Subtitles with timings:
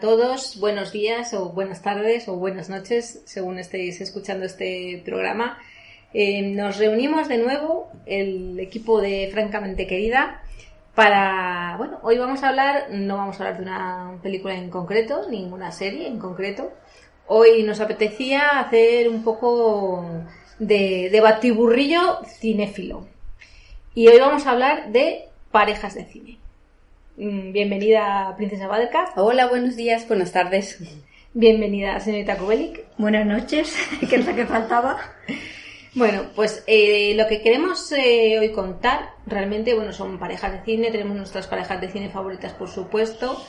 [0.00, 5.58] todos, buenos días o buenas tardes o buenas noches, según estéis escuchando este programa.
[6.14, 10.42] Eh, nos reunimos de nuevo, el equipo de Francamente Querida,
[10.94, 15.28] para, bueno, hoy vamos a hablar, no vamos a hablar de una película en concreto,
[15.28, 16.72] ninguna serie en concreto.
[17.26, 20.04] Hoy nos apetecía hacer un poco
[20.58, 23.06] de, de batiburrillo cinéfilo.
[23.94, 26.38] Y hoy vamos a hablar de parejas de cine.
[27.20, 29.12] Mm, bienvenida, Princesa Badeka.
[29.16, 30.78] Hola, buenos días, buenas tardes.
[31.34, 32.84] Bienvenida, señorita Kubelik.
[32.96, 33.74] Buenas noches,
[34.08, 35.00] que es la que faltaba.
[35.94, 40.92] Bueno, pues eh, lo que queremos eh, hoy contar, realmente, bueno, son parejas de cine,
[40.92, 43.44] tenemos nuestras parejas de cine favoritas, por supuesto,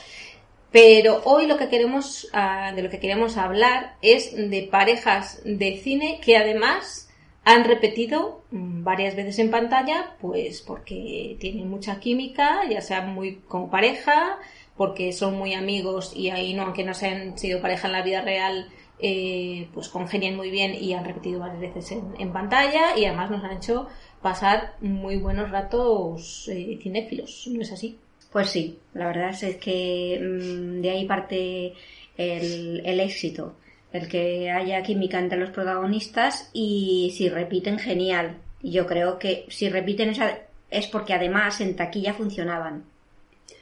[0.72, 5.76] pero hoy lo que queremos, ah, de lo que queremos hablar es de parejas de
[5.76, 7.09] cine que además
[7.50, 13.36] han repetido mm, varias veces en pantalla, pues porque tienen mucha química, ya sea muy
[13.48, 14.38] como pareja,
[14.76, 18.02] porque son muy amigos y ahí no, aunque no se han sido pareja en la
[18.02, 18.68] vida real,
[19.00, 23.42] eh, pues congenian muy bien y han repetido varias veces en, pantalla y además nos
[23.44, 23.88] han hecho
[24.22, 27.98] pasar muy buenos ratos eh, cinéfilos, ¿no es así?
[28.30, 31.74] Pues sí, la verdad es que mm, de ahí parte
[32.16, 33.54] el éxito
[33.92, 38.36] el que haya química entre los protagonistas y si repiten, genial.
[38.62, 40.38] Yo creo que si repiten esa,
[40.70, 42.84] es porque además en taquilla funcionaban.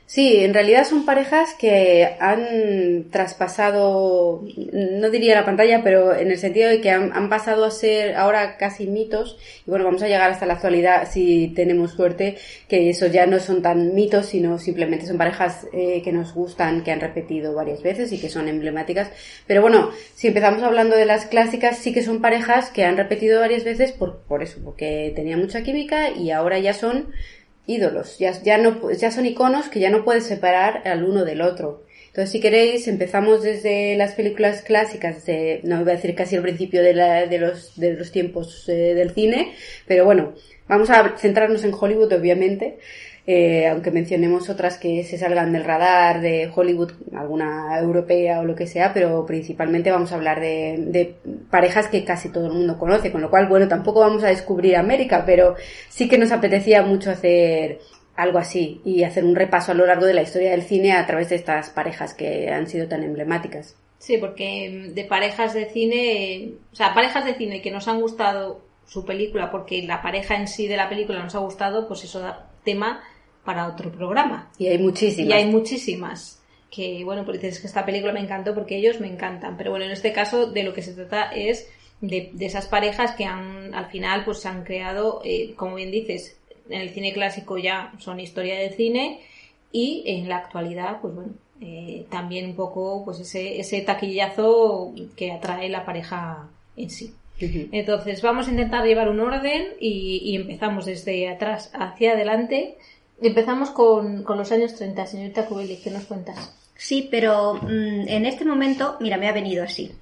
[0.09, 4.43] Sí, en realidad son parejas que han traspasado,
[4.73, 8.57] no diría la pantalla, pero en el sentido de que han, pasado a ser ahora
[8.57, 9.37] casi mitos.
[9.67, 12.39] Y bueno, vamos a llegar hasta la actualidad si tenemos suerte,
[12.69, 16.85] que eso ya no son tan mitos, sino simplemente son parejas eh, que nos gustan,
[16.85, 19.11] que han repetido varias veces y que son emblemáticas.
[19.47, 23.41] Pero bueno, si empezamos hablando de las clásicas, sí que son parejas que han repetido
[23.41, 27.09] varias veces por, por eso, porque tenían mucha química y ahora ya son
[27.69, 31.43] ídolos, ya, ya, no, ya son iconos que ya no puedes separar al uno del
[31.43, 31.84] otro.
[32.09, 36.43] Entonces, si queréis, empezamos desde las películas clásicas, de, no voy a decir casi al
[36.43, 39.53] principio de, la, de, los, de los tiempos eh, del cine,
[39.87, 40.34] pero bueno,
[40.67, 42.78] vamos a centrarnos en Hollywood, obviamente.
[43.31, 48.55] Eh, aunque mencionemos otras que se salgan del radar de Hollywood, alguna europea o lo
[48.55, 51.16] que sea, pero principalmente vamos a hablar de,
[51.50, 54.77] parejas que casi todo el mundo conoce, con lo cual, bueno, tampoco vamos a descubrir
[54.77, 55.56] América, pero
[55.91, 57.81] sí que nos apetecía mucho hacer
[58.16, 61.06] algo así y hacer un repaso a lo largo de la historia del cine a
[61.06, 63.77] través de estas parejas que han sido tan emblemáticas.
[63.99, 68.62] Sí, porque de parejas de cine, o sea, parejas de cine que nos han gustado
[68.87, 72.21] su película porque la pareja en sí de la película nos ha gustado, pues eso
[72.21, 73.03] da tema
[73.48, 74.50] para otro programa.
[74.59, 75.31] Y hay muchísimas.
[75.31, 76.42] Y hay muchísimas.
[76.70, 79.56] Que, bueno, pues dices que esta película me encantó porque ellos me encantan.
[79.56, 81.66] Pero bueno, en este caso de lo que se trata es
[82.03, 86.38] de, esas parejas que han, al final, pues se han creado, eh, como bien dices,
[86.69, 89.20] en el cine clásico ya son historia del cine
[89.72, 91.32] y en la actualidad, pues bueno,
[91.62, 97.15] eh, también un poco pues ese, ese taquillazo que atrae la pareja en sí.
[97.41, 102.76] Entonces vamos a intentar llevar un orden y, y empezamos desde atrás hacia adelante
[103.21, 106.55] Empezamos con, los años 30, señorita Kubeli, ¿qué nos cuentas?
[106.77, 109.93] Sí, pero mm, en este momento, mira, me ha venido así.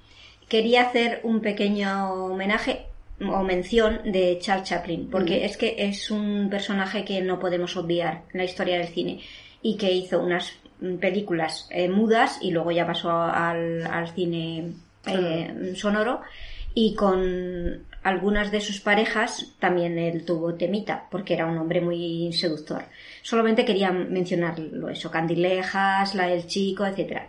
[0.49, 2.87] Quería hacer un pequeño homenaje
[3.21, 5.45] o mención de Charles Chaplin, porque mm.
[5.45, 9.21] es que es un personaje que no podemos obviar en la historia del cine
[9.63, 10.53] y que hizo unas
[11.01, 14.73] películas eh, mudas y luego ya pasó al, cine
[15.07, 16.21] eh, sonoro
[16.75, 22.33] y con algunas de sus parejas también él tuvo temita, porque era un hombre muy
[22.35, 22.85] seductor.
[23.27, 27.23] Solamente quería mencionarlo eso, Candilejas, la del chico, etc.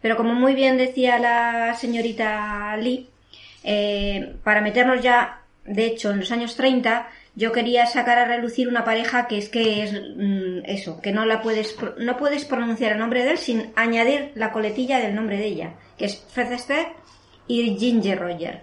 [0.00, 3.06] Pero como muy bien decía la señorita Lee,
[3.62, 8.66] eh, para meternos ya, de hecho, en los años 30, yo quería sacar a relucir
[8.66, 12.92] una pareja que es que es mm, eso, que no la puedes, no puedes pronunciar
[12.92, 16.48] el nombre de él sin añadir la coletilla del nombre de ella, que es Fred
[17.46, 18.62] y Ginger Roger.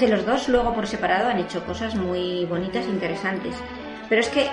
[0.00, 3.54] Que los dos luego por separado han hecho cosas muy bonitas e interesantes.
[4.08, 4.48] Pero es que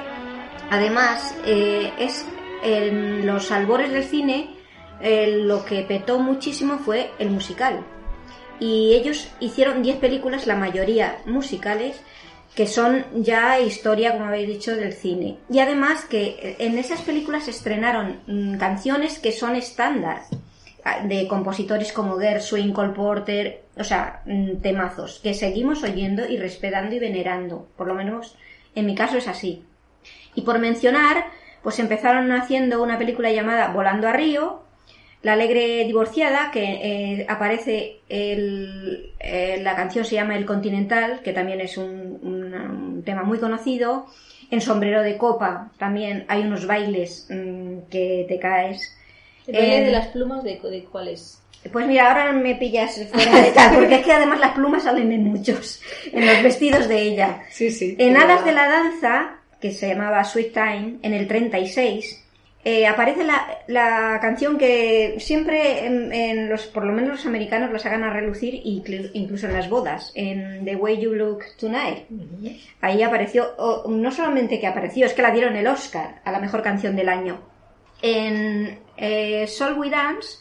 [0.70, 2.26] además eh, es
[2.62, 4.54] en los albores del cine
[5.02, 7.86] lo que petó muchísimo fue el musical.
[8.60, 12.02] y ellos hicieron 10 películas, la mayoría musicales,
[12.56, 15.38] que son ya historia, como habéis dicho, del cine.
[15.48, 20.24] Y además que en esas películas estrenaron mm, canciones que son estándar
[21.04, 26.96] de compositores como Gershwin, Cole Porter, o sea, mm, temazos que seguimos oyendo y respetando
[26.96, 27.68] y venerando.
[27.76, 28.36] Por lo menos
[28.76, 29.64] en mi caso es así.
[30.36, 31.26] Y por mencionar,
[31.64, 34.62] pues empezaron haciendo una película llamada Volando a Río,
[35.24, 41.34] la alegre divorciada, que eh, aparece el, eh, la canción se llama El Continental, que
[41.34, 44.06] también es un, tema muy conocido.
[44.52, 48.97] En Sombrero de Copa también hay unos bailes mmm, que te caes.
[49.48, 51.42] ¿El baile de las plumas de, de cuál es?
[51.72, 55.12] Pues mira, ahora me pillas fuera de tal, porque es que además las plumas salen
[55.12, 57.44] en muchos, en los vestidos de ella.
[57.50, 57.96] Sí, sí.
[57.98, 62.26] En Hadas de la Danza, que se llamaba Sweet Time, en el 36,
[62.64, 67.72] eh, aparece la, la, canción que siempre en, en, los, por lo menos los americanos
[67.72, 72.08] la sacan a relucir, incluso en las bodas, en The Way You Look Tonight.
[72.82, 76.40] Ahí apareció, oh, no solamente que apareció, es que la dieron el Oscar a la
[76.40, 77.40] mejor canción del año.
[78.02, 80.40] En eh, Soul We Dance,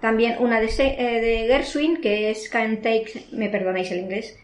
[0.00, 4.38] también una de, eh, de Gershwin, que es Can't Take, me perdonáis el inglés,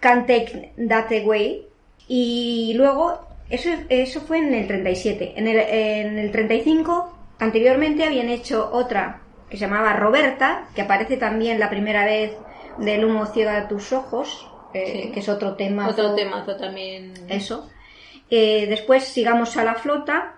[0.00, 1.66] Can't Take That Away.
[2.08, 5.34] Y luego eso, eso fue en el 37.
[5.36, 11.16] En el, en el 35, anteriormente habían hecho otra que se llamaba Roberta, que aparece
[11.16, 12.32] también la primera vez
[12.78, 15.12] del humo ciega de tus ojos, eh, sí.
[15.12, 15.88] que es otro tema.
[15.88, 17.14] Otro temazo también.
[17.28, 17.70] Eso.
[18.28, 20.35] Eh, después sigamos a la flota,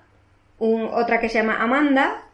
[0.58, 2.24] un, otra que se llama Amanda,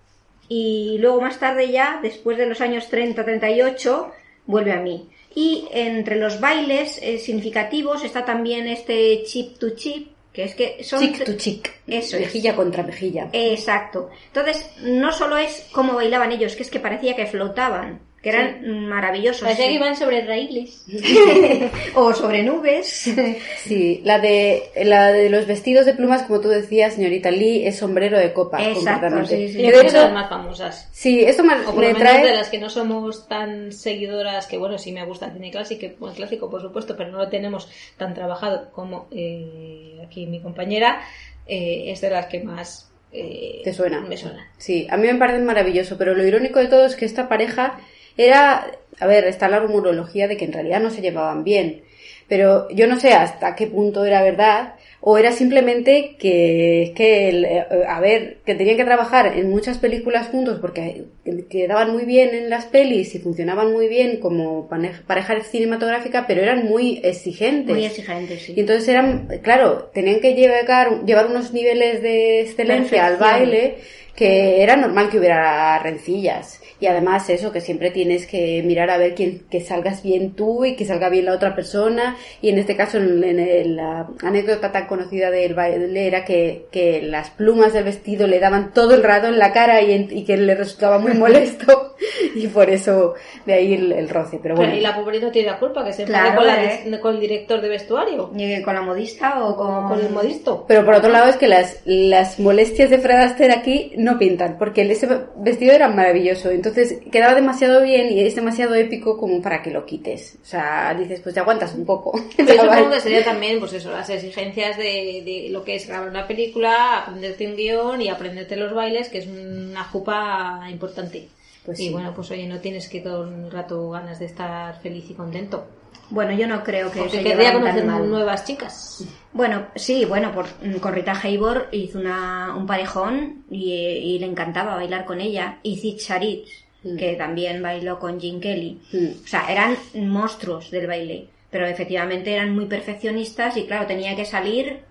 [0.49, 4.11] y luego más tarde ya, después de los años 30-38,
[4.47, 5.09] vuelve a mí.
[5.35, 10.85] Y entre los bailes eh, significativos está también este chip to chip, que es que
[10.85, 12.57] son chic to chic eso mejilla es.
[12.57, 17.27] contra mejilla exacto entonces no solo es cómo bailaban ellos que es que parecía que
[17.27, 18.69] flotaban que eran sí.
[18.71, 20.85] maravillosos parecía que iban sobre raíles.
[21.95, 23.13] O sobre nubes.
[23.59, 27.79] Sí la de la de los vestidos de plumas como tú decías señorita Lee es
[27.79, 29.59] sombrero de copa exacto sí, sí.
[29.59, 30.89] de hecho las más famosas.
[30.93, 34.47] sí esto me, o por me lo trae de las que no somos tan seguidoras
[34.47, 37.29] que bueno sí me gusta el cine clásico el clásico por supuesto pero no lo
[37.29, 41.03] tenemos tan trabajado como eh, aquí mi compañera
[41.47, 44.01] eh, es de las que más eh, te suena.
[44.01, 44.51] me suena.
[44.59, 47.79] Sí a mí me parece maravilloso pero lo irónico de todo es que esta pareja
[48.17, 48.67] era,
[49.01, 51.83] a ver, está la rumorología de que en realidad no se llevaban bien,
[52.29, 54.75] pero yo no sé hasta qué punto era verdad
[55.07, 57.47] o era simplemente que, que el,
[57.87, 61.05] a ver, que tenían que trabajar en muchas películas juntos porque
[61.51, 66.65] quedaban muy bien en las pelis y funcionaban muy bien como pareja cinematográfica, pero eran
[66.65, 67.77] muy exigentes.
[67.77, 68.55] Muy exigentes, sí.
[68.57, 73.05] Y entonces eran, claro, tenían que llevar, llevar unos niveles de excelencia Perfección.
[73.05, 73.75] al baile
[74.17, 76.61] que era normal que hubiera rencillas.
[76.81, 80.65] Y además eso, que siempre tienes que mirar a ver quién, que salgas bien tú
[80.65, 82.17] y que salga bien la otra persona.
[82.43, 87.03] Y en este caso, en, en la anécdota tan conocida del baile era que, que,
[87.03, 90.25] las plumas del vestido le daban todo el rato en la cara y, en, y
[90.25, 91.95] que le resultaba muy molesto.
[92.35, 93.15] y por eso
[93.47, 94.39] de ahí el, el roce.
[94.43, 94.73] Pero bueno.
[94.73, 97.01] Pero y la pobre no tiene la culpa, que se claro, con, la, eh.
[97.01, 98.31] con, el director de vestuario.
[98.37, 100.65] Y con la modista o con, con el modisto.
[100.67, 104.59] Pero por otro lado es que las, las molestias de Fred Astaire aquí no pintan,
[104.59, 106.51] porque ese vestido era maravilloso.
[106.65, 110.39] Entonces quedaba demasiado bien y es demasiado épico como para que lo quites.
[110.43, 112.19] O sea, dices, pues te aguantas un poco.
[112.37, 116.09] Pero supongo que sería también, pues eso, las exigencias de, de, lo que es grabar
[116.09, 121.29] una película, aprenderte un guion y aprenderte los bailes, que es una jupa importante.
[121.67, 121.93] Pues y sí.
[121.93, 125.67] bueno, pues oye, no tienes que todo el rato ganas de estar feliz y contento.
[126.15, 129.05] Bueno, yo no creo que Porque se querría conocer nuevas chicas.
[129.33, 130.47] Bueno, sí, bueno, por,
[130.81, 135.59] con Rita Hayworth hizo una, un parejón y, y, le encantaba bailar con ella.
[135.65, 136.47] Y Zid Charit,
[136.85, 136.97] mm.
[136.97, 138.81] que también bailó con Jim Kelly.
[138.93, 139.25] Mm.
[139.25, 141.31] O sea, eran monstruos del baile.
[141.51, 144.83] Pero efectivamente eran muy perfeccionistas y claro, tenía que salir,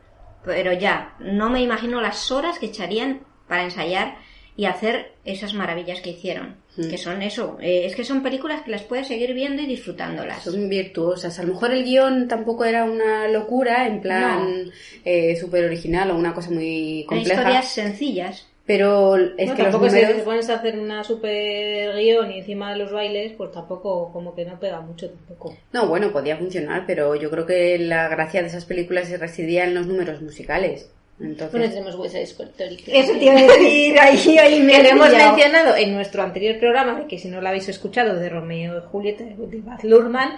[0.44, 4.18] pero ya, no me imagino las horas que echarían para ensayar
[4.58, 6.58] y hacer esas maravillas que hicieron.
[6.76, 6.90] Mm.
[6.90, 10.44] Que son eso, eh, es que son películas que las puedes seguir viendo y disfrutándolas.
[10.44, 11.38] Son virtuosas.
[11.38, 14.72] A lo mejor el guion tampoco era una locura, en plan no.
[15.06, 17.36] eh, súper original o una cosa muy compleja.
[17.36, 18.48] Son historias sencillas.
[18.66, 20.12] Pero es no, que tampoco los números...
[20.12, 24.10] si te pones a hacer una super guion y encima de los bailes, pues tampoco,
[24.14, 25.54] como que no pega mucho tampoco.
[25.74, 29.76] No, bueno, podía funcionar, pero yo creo que la gracia de esas películas residía en
[29.76, 30.90] los números musicales.
[31.20, 31.52] Entonces...
[31.52, 32.84] Bueno, tenemos West Side Story.
[32.88, 36.60] Eso te iba a decir, ahí, ahí me que lo hemos mencionado en nuestro anterior
[36.60, 40.36] programa, que si no lo habéis escuchado, de Romeo y Julieta, de Baz Luhrmann,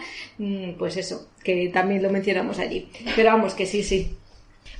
[0.77, 2.89] pues eso, que también lo mencionamos allí.
[3.15, 4.17] Pero vamos, que sí, sí.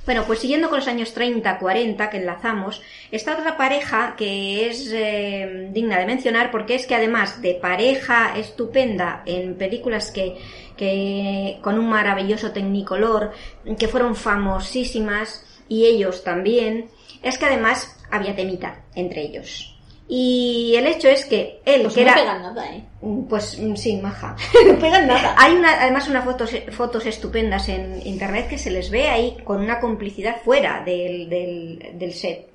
[0.04, 4.88] Bueno, pues siguiendo con los años 30, 40 que enlazamos, está otra pareja que es
[4.92, 10.36] eh, digna de mencionar porque es que además de pareja estupenda en películas que,
[10.76, 13.32] que con un maravilloso tecnicolor,
[13.76, 16.86] que fueron famosísimas y ellos también,
[17.22, 19.72] es que además había temita entre ellos.
[20.08, 22.14] Y el hecho es que él, Pues que no era...
[22.20, 22.84] pegan nada, ¿eh?
[23.28, 24.36] Pues mm, sí, maja.
[24.66, 25.34] no pegan nada.
[25.36, 29.60] Hay una, además unas fotos, fotos estupendas en internet que se les ve ahí con
[29.60, 32.46] una complicidad fuera del, del, del set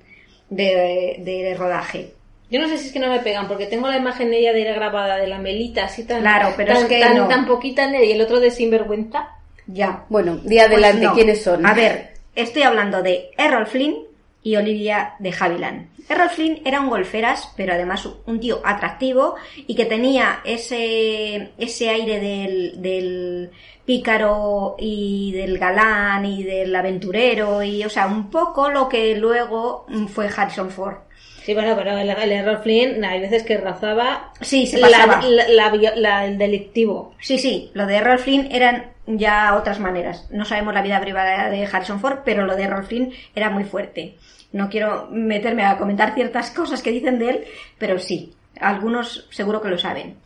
[0.49, 2.13] de, de rodaje.
[2.49, 4.51] Yo no sé si es que no me pegan, porque tengo la imagen de ella
[4.53, 7.27] de ella grabada de la melita así tan, Claro, pero tan, es que tan, no.
[7.27, 9.27] tan poquita y el otro de sinvergüenza.
[9.67, 10.05] Ya.
[10.09, 11.13] Bueno, di adelante, Pues no.
[11.15, 11.65] ¿quiénes son?
[11.65, 13.95] A ver, estoy hablando de Errol Flynn
[14.43, 15.89] y Olivia de Havilland.
[16.09, 21.89] Errol Flynn era un golferas, pero además un tío atractivo y que tenía ese, ese
[21.89, 23.51] aire del, del
[23.85, 29.85] pícaro y del galán y del aventurero y, o sea, un poco lo que luego
[30.07, 30.97] fue Harrison Ford.
[31.45, 35.21] Sí, bueno, pero el, el error Flynn, hay veces que rozaba Sí, se la- pasaba.
[35.27, 37.15] la- la- la- el delictivo.
[37.19, 40.27] Sí, sí, lo de Errol Flynn eran ya otras maneras.
[40.31, 43.63] No sabemos la vida privada de Harrison Ford, pero lo de Errol Flynn era muy
[43.63, 44.15] fuerte.
[44.51, 47.43] No quiero meterme a comentar ciertas cosas que dicen de él,
[47.77, 50.17] pero sí, algunos seguro que lo saben.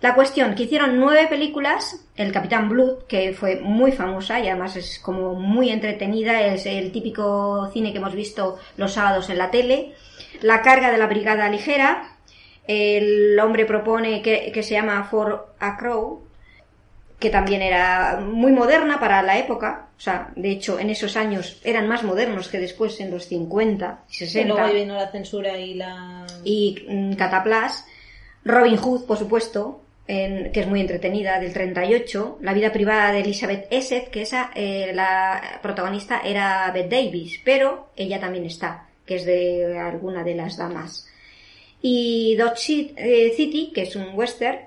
[0.00, 4.76] La cuestión, que hicieron nueve películas, El Capitán Blood, que fue muy famosa y además
[4.76, 9.50] es como muy entretenida, es el típico cine que hemos visto los sábados en la
[9.50, 9.92] tele.
[10.44, 12.16] La carga de la Brigada Ligera,
[12.66, 16.22] el hombre propone que, que se llama For a Crow,
[17.18, 21.60] que también era muy moderna para la época, o sea, de hecho en esos años
[21.64, 25.10] eran más modernos que después en los 50 y Y 60 luego ahí vino la
[25.10, 26.26] censura y la...
[26.44, 27.86] y mm, Cataplas,
[28.44, 33.20] Robin Hood, por supuesto, en- que es muy entretenida, del 38, La vida privada de
[33.20, 39.16] Elizabeth Essett, que esa, eh, la protagonista era Bette Davis, pero ella también está, que
[39.16, 41.06] es de alguna de las damas.
[41.82, 44.58] Y Dodge eh, City, que es un western,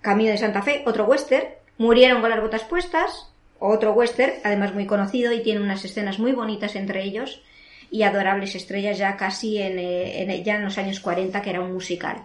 [0.00, 1.46] Camino de Santa Fe, otro western,
[1.76, 6.30] Murieron con las botas puestas, otro western, además muy conocido y tiene unas escenas muy
[6.32, 7.42] bonitas entre ellos
[7.90, 11.60] y adorables estrellas ya casi en, eh, en- ya en los años 40, que era
[11.60, 12.18] un musical.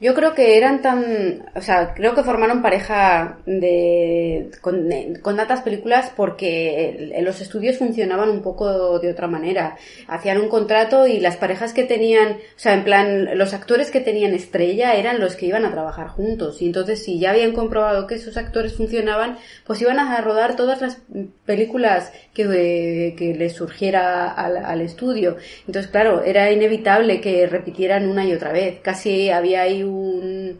[0.00, 4.88] Yo creo que eran tan, o sea, creo que formaron pareja de con,
[5.36, 9.76] tantas películas porque los estudios funcionaban un poco de otra manera.
[10.06, 13.98] Hacían un contrato y las parejas que tenían, o sea, en plan, los actores que
[13.98, 16.62] tenían estrella eran los que iban a trabajar juntos.
[16.62, 19.36] Y entonces, si ya habían comprobado que esos actores funcionaban,
[19.66, 20.98] pues iban a rodar todas las
[21.44, 25.38] películas que, que les surgiera al, al estudio.
[25.66, 28.78] Entonces, claro, era inevitable que repitieran una y otra vez.
[28.80, 30.58] Casi había ahí un,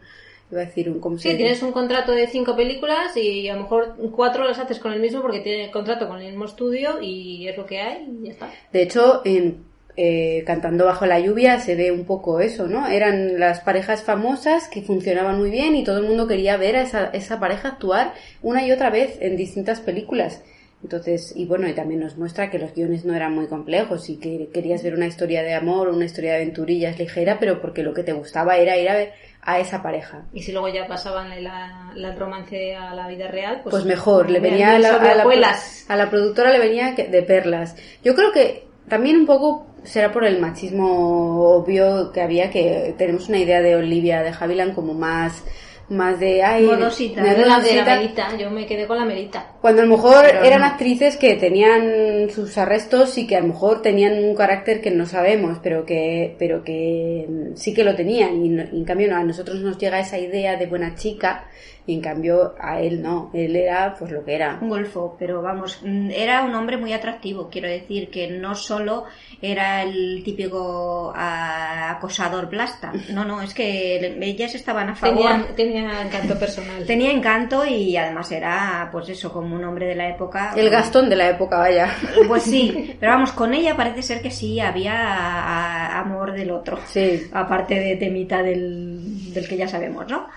[0.51, 1.37] iba a decir un, ¿cómo se Sí, dice?
[1.37, 4.99] tienes un contrato de cinco películas y a lo mejor cuatro las haces con el
[4.99, 8.31] mismo porque tiene contrato con el mismo estudio y es lo que hay y ya
[8.31, 8.49] está.
[8.73, 9.67] De hecho, en
[10.01, 12.87] eh, Cantando bajo la lluvia se ve un poco eso, ¿no?
[12.87, 16.83] Eran las parejas famosas que funcionaban muy bien y todo el mundo quería ver a
[16.83, 20.41] esa, esa pareja actuar una y otra vez en distintas películas.
[20.81, 24.17] Entonces, y bueno, y también nos muestra que los guiones no eran muy complejos y
[24.17, 27.93] que querías ver una historia de amor, una historia de aventurillas ligera, pero porque lo
[27.93, 30.23] que te gustaba era ir a ver a esa pareja.
[30.33, 34.29] Y si luego ya pasaban la, la romance a la vida real, pues, Pues mejor,
[34.29, 35.85] le venía a la, a la- hojuelas.
[35.89, 37.75] a la productora le venía de perlas.
[38.03, 43.29] Yo creo que también un poco será por el machismo obvio que había que tenemos
[43.29, 45.43] una idea de Olivia de Havilland como más
[45.89, 47.23] más de ay Modosita.
[47.23, 47.95] de la, de la.
[47.97, 49.53] Melita, yo me quedé con la Melita.
[49.61, 50.67] Cuando a lo mejor Pero eran no.
[50.67, 55.05] actrices que tenían sus arrestos y que a lo mejor tenían un carácter que no
[55.05, 58.45] sabemos, pero que, pero que sí que lo tenían.
[58.45, 61.45] Y, no- y en cambio no, a nosotros nos llega esa idea de buena chica
[61.85, 63.31] y en cambio a él no.
[63.33, 64.59] Él era pues lo que era.
[64.61, 67.49] Un golfo, pero vamos, mm, era un hombre muy atractivo.
[67.49, 69.05] Quiero decir que no solo
[69.41, 72.91] era el típico ah, acosador plasta.
[73.11, 75.17] No, no, es que ellas estaban a favor.
[75.17, 76.85] Tenía, tenía encanto personal.
[76.85, 80.53] Tenía encanto y además era, pues eso, como un hombre de la época.
[80.55, 81.89] El Gastón de la época, vaya.
[82.27, 86.77] Pues sí, pero vamos, con ella parece ser que sí había ah, amor del otro.
[86.85, 87.27] Sí.
[87.33, 90.27] Aparte de temita del, del que ya sabemos, ¿no?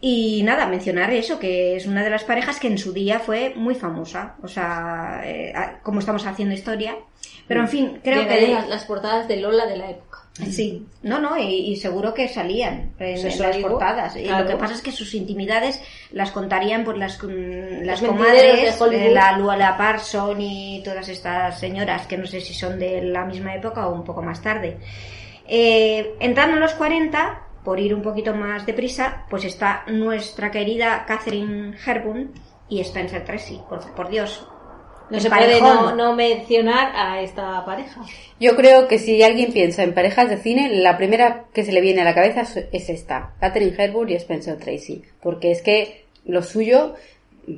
[0.00, 3.54] Y nada, mencionar eso, que es una de las parejas que en su día fue
[3.56, 4.36] muy famosa.
[4.42, 6.96] O sea, eh, como estamos haciendo historia.
[7.48, 8.48] Pero en fin, creo que...
[8.48, 10.26] las, las portadas de Lola de la época.
[10.50, 14.16] Sí, no, no, y, y seguro que salían en, en las digo, portadas.
[14.16, 15.80] Y lo que pasa es que sus intimidades
[16.12, 21.58] las contarían por las, mm, las Los comadres, de la Luala Parson y todas estas
[21.58, 24.76] señoras, que no sé si son de la misma época o un poco más tarde.
[25.48, 31.04] Eh, entrando en los 40, por ir un poquito más deprisa, pues está nuestra querida
[31.06, 32.30] Catherine Hepburn
[32.68, 34.46] y Spencer Tracy, por, por Dios.
[35.10, 38.00] No se puede no, no mencionar a esta pareja.
[38.40, 41.80] Yo creo que si alguien piensa en parejas de cine, la primera que se le
[41.80, 46.06] viene a la cabeza es- es esta, Catherine Hepburn y Spencer Tracy, porque es que
[46.24, 46.94] lo suyo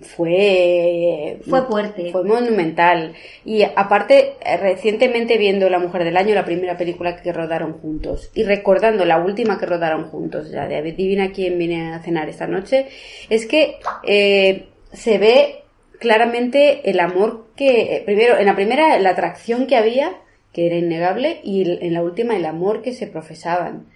[0.03, 2.13] fue Fue fuerte.
[2.13, 3.15] fue monumental
[3.45, 8.45] y aparte recientemente viendo La Mujer del Año, la primera película que rodaron juntos y
[8.45, 12.87] recordando la última que rodaron juntos, la de Adivina quién viene a cenar esta noche,
[13.31, 15.63] es que eh, se ve
[15.99, 20.13] claramente el amor que primero en la primera la atracción que había
[20.53, 23.87] que era innegable y en la última el amor que se profesaban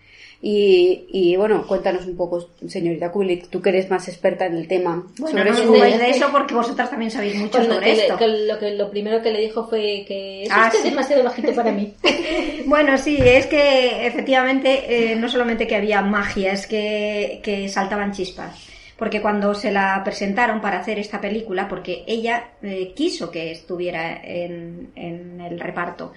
[0.45, 4.67] y, y bueno cuéntanos un poco señorita Kulik tú que eres más experta en el
[4.67, 5.71] tema Bueno, sobre no os eso.
[5.71, 8.17] ocupéis de eso porque vosotras también sabéis mucho Pues lo, sobre le- esto.
[8.19, 10.89] que lo, que, lo primero que le dijo fue que eso Ah, es que sí.
[10.89, 11.95] es demasiado bajito para mí.
[12.67, 18.13] Bueno, sí, es que efectivamente eh, no solamente que había magia, es que, que saltaban
[18.13, 18.67] chispas.
[18.97, 24.21] Porque cuando se la presentaron para hacer esta película, porque ella eh, quiso que estuviera
[24.23, 26.13] en, en el reparto,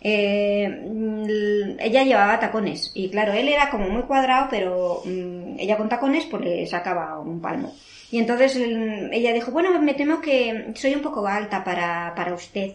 [0.00, 5.76] eh, mm, ella llevaba tacones y claro, él era como muy cuadrado, pero mm, ella
[5.76, 7.74] con tacones pues le sacaba un palmo.
[8.10, 12.34] Y entonces mm, ella dijo, bueno, me temo que soy un poco alta para, para
[12.34, 12.72] usted.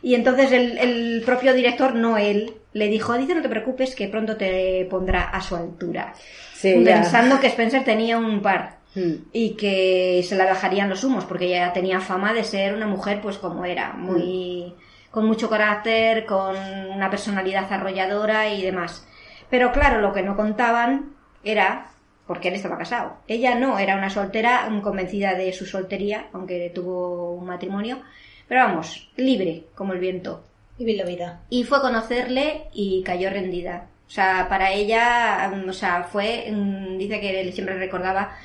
[0.00, 4.08] Y entonces el, el propio director, no él, le dijo, dice, no te preocupes que
[4.08, 6.14] pronto te pondrá a su altura.
[6.54, 7.00] Sí, ya.
[7.02, 9.28] Pensando que Spencer tenía un par Mm.
[9.32, 13.20] y que se la bajarían los humos porque ella tenía fama de ser una mujer
[13.20, 14.74] pues como era, muy
[15.10, 19.06] con mucho carácter, con una personalidad arrolladora y demás.
[19.50, 21.90] Pero claro, lo que no contaban era
[22.26, 23.16] porque él estaba casado.
[23.26, 28.02] Ella no, era una soltera convencida de su soltería, aunque tuvo un matrimonio,
[28.46, 30.44] pero vamos, libre como el viento
[30.78, 31.40] Vivir la vida.
[31.50, 33.88] y fue a conocerle y cayó rendida.
[34.06, 38.36] O sea, para ella, mm, o sea, fue, mm, dice que él siempre recordaba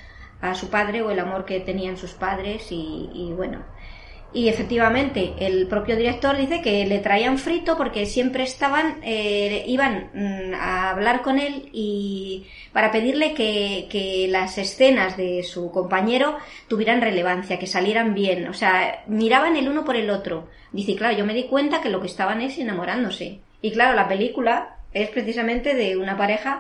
[0.42, 3.64] a su padre o el amor que tenían sus padres y, y bueno.
[4.34, 10.10] Y efectivamente, el propio director dice que le traían frito porque siempre estaban, eh, iban
[10.14, 16.38] mm, a hablar con él y para pedirle que, que las escenas de su compañero
[16.68, 18.48] tuvieran relevancia, que salieran bien.
[18.48, 20.50] O sea, miraban el uno por el otro.
[20.72, 23.40] Dice, claro, yo me di cuenta que lo que estaban es enamorándose.
[23.62, 26.60] Y claro, la película es precisamente de una pareja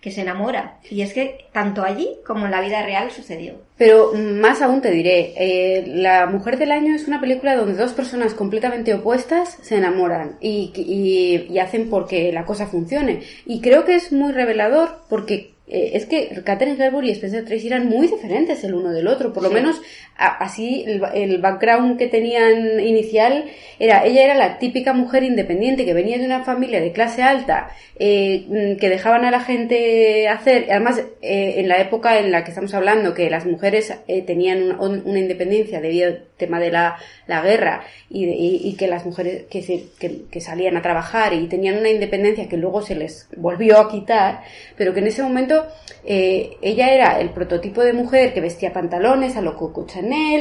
[0.00, 0.78] que se enamora.
[0.90, 3.54] Y es que tanto allí como en la vida real sucedió.
[3.76, 7.92] Pero más aún te diré, eh, La Mujer del Año es una película donde dos
[7.92, 13.20] personas completamente opuestas se enamoran y, y- y hacen porque la cosa funcione.
[13.44, 17.68] Y creo que es muy revelador porque eh, es que Catherine Hepburn y Spencer Tracy
[17.68, 19.32] eran muy diferentes el uno del otro.
[19.32, 19.54] Por lo Sí.
[19.54, 19.80] menos
[20.28, 23.44] así el, ba- el background que tenían inicial
[23.78, 27.70] era, ella era la típica mujer independiente que venía de una familia de clase alta,
[27.98, 32.44] eh, mm, que dejaban a la gente hacer, además eh, en la época en la
[32.44, 36.58] que estamos hablando, que las mujeres eh, tenían un- un- una independencia debido al tema
[36.60, 39.84] de la, la guerra y, que las mujeres que,
[40.30, 44.42] que, salían a trabajar y tenían una independencia que luego se les volvió a quitar,
[44.76, 45.66] pero que en ese momento
[46.04, 49.84] ella era el prototipo de mujer que vestía pantalones a lo Coco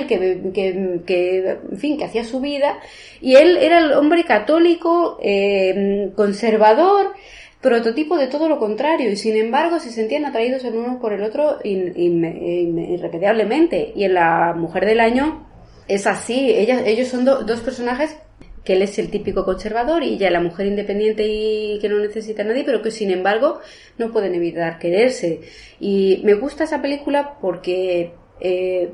[0.08, 1.38] que, que, que,
[1.72, 2.80] en fin, que hacía su vida,
[3.22, 7.14] y él era el hombre católico, eh, conservador,
[7.62, 11.22] prototipo de todo lo contrario y sin embargo se sentían atraídos el uno por el
[11.24, 11.92] otro in-
[12.94, 15.46] irremediablemente y en la mujer del año
[15.88, 16.52] es así.
[16.56, 18.16] Ellos son do- dos personajes
[18.64, 22.44] que él es el típico conservador y ella la mujer independiente y que no necesita
[22.44, 23.60] a nadie pero que sin embargo
[23.98, 25.42] no pueden evitar quererse.
[25.82, 28.94] Y me gusta esa película porque eh,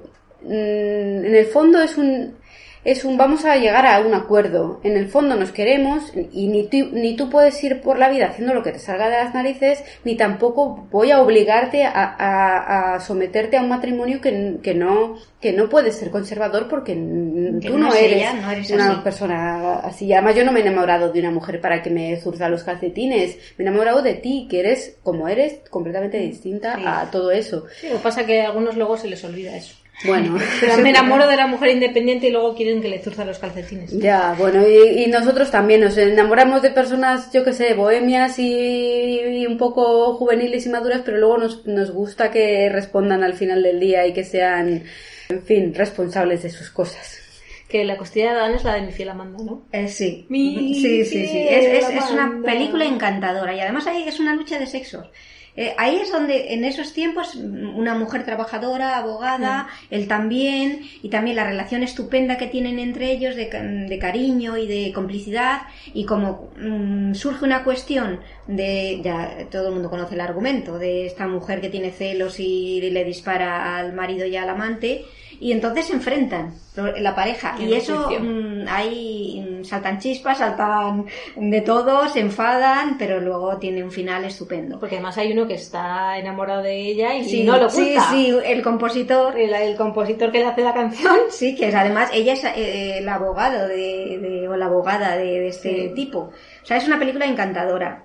[0.49, 2.36] en el fondo es un
[2.84, 4.79] es un vamos a llegar a un acuerdo.
[4.84, 8.27] En el fondo nos queremos y ni tú, ni tú puedes ir por la vida
[8.27, 12.93] haciendo lo que te salga de las narices, ni tampoco voy a obligarte a, a-
[12.93, 17.67] a someterte a un matrimonio que, que no que no puedes ser conservador porque Que
[17.69, 19.01] tú no no, es eres ella, no eres una así.
[19.03, 20.13] persona así.
[20.13, 23.36] Además yo no me he enamorado de una mujer para que me zurza los calcetines.
[23.58, 26.84] Me he enamorado de ti, que eres como eres, completamente distinta Sí.
[26.86, 27.65] a todo eso.
[27.81, 29.75] Sí, lo que pasa es que a algunos luego se les olvida eso.
[30.03, 30.38] Bueno.
[30.60, 33.91] Pero me enamoro de la mujer independiente y luego quieren que le zurzan los calcetines.
[33.97, 39.19] Ya, bueno, y, y nosotros también nos enamoramos de personas, yo que sé, bohemias y,
[39.21, 43.63] y un poco juveniles y maduras, pero luego nos, nos gusta que respondan al final
[43.63, 44.84] del día y que sean,
[45.29, 47.21] en fin, responsables de sus cosas.
[47.69, 49.65] Que la costilla de Adán es la de mi fiel Amanda, ¿no?
[49.71, 50.25] Eh, sí.
[50.29, 51.47] Mi sí, sí, sí.
[51.49, 55.08] Es, es- es una película encantadora y además ahí es una lucha de sexos.
[55.57, 61.09] Eh, ahí es donde en esos tiempos mm, una mujer trabajadora, abogada, él también, y
[61.09, 65.61] también la relación estupenda que tienen entre ellos de, de cariño y de complicidad,
[65.93, 71.05] y como mm, surge una cuestión de, ya todo el mundo conoce el argumento, de
[71.05, 75.05] esta mujer que tiene celos y le dispara al marido y al amante,
[75.39, 76.53] y entonces se enfrentan
[76.97, 78.23] la pareja y eso juicio.
[78.23, 84.25] mm, ahí mm, saltan chispas, saltan de todo, se enfadan, pero luego tiene un final
[84.25, 84.79] estupendo.
[84.79, 88.09] Porque además hay uno que está enamorado de ella y Sí, no lo sí, oculta.
[88.11, 91.15] sí, el compositor El, el compositor que le hace la canción.
[91.29, 95.25] Sí, que es, además ella es eh, el abogado de, de- o la abogada de,
[95.39, 95.91] de este Sí.
[95.95, 96.19] tipo.
[96.19, 98.03] O sea, es una película encantadora.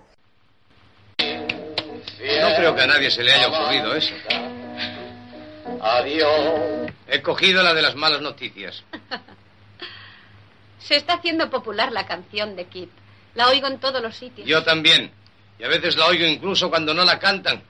[1.18, 4.14] No creo que a nadie se le haya ocurrido eso.
[5.80, 6.79] Adiós.
[7.12, 8.84] He cogido la de las malas noticias.
[10.78, 12.88] Se está haciendo popular la canción de Kit.
[13.34, 14.46] La oigo en todos los sitios.
[14.46, 15.10] Yo también.
[15.58, 17.64] Y a veces la oigo incluso cuando no la cantan.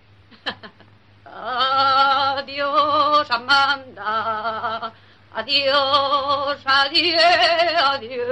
[1.25, 4.93] Adiós, Amanda.
[5.33, 8.27] Adiós, adiós, adiós.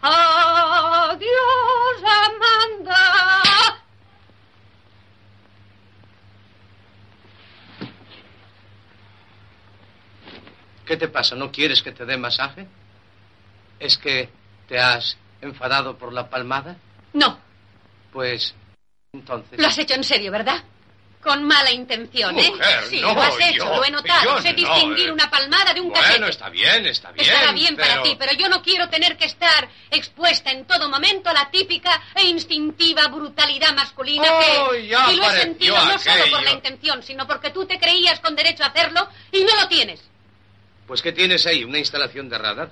[0.00, 3.51] Adiós, Amanda.
[10.86, 11.34] ¿Qué te pasa?
[11.36, 12.66] ¿No quieres que te dé masaje?
[13.78, 14.28] ¿Es que
[14.68, 16.76] te has enfadado por la palmada?
[17.12, 17.38] No,
[18.12, 18.54] Pues
[19.12, 19.58] entonces...
[19.58, 20.62] lo has hecho en serio, ¿verdad?
[21.22, 22.50] Con mala intención, ¿eh?
[22.50, 24.42] Mujer, sí, no, lo has hecho, yo- lo he notado.
[24.42, 25.12] sé distinguir eh.
[25.12, 26.28] una palmada de un Bueno, cachete.
[26.30, 27.26] está bien, está bien.
[27.28, 31.30] Estará bien para ti, pero yo no quiero tener que estar expuesta en todo momento
[31.30, 34.88] a la típica e instintiva brutalidad masculina Oh, que...
[34.88, 38.18] ya y lo he sentido no solo por la intención, sino porque tú te creías
[38.20, 40.02] con derecho a hacerlo y no lo tienes.
[40.92, 41.64] Pues ¿qué tienes ahí?
[41.64, 42.68] ¿Una instalación de radar?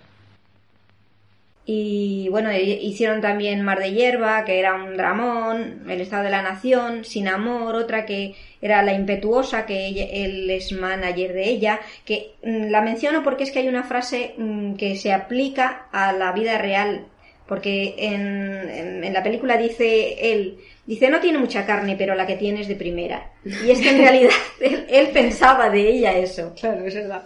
[1.64, 6.30] Y bueno, e- hicieron también Mar de Hierba, que era un dramón, El Estado de
[6.30, 9.88] la Nación, Sin Amor, otra que era La Impetuosa, que
[10.22, 14.34] él es manager de ella, que mm, la menciono porque es que hay una frase
[14.36, 17.06] mm, que se aplica a la vida real,
[17.46, 22.26] porque en, en- en la película dice él, dice, no tiene mucha carne, pero la
[22.26, 23.29] que tiene es de primera.
[23.44, 27.22] Y es que en realidad él, él pensaba de ella eso, Claro, es verdad.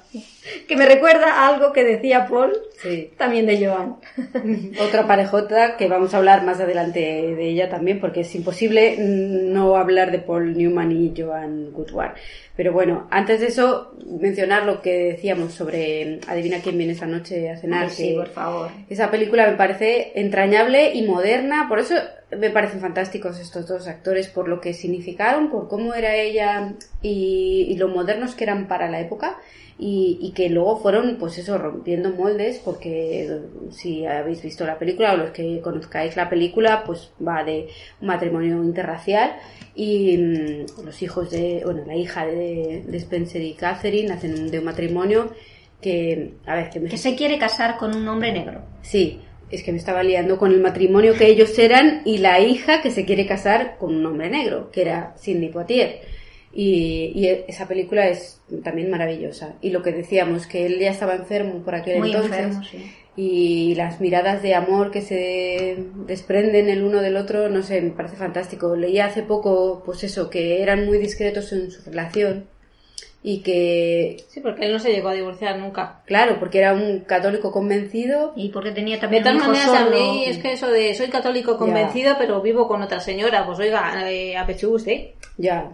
[0.68, 3.11] que me recuerda a algo que decía Paul, Sí.
[3.16, 3.96] también de Joan.
[4.81, 9.77] Otra parejota que vamos a hablar más adelante de ella también, porque es imposible no
[9.77, 12.12] hablar de Paul Newman y Joan Goodward.
[12.57, 17.50] Pero bueno, antes de eso, mencionar lo que decíamos sobre Adivina quién viene esta noche
[17.50, 17.85] a cenar.
[17.85, 18.70] Ay, sí, que por favor.
[18.88, 21.94] Esa película me parece entrañable y moderna, por eso
[22.38, 27.67] me parecen fantásticos estos dos actores, por lo que significaron, por cómo era ella y,
[27.71, 29.38] y lo modernos que eran para la época.
[29.77, 33.40] Y, y que luego fueron, pues eso, rompiendo moldes, porque
[33.73, 37.67] si habéis visto la película o los que conozcáis la película, pues va de
[38.01, 39.33] un matrimonio interracial
[39.75, 44.51] y mm, los hijos de, bueno, la hija de, de Spencer y Catherine hacen un-
[44.53, 45.33] de un matrimonio
[45.81, 48.62] que, a ver, que me Que se quiere casar con un hombre negro.
[48.83, 49.21] Sí,
[49.55, 52.90] es que me estaba liando con el matrimonio que ellos eran y la hija que
[52.90, 56.01] se quiere casar con un hombre negro, que era Cindy Poitier.
[56.53, 59.55] Y, y esa película es también maravillosa.
[59.61, 62.38] Y lo que decíamos, que él ya estaba enfermo por aquel Muy entonces.
[62.38, 62.93] enfermo, sí.
[63.17, 67.90] Y las miradas de amor que se desprenden el uno del otro, no sé, me
[67.90, 68.75] parece fantástico.
[68.75, 72.47] Leí hace poco, pues eso, que eran muy discretos en su relación
[73.26, 76.02] y que, Sí, porque él no se llegó a divorciar nunca.
[76.04, 79.78] claro, porque era un católico convencido Y porque tenía De también un todas maneras, a
[79.87, 79.90] sordo.
[80.12, 84.08] mí es que eso de soy católico convencido, pero vivo con otra señora, pues oiga,
[84.12, 85.00] eh, apechugue usted.
[85.38, 85.70] Ya,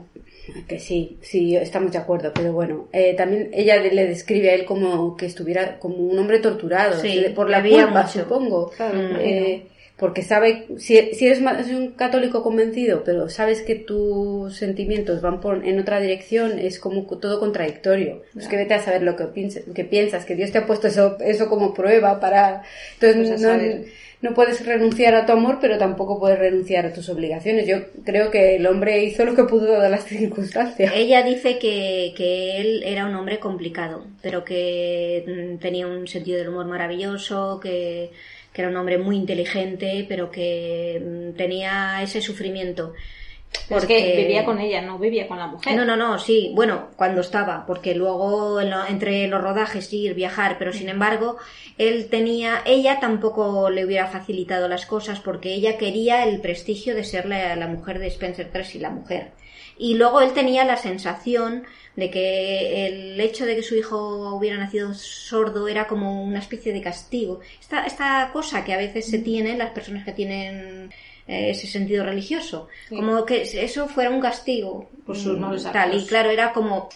[0.69, 4.65] que sí, sí, estamos de acuerdo, pero bueno, eh, también ella le describe a él
[4.65, 8.21] como que estuviera como un hombre torturado, Sí, por la culpa, mucho.
[8.23, 8.71] supongo.
[8.77, 9.17] Claro, Mm.
[9.19, 9.67] Eh,
[10.01, 15.41] porque sabe, si, si eres más- un católico convencido, pero sabes que tus sentimientos van
[15.41, 18.23] por, en otra dirección, es como todo contradictorio.
[18.37, 20.89] Es que vete a saber lo que, piensa- que piensas, que Dios te ha puesto
[20.89, 22.63] eso, eso como prueba para...
[22.99, 23.85] Pues Entonces a no,
[24.23, 27.67] no puedes renunciar a tu amor, pero tampoco puedes renunciar a tus obligaciones.
[27.67, 30.93] Yo creo que el hombre hizo lo que pudo dadas las circunstancias.
[30.95, 36.39] Ella dice que, que él era un hombre complicado, pero que mm, tenía un sentido
[36.39, 38.11] del humor maravilloso, que,
[38.53, 41.01] que era un hombre muy inteligente, pero que
[41.33, 42.95] mm, tenía ese sufrimiento.
[43.69, 45.75] Porque vivía con ella, no vivía con la mujer.
[45.77, 50.73] No, no, no, sí, bueno, cuando estaba, porque luego entre los rodajes ir, viajar, pero
[50.73, 51.37] sin embargo,
[51.77, 57.05] él tenía, ella tampoco le hubiera facilitado las cosas porque ella quería el prestigio de
[57.05, 59.33] ser la, la mujer de Spencer Tracy, la mujer.
[59.83, 61.65] Y luego él tenía la sensación
[61.97, 66.75] de que el hecho de que su hijo hubiera nacido sordo era como una especie
[66.75, 67.41] de castigo.
[67.59, 70.91] Esta, esta cosa que a veces se tiene en las personas que tienen
[71.27, 72.97] eh, ese sentido religioso, Sí.
[72.97, 76.91] como que eso fuera un castigo Por sus mm, malos tal y claro era como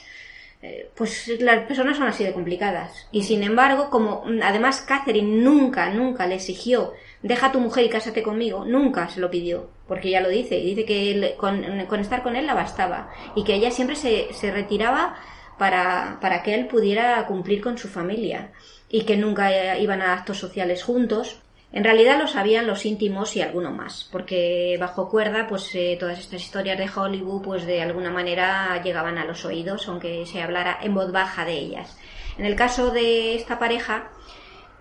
[0.61, 5.43] eh, pues las personas son así de complicadas y sin embargo como mm, además Catherine
[5.43, 6.93] nunca nunca le exigió
[7.25, 10.67] deja tu mujer y cásate conmigo nunca se lo pidió porque ella lo dice y
[10.67, 11.65] dice que él- con,
[11.99, 15.17] estar con él la bastaba y que ella siempre se, retiraba
[15.59, 18.53] para, para que él pudiera cumplir con su familia
[18.91, 21.41] y que nunca iban a actos sociales juntos.
[21.73, 26.19] En realidad lo sabían los íntimos y alguno más, porque bajo cuerda, pues eh, todas
[26.21, 30.79] estas historias de Hollywood, pues de alguna manera llegaban a los oídos, aunque se hablara
[30.83, 31.99] en voz baja de ellas.
[32.39, 34.11] En el caso de esta pareja,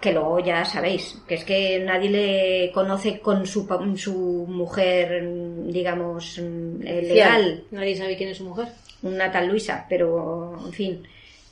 [0.03, 5.25] que luego ya sabéis, que es que nadie le conoce con su, su mujer,
[5.67, 7.63] digamos, eh, legal.
[7.71, 8.67] Nadie sabe quién es su mujer.
[9.01, 11.07] Una tal Luisa, pero en fin.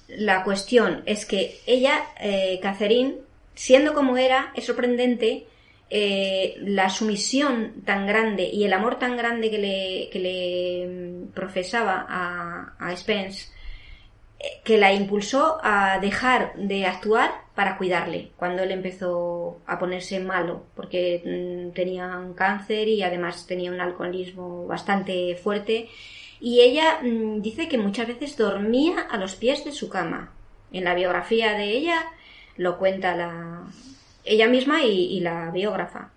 [0.09, 3.19] La cuestión es que ella, eh, Catherine,
[3.55, 5.45] siendo como era, es sorprendente
[5.89, 11.27] eh, la sumisión tan grande y el amor tan grande que le, que le mm,
[11.31, 13.47] profesaba a, a Spence
[14.63, 20.63] que la impulsó a dejar de actuar para cuidarle cuando él empezó a ponerse malo
[20.75, 25.89] porque mm, tenía un cáncer y además tenía un alcoholismo bastante fuerte.
[26.39, 30.33] Y ella mm, dice que muchas veces dormía a los pies de su cama.
[30.71, 32.03] En la biografía de ella
[32.57, 33.63] lo cuenta la
[34.23, 36.11] ella misma y la biógrafa.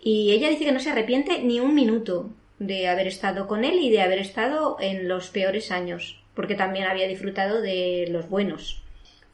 [0.00, 3.78] Y ella dice que no se arrepiente ni un minuto de haber estado con él
[3.80, 8.82] y de haber estado en los peores años porque también había disfrutado de los buenos.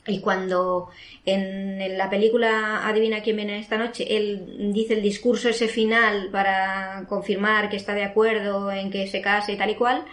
[0.06, 0.88] Y cuando
[1.24, 7.04] en la película Adivina quién viene esta noche, él dice el discurso ese final para
[7.08, 10.04] confirmar que está de acuerdo en que se case y tal y cual,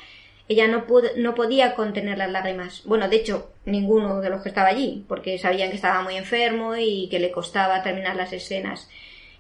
[0.47, 0.85] ella no,
[1.17, 2.83] no podía contener las lágrimas.
[2.85, 6.75] Bueno, de hecho, ninguno de los que estaba allí, porque sabían que estaba muy enfermo
[6.75, 8.89] y que le costaba terminar las escenas.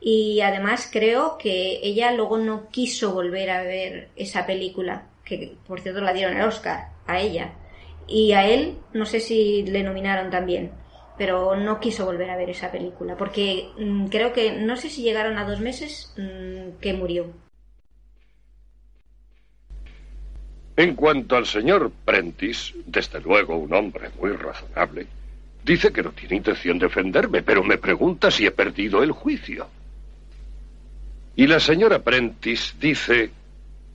[0.01, 5.79] Y además creo que ella luego no quiso volver a ver esa película, que por
[5.79, 7.53] cierto la dieron el Oscar a ella.
[8.07, 10.71] Y a él, no sé si le nominaron también,
[11.17, 15.03] pero no quiso volver a ver esa película, porque mm, creo que, no sé si
[15.03, 17.27] llegaron a dos meses mm, que murió.
[20.75, 25.07] En cuanto al señor Prentice, desde luego un hombre muy razonable,
[25.63, 29.67] dice que no tiene intención de ofenderme, pero me pregunta si he perdido el juicio.
[31.35, 33.31] Y la señora Prentice dice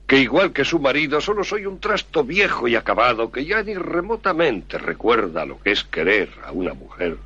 [0.07, 3.73] que igual que su marido solo soy un trasto viejo y acabado que ya ni
[3.73, 7.17] remotamente recuerda lo que es querer a una mujer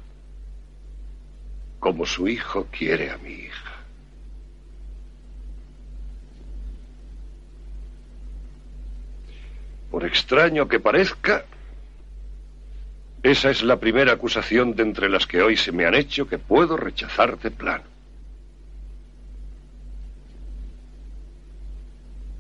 [1.80, 3.72] como su hijo quiere a mi hija.
[9.89, 11.46] Por extraño que parezca,
[13.24, 16.38] esa es la primera acusación de entre las que hoy se me han hecho que
[16.38, 17.88] puedo rechazar de plano.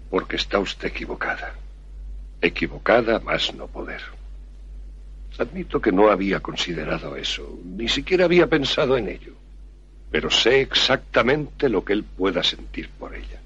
[0.09, 1.53] Porque está usted equivocada.
[2.41, 4.01] Equivocada más no poder.
[5.37, 9.33] Admito que no había considerado eso, ni siquiera había pensado en ello,
[10.11, 13.39] pero sé exactamente lo que él pueda sentir por ella.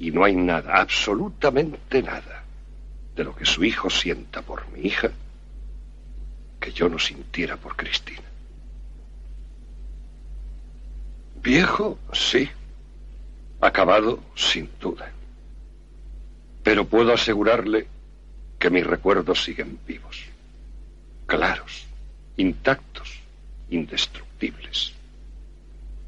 [0.00, 2.42] Y no hay nada, absolutamente nada,
[3.14, 5.12] de lo que su hijo sienta por mi hija
[6.58, 8.22] que yo no sintiera por Cristina.
[11.40, 12.50] Viejo, sí.
[13.60, 15.12] Acabado, sin duda
[16.62, 17.86] pero puedo asegurarle
[18.58, 20.24] que mis recuerdos siguen vivos,
[21.26, 21.86] claros,
[22.36, 23.20] intactos,
[23.70, 24.94] indestructibles.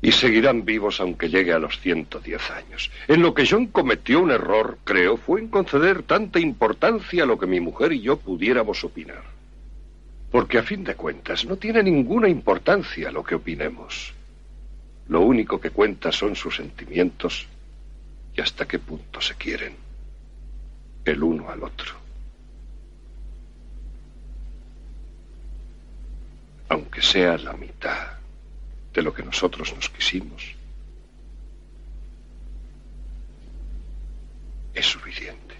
[0.04, 2.90] Y seguirán vivos aunque llegue a los 110 años.
[3.06, 7.38] En lo que John cometió un error, creo, fue en conceder tanta importancia a lo
[7.38, 9.22] que mi mujer y yo pudiéramos opinar.
[10.32, 14.12] Porque a fin de cuentas no tiene ninguna importancia lo que opinemos.
[15.08, 17.46] Lo único que cuenta son sus sentimientos
[18.34, 19.81] y hasta qué punto se quieren
[21.04, 21.94] el uno al otro.
[26.68, 28.12] Aunque sea la mitad
[28.92, 30.54] de lo que nosotros nos quisimos,
[34.74, 35.54] es suficiente.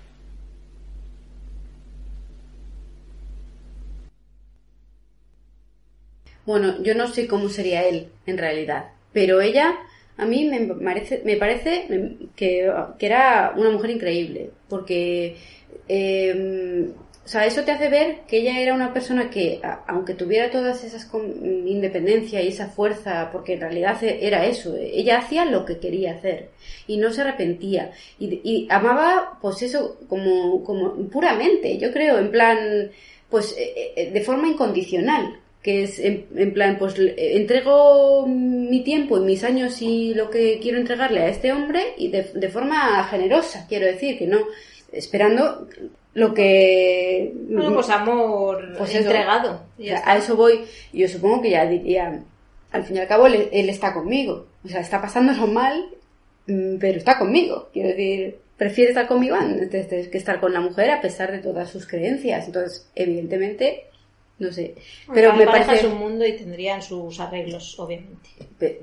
[6.45, 9.79] Bueno, yo no sé cómo sería él en realidad, pero ella
[10.17, 12.71] a mí me parece, me parece que,
[13.01, 15.37] era una mujer increíble, porque,
[15.89, 16.91] eh,
[17.25, 20.85] o sea, eso te hace ver que ella era una persona que, aunque tuviera todas
[20.85, 21.09] esas
[21.65, 26.15] independencia y esa fuerza, porque en realidad e, era eso, ella hacía lo que quería
[26.15, 26.51] hacer
[26.87, 27.93] y no se arrepentía.
[28.19, 32.91] Y, y amaba, pues eso, como, como puramente, yo creo, en plan,
[33.31, 39.21] pues eh, eh, de forma incondicional, que es en, plan, pues entrego mi tiempo y
[39.21, 43.87] mis años y lo que quiero entregarle a este hombre y de, forma generosa, quiero
[43.87, 44.41] decir, que no
[44.91, 45.69] esperando
[46.15, 47.33] lo que...
[47.49, 49.63] Bueno, pues amor pues entregado.
[50.05, 50.65] a eso voy.
[50.93, 52.25] Yo supongo que ya diría,
[52.73, 54.47] al fin y al cabo, él, está conmigo.
[54.65, 55.91] O sea, está pasándolo mal,
[56.49, 57.69] mm, pero está conmigo.
[57.73, 61.01] Quiero decir, prefiere estar con mi van antes de que estar con la mujer a
[61.01, 62.47] pesar de todas sus creencias.
[62.47, 63.87] Entonces, evidentemente,
[64.39, 64.75] no sé.
[65.13, 68.31] Pero Cada me parece, es un mundo y tendrían sus arreglos, obviamente.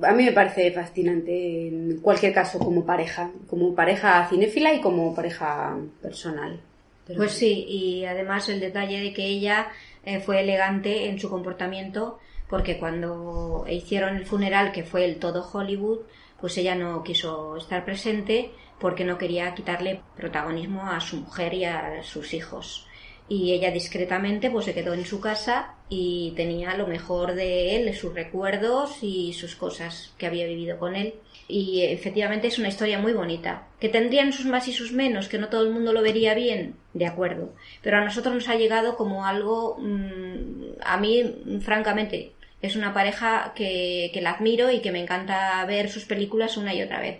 [0.01, 5.13] a mí me parece fascinante en cualquier caso como pareja, como pareja cinéfila y como
[5.13, 6.59] pareja personal.
[7.05, 9.67] Pero- Pues sí, y además el detalle de que ella
[10.05, 15.47] eh, fue elegante en su comportamiento, porque cuando hicieron el funeral, que fue el todo
[15.51, 15.99] Hollywood,
[16.39, 21.65] pues ella no quiso estar presente porque no quería quitarle protagonismo a su mujer y
[21.65, 22.87] a sus hijos.
[23.29, 27.93] Y ella discretamente pues se quedó en su casa y tenía lo mejor de él,
[27.93, 31.13] sus recuerdos y sus cosas que había vivido con él.
[31.47, 33.67] Y efectivamente es una historia muy bonita.
[33.79, 36.75] Que tendrían sus más y sus menos, que no todo el mundo lo vería bien,
[36.93, 37.53] de acuerdo.
[37.81, 43.53] Pero a nosotros nos ha llegado como algo, mm, a mí, francamente, es una pareja
[43.55, 47.19] que, que la admiro y que me encanta ver sus películas una y otra vez.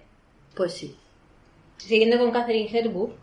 [0.55, 0.95] Pues sí.
[1.77, 3.13] Siguiendo con Catherine Hepburn,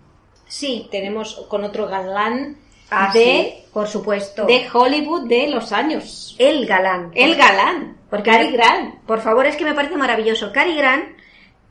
[0.48, 2.58] Sí, tenemos con otro galán
[2.90, 4.46] Ah, de, sí, por supuesto.
[4.46, 6.36] de Hollywood de los años.
[6.38, 7.10] El galán.
[7.14, 7.96] El galán.
[8.08, 9.00] Porque Cary Grant.
[9.06, 10.52] Por favor, es que me parece maravilloso.
[10.52, 11.16] Cary Grant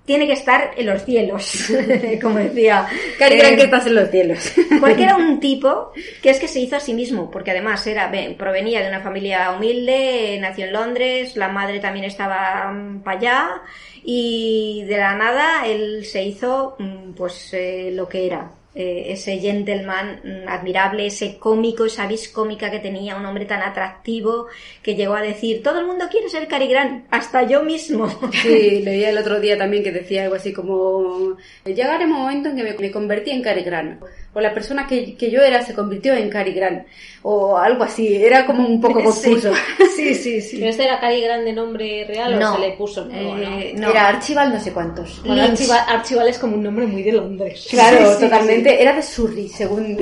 [0.06, 1.72] tiene que estar en los cielos,
[2.22, 2.88] como decía.
[3.18, 4.54] Cari Eh, Grant que estás en los cielos.
[4.80, 8.08] Porque era un tipo que es que se hizo a sí mismo, porque además era
[8.08, 12.72] ven, provenía de una familia humilde, nació en Londres, la madre también estaba
[13.04, 13.62] para allá
[14.04, 18.52] y de la nada él se hizo mm, pues eh, lo que era.
[18.76, 23.62] Eh, ese gentleman mm, admirable, ese cómico, esa vis cómica que tenía, un hombre tan
[23.62, 24.48] atractivo
[24.84, 28.08] que llegó a decir, todo el mundo quiere ser Cary Grant, hasta yo mismo.
[28.42, 32.58] Sí, leía el otro día también que decía algo así como llegará un momento en
[32.58, 34.02] que me, me convertí en Cary Grant
[34.36, 36.86] o la persona que, que yo era se convirtió en Cary Grant
[37.24, 39.52] o algo así, era como un poco confuso.
[39.96, 40.58] Sí, sí, sí.
[40.58, 42.52] ¿Pero este era Cary Grant de nombre real No.
[42.52, 43.84] o se le puso nuevo, Eh, no?
[43.84, 43.90] no.
[43.92, 45.24] Era Archibald no sé cuántos.
[45.26, 45.42] Bueno,
[45.88, 47.66] Archival es como un nombre muy de Londres.
[47.70, 48.82] Claro, Sí, sí, totalmente.
[48.82, 49.98] Era de Surrey, según...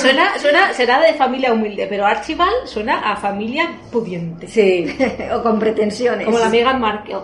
[0.00, 4.48] suena, suena, será de familia humilde, pero Archibald suena a familia pudiente.
[4.48, 4.86] Sí.
[5.32, 6.24] o con pretensiones.
[6.24, 7.16] Como la Meghan Markle.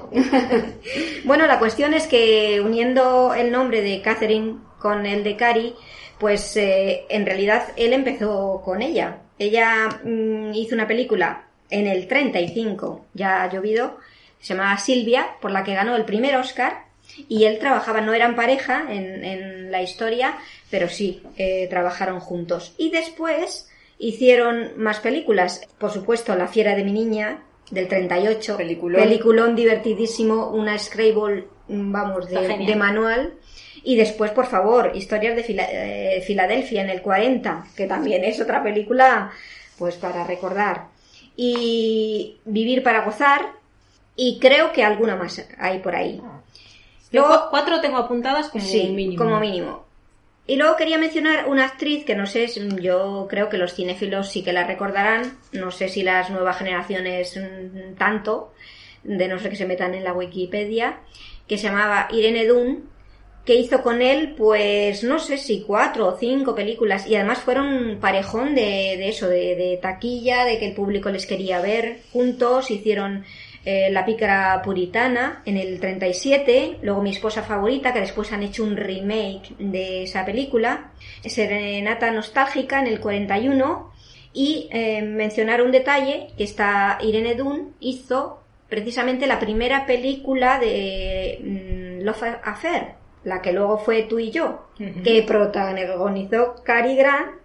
[1.24, 5.74] Bueno, la cuestión es que uniendo el nombre de Catherine con el de Cari,
[6.20, 9.18] pues eh, en realidad él empezó con ella.
[9.38, 13.98] Ella mm, hizo una película en el 35, ya ha llovido,
[14.38, 16.84] se llamaba Silvia, por la que ganó el primer Oscar.
[17.28, 20.36] Y él trabajaba, no eran pareja en, en la historia,
[20.70, 22.74] pero sí, eh, trabajaron juntos.
[22.78, 25.66] Y después hicieron más películas.
[25.78, 28.56] Por supuesto, La fiera de mi niña, del 38.
[28.56, 29.02] Peliculón.
[29.02, 33.34] Peliculón divertidísimo, una Scrabble, mm, vamos, de manual.
[33.82, 38.40] Y después, por favor, Historias de Fila- eh, Filadelfia en el 40, que también es
[38.40, 39.30] otra película,
[39.78, 40.86] pues para recordar.
[41.36, 43.52] Y Vivir para gozar,
[44.16, 46.20] y creo que alguna más hay por ahí.
[47.12, 49.22] Luego- cu- cuatro tengo apuntadas como sí, mínimo.
[49.24, 49.84] como mínimo.
[50.46, 52.46] Y luego quería mencionar una actriz que no sé,
[52.80, 57.36] yo creo que los cinéfilos sí que la recordarán, no sé si las nuevas generaciones
[57.36, 58.52] mm, tanto,
[59.04, 60.98] de no ser que se metan en la Wikipedia,
[61.46, 62.84] que se llamaba Irene Dunn,
[63.44, 67.98] que hizo con él, pues no sé si cuatro o cinco películas, y además fueron
[68.00, 73.24] parejón de, de eso, de, taquilla, de que el público les quería ver juntos, hicieron
[73.64, 78.62] eh, La pícara puritana en el 37, luego Mi esposa favorita, que después han hecho
[78.62, 80.92] un remake de esa película,
[81.24, 83.90] Serenata nostálgica en el 41,
[84.32, 91.40] y eh, mencionar un detalle, que esta Irene Dunn hizo precisamente la primera película de
[91.42, 94.66] mm, Love Affair, la que luego fue Tú y yo,
[95.04, 97.38] que protagonizó Cary Grant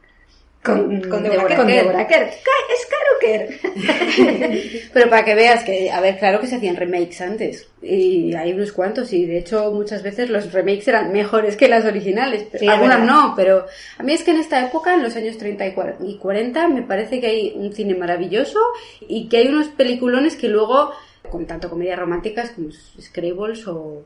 [0.63, 1.75] con, Con de- Deborah con Kerr.
[1.83, 2.23] Deborah Kerr.
[2.23, 4.89] Es Caro Kerr.
[4.93, 7.69] Pero para que veas que, a ver, claro que se hacían remakes antes.
[7.83, 9.13] Y hay unos cuantos.
[9.13, 12.47] Y de hecho, muchas veces los remakes eran mejores que las originales.
[12.57, 13.13] Sí, Algunas verdad.
[13.13, 13.65] no, pero
[13.99, 16.67] a mí es que en esta época, en los años 30 y cuar- y 40,
[16.69, 18.59] me parece que hay un cine maravilloso
[19.07, 20.91] y que hay unos peliculones que luego,
[21.29, 22.69] con tanto comedias románticas como
[22.99, 24.05] Scrabbles o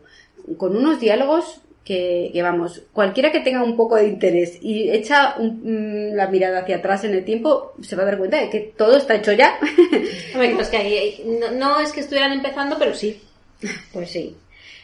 [0.58, 5.36] con unos diálogos que, que, vamos, cualquiera que tenga un poco de interés y echa
[5.40, 5.62] un-
[6.12, 8.60] mm, la mirada hacia atrás en el tiempo, se va a dar cuenta de que
[8.78, 9.58] todo está hecho ya.
[10.34, 13.20] Hombre, pues que ahí- no, no es que estuvieran empezando, pero sí.
[13.92, 14.36] Pues sí.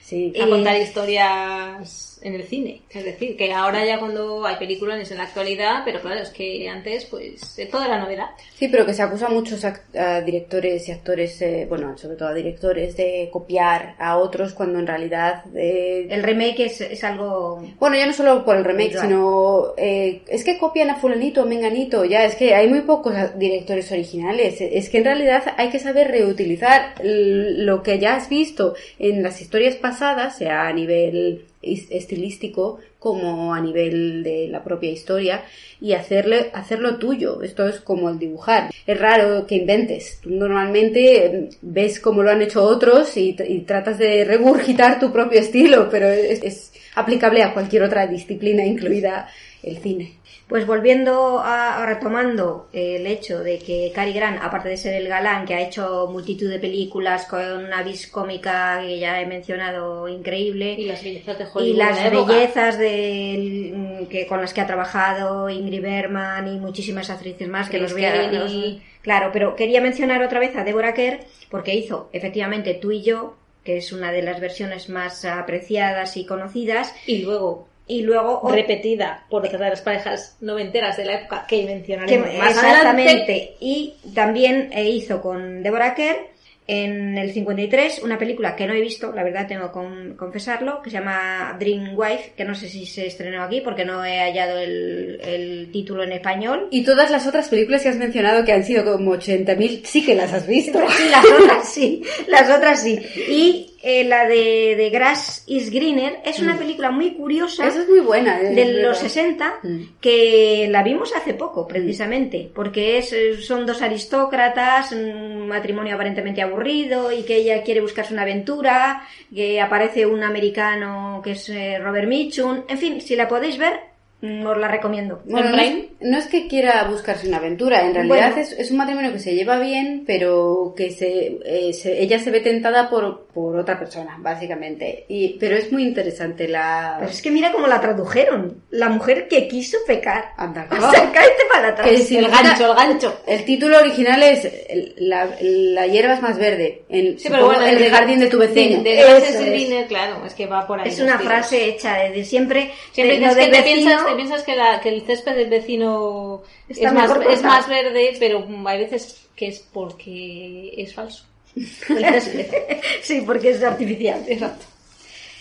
[0.02, 0.34] sí.
[0.42, 2.82] A Y- contar historias en el cine.
[2.90, 6.68] Es decir, que ahora ya cuando hay películas en la actualidad, pero claro, es que
[6.70, 8.28] antes pues todo era novedad.
[8.58, 12.30] Sí, pero que se acusa a muchos a directores y actores, eh, bueno, sobre todo
[12.30, 15.44] a directores, de copiar a otros cuando en realidad...
[15.56, 17.64] eh, El remake es, es algo...
[17.80, 19.08] Bueno, ya no solo por el remake, Claro.
[19.08, 23.14] sino eh, es que copian a fulanito o menganito, ya, es que hay muy pocos
[23.16, 28.30] a- directores originales, es que en realidad hay que saber reutilizar lo que ya has
[28.30, 34.64] visto en las historias pasadas pasada, sea a nivel estilístico como a nivel de la
[34.64, 35.44] propia historia,
[35.80, 37.42] y hacerle, hacerlo tuyo.
[37.44, 38.72] Esto es como el dibujar.
[38.88, 40.20] Es raro que inventes.
[40.22, 43.34] Tú normalmente eh, ves cómo lo han hecho otros y,
[43.68, 49.28] tratas de regurgitar tu propio estilo, pero es aplicable a cualquier otra disciplina, incluida
[49.62, 50.14] el cine.
[50.48, 55.08] Pues volviendo a, a retomando el hecho de que Cary Grant, aparte de ser el
[55.08, 60.08] galán que ha hecho multitud de películas con una vis cómica que ya he mencionado
[60.08, 61.78] increíble, Y las bellezas de y Hollywood.
[61.80, 62.34] las de la época.
[62.34, 67.68] bellezas de, mm, que con las que ha trabajado Ingrid Bergman y muchísimas actrices más
[67.68, 68.54] que nos voy a los-
[69.02, 73.36] claro pero quería mencionar otra vez a Deborah Kerr porque hizo efectivamente tú y yo
[73.64, 79.26] que es una de las versiones más apreciadas y conocidas Y luego y luego repetida
[79.30, 82.70] por otras de las parejas noventeras de la época que que- mencionaremos más adelante.
[83.04, 86.34] exactamente y también eh, hizo con Deborah Kerr
[86.68, 90.82] en el 53 una película que no he visto, la verdad tengo que con- confesarlo,
[90.82, 94.18] que se llama Dream Wife, que no sé si se estrenó aquí porque no he
[94.20, 96.68] hallado el, el título en español.
[96.72, 100.16] Y todas las otras películas que has mencionado, que han sido como 80.000, sí que
[100.16, 100.80] las has visto.
[100.90, 103.00] Sí, las otras sí, las otras sí.
[103.30, 107.68] Y eh, la de, de Grass is Greener es una película muy curiosa.
[107.68, 108.42] Esa es muy buena.
[108.42, 109.82] es de los 60 Mm.
[110.02, 116.42] que la vimos hace poco precisamente porque es, eh, son dos aristócratas un matrimonio aparentemente
[116.42, 121.78] aburrido y que ella quiere buscarse una aventura que aparece un americano que es eh,
[121.80, 125.62] Robert Mitchum en fin si la podéis ver mm, os la recomiendo Bueno, ¿En no
[125.62, 125.88] es, Prime?
[126.02, 128.42] no es que quiera buscarse una aventura, en realidad Bueno.
[128.42, 132.32] es, es un matrimonio que se lleva bien, pero que se, eh, se- ella se
[132.32, 135.06] ve tentada por, por otra persona, básicamente.
[135.10, 136.96] Y, pero es muy interesante la...
[137.00, 141.12] pero es que mira cómo la tradujeron la mujer que quiso pecar Anda, o sea
[141.12, 143.18] cállate para atrás Que El gancho, el gancho.
[143.28, 146.84] El título original es el- la, la hierba es más verde.
[146.90, 148.82] En, Sí, pero bueno, el de- jardín de tu vecino.
[148.82, 149.46] De, de Grass is es.
[149.46, 150.88] Greener, claro, es que va por ahí.
[150.90, 151.28] es una tiros.
[151.34, 154.80] frase hecha de, de siempre Siempre de- que te vecino- piensas, te piensas que, la,
[154.80, 159.48] que el césped del vecino Está es más, es más verde, pero hay veces que
[159.48, 161.26] es porque es falso.
[161.56, 162.48] El césped.
[163.02, 164.66] sí porque es artificial Exacto.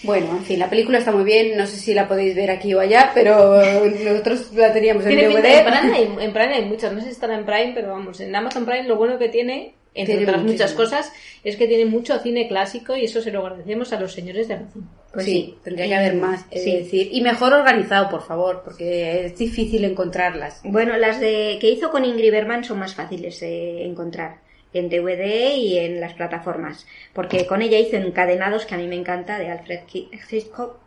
[0.04, 2.74] Bueno, en fin, la película está muy bien, no sé si la podéis ver aquí
[2.74, 3.58] o allá, pero
[4.04, 5.44] nosotros la teníamos en DVD.
[5.46, 8.20] en Prime, hay, en Prime hay muchas, no sé si estará en Prime, pero vamos,
[8.20, 11.12] en Amazon Prime lo bueno que tiene, entre Tiene otras muchas cosas,
[11.42, 14.54] es que tiene mucho cine clásico y eso se lo agradecemos a los señores de
[14.54, 14.90] Amazon.
[15.14, 15.58] Pues sí, sí.
[15.64, 16.76] tendría que haber más, es Sí.
[16.76, 20.60] decir, y mejor organizado, por favor, porque es difícil encontrarlas.
[20.64, 24.38] Bueno, las de que hizo con Ingrid Bergman son más fáciles de encontrar
[24.72, 28.96] en DVD y en las plataformas, porque con ella hizo Encadenados, que a mí me
[28.96, 30.78] encanta, de Alfred Hi- Hitchcock.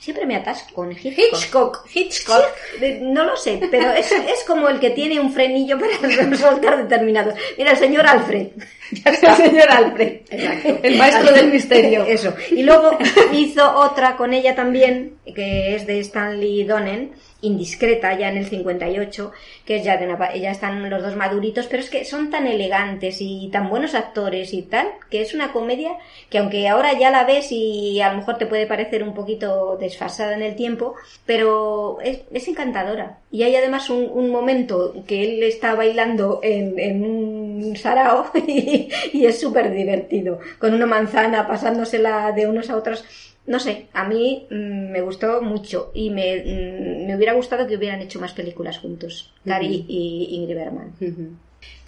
[0.00, 1.14] Siempre me atasco con Hitchcock.
[1.14, 2.44] Hitchcock, Hitchcock.
[2.80, 6.78] De- No lo sé, pero es, es como el que tiene un frenillo para soltar
[6.78, 7.34] determinados.
[7.58, 8.48] Mira, el señor Alfred.
[8.92, 9.36] Ya está.
[9.36, 10.20] El señor Alfred.
[10.82, 12.04] El maestro del misterio.
[12.06, 12.34] Eso.
[12.50, 12.98] Y luego
[13.32, 17.12] hizo otra con ella también, que es de Stanley Donen,
[17.42, 19.32] indiscreta, ya en el 58,
[19.64, 22.46] que es ya de una, ya están los dos maduritos, pero es que son tan
[22.46, 25.96] elegantes y tan buenos actores y tal, que es una comedia
[26.28, 29.76] que aunque ahora ya la ves y a lo mejor te puede parecer un poquito
[29.76, 30.94] desfasada en el tiempo,
[31.26, 33.18] pero es, encantadora.
[33.30, 39.26] Y hay además un, momento que él está bailando en, en un sarao y, y
[39.26, 43.04] es súper divertido, con una manzana pasándosela de unos a otros.
[43.46, 47.76] No sé, a mí mm, me gustó mucho y me, mm, me hubiera gustado que
[47.76, 50.92] hubieran hecho más películas juntos, Gary y Ingrid Bergman.
[51.00, 51.30] Ujú.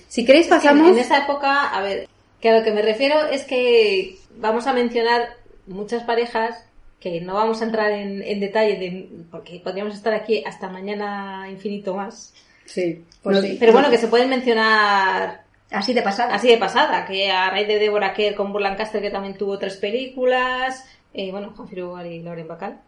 [0.09, 0.89] Si queréis Es que pasamos...
[0.91, 2.09] En esa época, a ver,
[2.41, 5.37] que a lo que me refiero es que vamos a mencionar
[5.67, 6.65] muchas parejas
[7.01, 11.49] que no vamos a entrar en, en detalle de, porque podríamos estar aquí hasta mañana
[11.51, 12.35] infinito más.
[12.65, 13.57] Sí, Pues no- sí.
[13.59, 16.35] Pero bueno, que se pueden mencionar Así de pasada.
[16.35, 19.59] así de pasada, que a raíz de Deborah Kerr con Burl Lancaster, que también tuvo
[19.59, 20.85] tres películas,
[21.15, 22.81] eh, bueno, Juan Firugar y Lauren Bacall,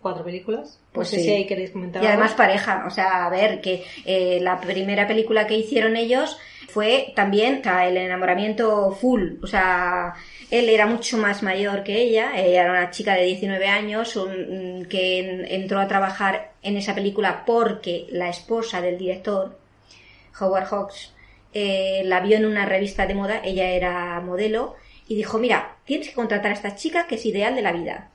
[0.00, 0.80] cuatro películas.
[0.92, 1.24] Pues no sé sí.
[1.24, 2.18] si ahí queréis comentar Y algo.
[2.18, 7.12] además pareja, o sea, a ver, que eh, la primera película que hicieron ellos fue
[7.16, 10.14] también o sea, el enamoramiento full, o sea,
[10.50, 14.86] él era mucho más mayor que ella, ella era una chica de 19 años un-
[14.88, 19.58] que en- entró a trabajar en esa película porque la esposa del director,
[20.40, 21.12] Howard Hawks,
[21.52, 24.76] eh, la vio en una revista de moda, ella era modelo,
[25.08, 28.10] y dijo, mira, tienes que contratar a esta chica que es ideal de la vida.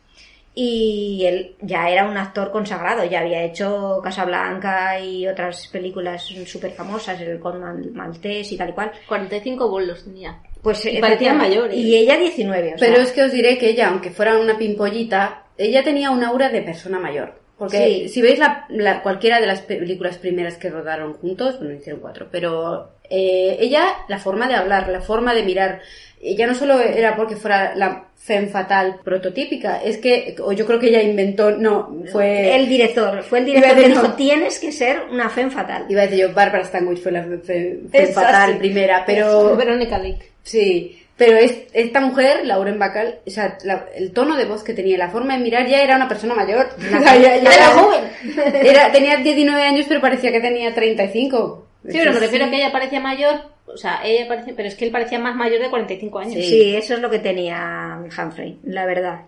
[0.57, 6.71] Y él ya era un actor consagrado, ya había hecho Casablanca y otras películas súper
[6.71, 8.91] famosas, el con Mal- Maltés y tal y cual.
[9.07, 10.39] 45 bolos tenía.
[10.61, 11.75] Pues Y parecía mayor, ¿eh?
[11.75, 14.57] Y ella 19, o sea, Pero es que os diré que ella, aunque fuera una
[14.57, 17.37] pimpollita, ella tenía un aura de persona mayor.
[17.57, 18.09] Porque Sí.
[18.09, 22.27] si veis la, la- cualquiera de las películas primeras que rodaron juntos, bueno, hicieron cuatro,
[22.31, 25.81] pero eh, ella, la forma de hablar, la forma de mirar,
[26.21, 30.79] ella no solo era porque fuera la femme fatal prototípica, es que, o yo creo
[30.79, 32.55] que ella inventó, no, fue...
[32.55, 35.85] El director, fue el director que dijo, tienes que ser una femme fatal.
[35.89, 39.55] Iba a decir yo, Barbara Stanwyck fue la fe- fe- femme fatal primera, pero...
[39.55, 40.01] Verónica.
[40.41, 44.73] Sí, pero es- esta mujer, Lauren Bacall, o sea, la- el tono de voz que
[44.73, 46.69] tenía, la forma de mirar, ya era una persona mayor.
[47.03, 48.03] Ya- ya Era joven.
[48.63, 51.67] Era, tenía 19 años, pero parecía que tenía 35.
[51.87, 54.75] Sí, pero me refiero a que ella parecía mayor, o sea, ella parecía, pero es
[54.75, 56.33] que él parecía más mayor de 45 años.
[56.33, 56.75] Sí.
[56.75, 59.21] eso es lo que tenía Humphrey, la verdad.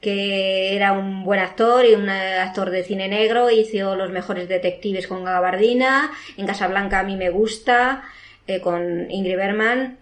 [0.00, 5.08] Que era un buen actor y un actor de cine negro, hizo los mejores detectives
[5.08, 8.04] con Gabardina, en Casablanca a mí me gusta,
[8.46, 9.98] eh, con Ingrid Bergman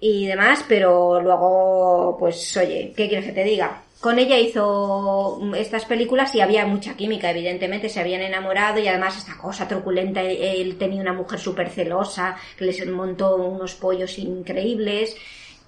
[0.00, 3.82] y demás, pero luego, pues oye, ¿qué quieres que te diga?
[4.00, 8.86] Con ella hizo mm, estas películas y había mucha química, evidentemente, se habían enamorado y
[8.86, 13.74] además esta cosa truculenta, él, él tenía una mujer súper celosa, que les montó unos
[13.74, 15.16] pollos increíbles.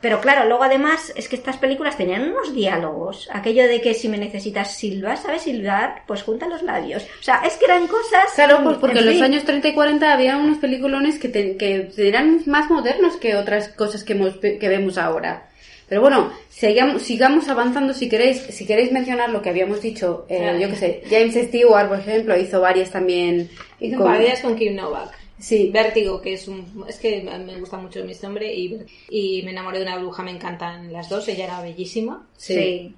[0.01, 4.09] Pero claro, luego además es que estas películas tenían unos diálogos, aquello de que si
[4.09, 6.05] me necesitas silbar, ¿sabes silbar?
[6.07, 7.03] Pues junta los labios.
[7.20, 8.33] O sea, es que eran cosas...
[8.35, 9.24] Claro, pues porque en en los fin.
[9.24, 13.68] años 30 y 40 había unos peliculones que, te- que eran más modernos que otras
[13.68, 15.49] cosas que, hemos, que vemos ahora.
[15.91, 20.38] Pero bueno, sigamos, sigamos avanzando si queréis, si queréis mencionar lo que habíamos dicho, eh,
[20.38, 20.59] Claro.
[20.61, 23.51] yo que sé, James Stewart, por ejemplo, hizo varias también.
[23.80, 25.11] Hizo con- parodias con Kim Novak.
[25.41, 26.84] Sí, Vértigo, que es un...
[26.88, 28.78] Es que me gusta mucho este hombre y,
[29.11, 32.26] y me enamoré de una bruja, me encantan las dos, ella era bellísima.
[32.36, 32.95] sí,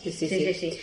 [0.00, 0.28] Sí, sí, sí.
[0.28, 0.78] sí, sí, sí.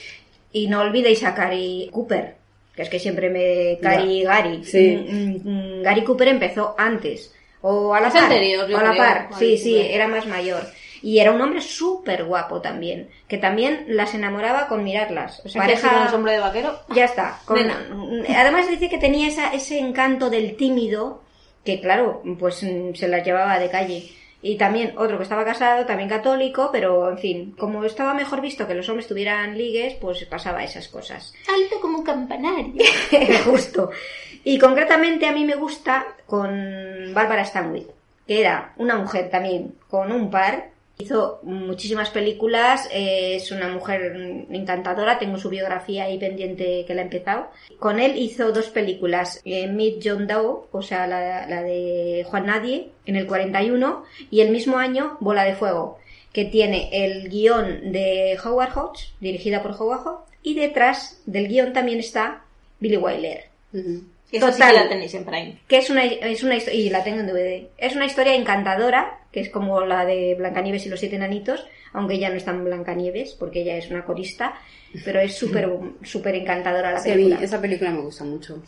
[0.51, 2.35] Y no olvidéis a Cary Cooper,
[2.75, 3.77] que es que siempre me...
[3.81, 4.61] Cary Gary.
[4.65, 4.97] Sí.
[4.97, 7.33] Mm, mm, Gary Cooper empezó antes.
[7.61, 8.23] O a la Es par.
[8.23, 9.29] anterior, o a la creo, par.
[9.39, 10.61] Sí, sí, era más mayor.
[11.05, 15.39] Y era un hombre súper guapo también, que también las enamoraba con mirarlas.
[15.45, 15.99] O sea, pareja Pareja...
[15.99, 16.79] con el hombre de vaquero.
[16.95, 17.39] Ya está.
[17.45, 17.59] con-.
[18.27, 21.21] Además dice que tenía esa, ese encanto del tímido,
[21.63, 24.09] que claro, pues mm, se las llevaba de calle.
[24.41, 28.65] Y también otro que estaba casado, también católico, pero en fin, como estaba mejor visto
[28.65, 31.35] que los hombres tuvieran ligues, pues pasaba esas cosas.
[31.47, 32.83] Alto como un campanario.
[33.45, 33.91] Justo.
[34.43, 37.89] Y concretamente a mí me gusta con Bárbara Stanwyck,
[38.25, 40.73] que era una mujer también con un par.
[40.97, 47.01] Hizo muchísimas películas, eh, es una mujer encantadora, tengo su biografía ahí pendiente que la
[47.01, 47.47] he empezado.
[47.79, 52.45] Con él hizo dos películas, eh, Meet John Doe, o sea, la, la de Juan
[52.45, 55.99] Nadie, en el 41, y el mismo año Bola de Fuego,
[56.31, 61.73] que tiene el guion de Howard Hawks, dirigida por Howard Hawks, y detrás del guion
[61.73, 62.43] también está
[62.79, 63.45] Billy Wilder.
[64.31, 64.73] Esa sí Total.
[64.75, 65.59] que la tenéis en Prime.
[65.67, 67.67] que es una, es una y la tengo en DVD.
[67.77, 72.15] Es una historia encantadora, que es como la de Blancanieves y los siete enanitos, aunque
[72.15, 74.55] ella no es tan Blancanieves, porque ella es una corista,
[75.05, 75.69] pero es súper
[76.03, 77.45] súper encantadora la Sí, a mí película.
[77.45, 78.61] esa película me gusta mucho.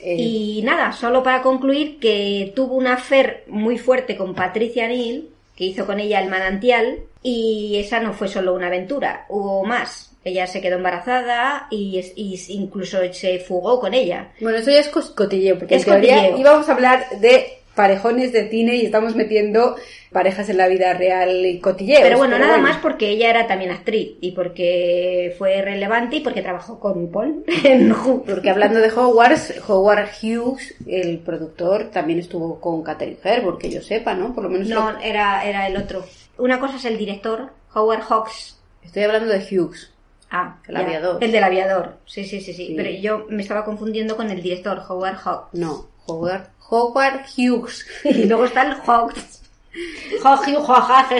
[0.00, 5.28] Eh, Y nada, solo para concluir que tuvo una affair muy fuerte con Patricia Neal,
[5.56, 10.12] que hizo con ella el manantial, y esa no fue solo una aventura, hubo más.
[10.26, 14.32] Ella se quedó embarazada y, es- y incluso se fugó con ella.
[14.40, 16.38] Bueno, eso ya es cotilleo, porque Es en teoría cotilleo.
[16.38, 17.46] íbamos a hablar de
[17.76, 19.76] parejones de cine y estamos metiendo
[20.10, 22.00] parejas en la vida real y cotilleos.
[22.02, 26.40] Pero bueno, nada más porque ella era también actriz y porque fue relevante y porque
[26.42, 27.44] trabajó con Paul.
[28.26, 33.82] Porque hablando de Howard, Howard Hughes, el productor, también estuvo con Catherine Herbert, que yo
[33.82, 34.34] sepa, ¿no?
[34.34, 36.04] Por lo menos No, lo- era, era el otro.
[36.38, 38.58] Una cosa es el director, Howard Hawks.
[38.84, 39.92] estoy hablando de Hughes.
[40.30, 40.80] Ah, El ya.
[40.80, 41.22] aviador.
[41.24, 41.98] El del aviador.
[42.06, 42.74] Sí, sí, sí, sí, Sí.
[42.76, 45.54] Pero yo me estaba confundiendo con el director, Howard Hawks.
[45.54, 47.86] No, Howard, Howard Hughes.
[48.04, 49.42] Y luego está el Hawks.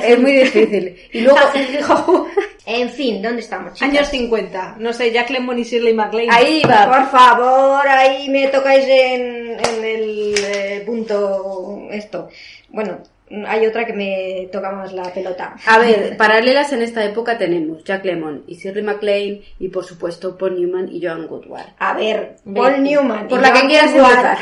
[0.02, 0.96] es muy difícil.
[1.12, 1.38] Y luego,
[2.64, 3.88] En fin, ¿dónde estamos, chicas?
[3.90, 4.76] Años 50.
[4.78, 6.32] No sé, Jack Lemmon y Shirley MacLaine.
[6.32, 6.86] ahí va.
[6.90, 12.28] Por favor, ahí me tocáis en, en el eh, punto esto.
[12.70, 12.98] Bueno,
[13.46, 15.56] hay otra que me toca más la pelota.
[15.66, 20.36] A ver, paralelas en esta época tenemos Jack Lemmon y Shirley MacLaine y por supuesto
[20.38, 21.74] Paul Newman y Joan Goodward.
[21.78, 23.28] A ver, Paul Newman.
[23.28, 24.38] Por y la que Joan quieras Woodward empezar.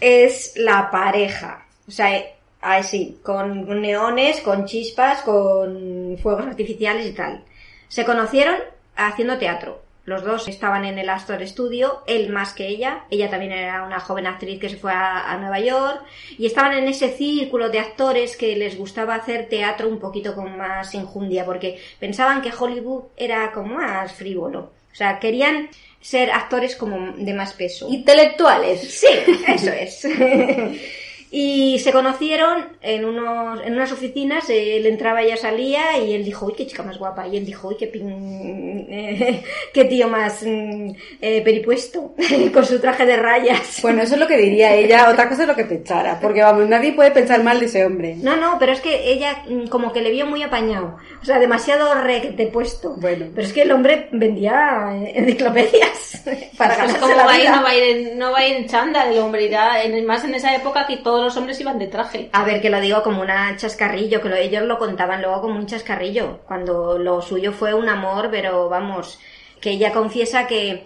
[0.00, 1.66] Es la pareja.
[1.86, 2.22] O sea,
[2.60, 7.44] así, con neones, con chispas, con fuegos artificiales y tal.
[7.88, 8.56] Se conocieron
[8.96, 9.82] haciendo teatro.
[10.08, 13.04] Los dos estaban en el Astor Studio, él más que ella.
[13.10, 16.02] Ella también era una joven actriz que se fue a, a Nueva York.
[16.38, 20.56] Y estaban en ese círculo de actores que les gustaba hacer teatro un poquito con
[20.56, 24.72] más enjundia, porque pensaban que Hollywood era como más frívolo.
[24.90, 25.68] O sea, querían
[26.00, 27.86] ser actores como de más peso.
[27.90, 28.80] Intelectuales.
[28.80, 29.06] Sí,
[29.46, 30.08] eso es.
[31.30, 36.24] Y se conocieron en, unos, en unas oficinas, él entraba y ella salía y él
[36.24, 37.28] dijo, uy, qué chica más guapa.
[37.28, 39.42] Y él dijo, uy, qué, pin- eh,
[39.74, 42.14] qué tío más mm, eh, peripuesto,
[42.52, 43.80] con su traje de rayas.
[43.82, 46.66] Bueno, eso es lo que diría ella, otra cosa es lo que pensara, porque vamos,
[46.68, 48.16] nadie puede pensar mal de ese hombre.
[48.16, 50.96] No, no, pero es que ella mm, como que le vio muy apañado.
[51.20, 51.94] O sea, demasiado
[52.36, 52.94] de puesto.
[52.96, 53.26] Bueno.
[53.34, 56.22] Pero es que el hombre vendía eh, enciclopedias
[56.56, 58.46] para Pues ganarse como la va ir, no va a ir en, no va a
[58.46, 61.60] ir en chándal el hombre, irá en, más en esa época que todos los hombres
[61.60, 62.28] iban de traje.
[62.32, 65.56] A ver, que lo digo como una chascarrillo, que lo- ellos lo contaban luego como
[65.56, 69.18] un chascarrillo, cuando lo suyo fue un amor, pero vamos,
[69.60, 70.84] que ella confiesa que,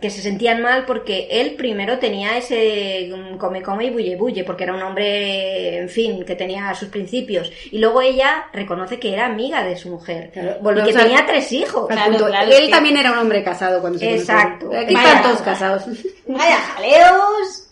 [0.00, 4.44] que se sentían mal porque él primero tenía ese mm, come come y bulle bulle,
[4.44, 7.50] porque era un hombre, en fin, que tenía sus principios.
[7.72, 11.26] Y luego ella reconoce que era amiga de su mujer Claro, y que al- tenía
[11.26, 11.88] tres hijos.
[11.88, 12.26] Claro, punto.
[12.26, 14.66] claro, Él también era un hombre casado cuando se Exacto.
[14.66, 14.84] conocieron.
[14.84, 15.08] Aquí Vaya.
[15.08, 15.82] están todos casados.
[16.28, 17.64] ¡Vaya jaleos!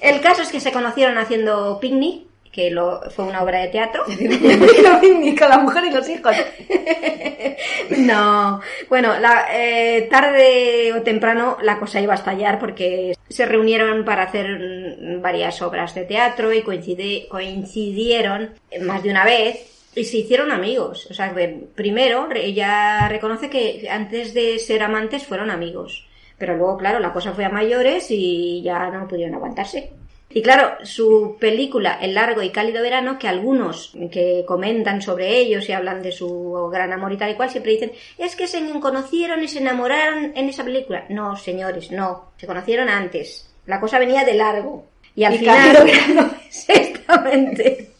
[0.00, 4.04] El caso es que se conocieron haciendo picnic, que lo, fue una obra de teatro.
[5.38, 6.34] Con la mujer y los hijos.
[7.98, 14.04] No, bueno, la, eh, tarde o temprano la cosa iba a estallar porque se reunieron
[14.04, 18.50] para hacer varias obras de teatro y coincide- coincidieron
[18.82, 21.06] más de una vez y se hicieron amigos.
[21.10, 26.06] O sea, que primero ella reconoce que antes de ser amantes fueron amigos.
[26.38, 29.90] Pero luego, claro, la cosa fue a mayores y ya no pudieron aguantarse.
[30.30, 35.68] Y claro, su película El largo y cálido verano, que algunos que comentan sobre ellos
[35.68, 38.60] y hablan de su gran amor y tal y cual, siempre dicen, es que se
[38.80, 41.04] conocieron y se enamoraron en esa película.
[41.08, 42.32] No, señores, no.
[42.36, 43.48] Se conocieron antes.
[43.66, 44.86] La cosa venía de largo.
[45.14, 45.84] Y al Y final...
[45.84, 46.30] verano.
[46.68, 47.90] Exactamente.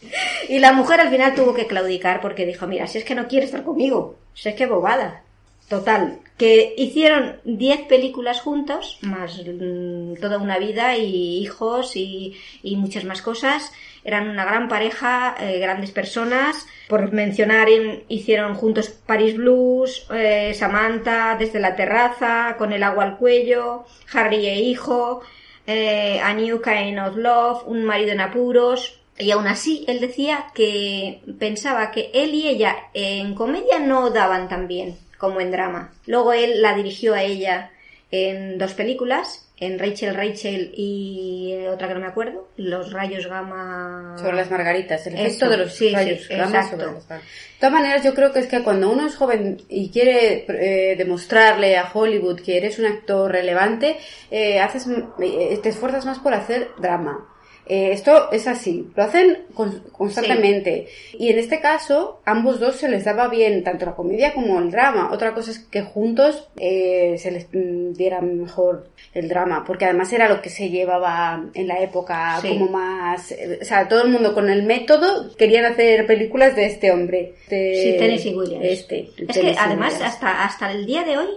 [0.49, 3.27] Y la mujer al final tuvo que claudicar porque dijo, mira, si es que no
[3.27, 5.23] quiere estar conmigo, si es que bobada.
[5.69, 13.03] Total, que hicieron 10 películas juntos, más mm, toda una vida y hijos y, muchas
[13.03, 13.71] más cosas.
[14.03, 16.67] Eran una gran pareja, eh, grandes personas.
[16.87, 23.05] Por mencionar, en- hicieron juntos Paris Blues, eh, Samantha desde la terraza, con el agua
[23.05, 25.21] al cuello, Harry e hijo,
[25.65, 28.99] eh, A New Kind of Love, Un marido en apuros.
[29.17, 34.47] Y aún así, él decía que pensaba que él y ella en comedia no daban
[34.49, 35.91] tan bien como en drama.
[36.05, 37.71] Luego él la dirigió a ella
[38.11, 44.15] en dos películas, en Rachel Rachel y otra que no me acuerdo, Los rayos gamma...
[44.17, 46.77] Sobre las margaritas, el efecto de los sí, sí, rayos gamma exacto.
[46.77, 47.15] sobre las De
[47.59, 51.77] todas maneras, yo creo que es que cuando uno es joven y quiere eh, demostrarle
[51.77, 53.97] a Hollywood que eres un actor relevante,
[54.29, 54.87] eh, haces,
[55.19, 57.29] eh, te esfuerzas más por hacer drama.
[57.67, 60.87] Eh, esto es así, lo hacen con- constantemente.
[61.17, 64.71] Y en este caso, ambos dos se les daba bien tanto la comedia como el
[64.71, 65.09] drama.
[65.11, 70.11] Otra cosa es que juntos eh, se les mm, diera mejor el drama, porque además
[70.13, 72.49] era lo que se llevaba en la época Sí.
[72.49, 73.31] como más...
[73.31, 77.33] eh, O sea, todo el mundo con el método querían hacer películas de este hombre.
[77.49, 78.65] de- Sí, Tennessee Williams.
[78.65, 80.13] Este, es que además Williams.
[80.13, 81.27] hasta, hasta el día de hoy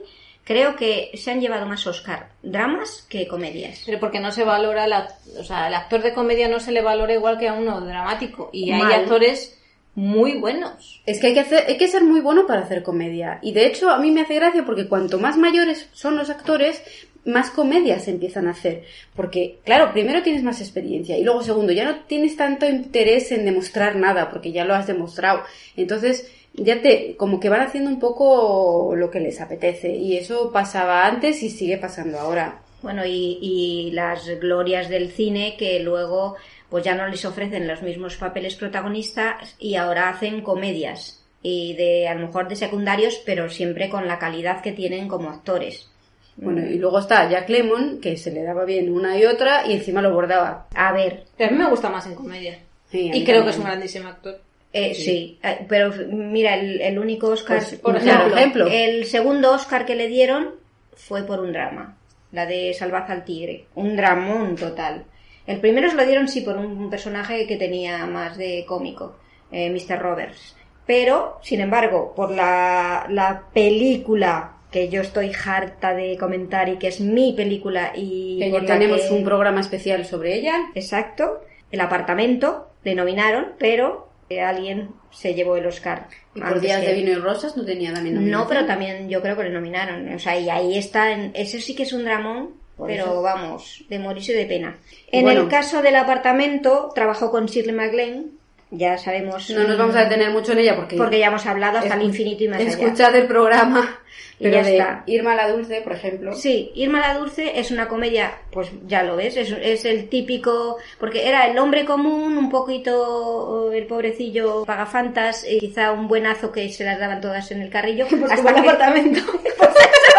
[0.48, 3.82] creo que se han llevado más Oscar dramas que comedias.
[3.84, 5.06] Pero porque no se valora, la,
[5.38, 8.48] o sea, el actor de comedia no se le valora igual que a uno dramático.
[8.50, 9.60] Y hay actores
[9.94, 11.02] muy buenos.
[11.04, 13.40] Es que hay que, hacer, hay que ser muy bueno para hacer comedia.
[13.42, 16.82] Y de hecho, a mí me hace gracia porque cuanto más mayores son los actores,
[17.26, 18.84] más comedias se empiezan a hacer.
[19.14, 23.44] Porque, claro, primero tienes más experiencia y luego, segundo, ya no tienes tanto interés en
[23.44, 25.42] demostrar nada porque ya lo has demostrado.
[25.76, 29.94] Entonces, ya te, como que van haciendo un poco lo que les apetece.
[29.94, 32.60] Y eso pasaba antes y sigue pasando ahora.
[32.82, 36.36] Bueno, y, y las glorias del cine que luego
[36.68, 42.08] pues ya no les ofrecen los mismos papeles protagonistas y ahora hacen comedias y de
[42.08, 45.88] a lo mejor de secundarios, pero siempre con la calidad que tienen como actores.
[46.36, 49.72] Bueno, y luego está Jack Lemmon, que se le daba bien una y otra y
[49.72, 50.68] encima lo bordaba.
[50.74, 52.58] A ver, Pero a mí me gusta más en comedia.
[52.90, 53.44] Sí, y creo también.
[53.44, 54.40] que es un grandísimo actor.
[54.72, 59.84] Eh, sí, eh, pero mira, el, el único Oscar, Pues, por ejemplo, el segundo Oscar
[59.86, 60.54] que le dieron
[60.94, 61.96] fue por un drama,
[62.32, 65.04] la de Salvaje al Tigre, un dramón total.
[65.46, 69.16] El primero se lo dieron sí por un personaje que tenía más de cómico,
[69.50, 69.98] eh, Mr.
[69.98, 70.54] Roberts.
[70.86, 76.88] Pero, sin embargo, por la, la película que yo estoy harta de comentar y que
[76.88, 80.54] es mi película y Que tenemos que- un programa especial sobre ella.
[80.74, 81.40] Exacto,
[81.70, 84.07] el apartamento le nominaron, pero
[84.42, 86.08] alguien se llevó el Oscar.
[86.34, 88.48] Y por días que de vino y rosas no tenía también No, nominación.
[88.48, 90.12] pero también yo creo que le nominaron.
[90.14, 93.22] O sea, y ahí está, en- eso sí que es un dramón, Por pero eso.
[93.22, 94.76] vamos, de morirse de pena.
[95.10, 95.42] En bueno.
[95.42, 98.26] el caso del apartamento, trabajó con Shirley MacLaine,
[98.70, 99.48] ya sabemos.
[99.50, 100.96] No nos vamos a detener mucho en ella porque...
[100.96, 102.68] Porque ya hemos hablado hasta el infinito y más allá.
[102.68, 103.98] Escuchad el programa
[104.38, 105.02] Pero ya de está.
[105.06, 106.34] Irma la Dulce, por ejemplo.
[106.34, 110.78] Sí, Irma la Dulce es una comedia, pues ya lo ves, es, es el típico,
[110.98, 116.68] porque era el hombre común, un poquito el pobrecillo pagafantas, y quizá un buenazo que
[116.68, 119.20] se las daban todas en el carrillo, hasta que, apartamento.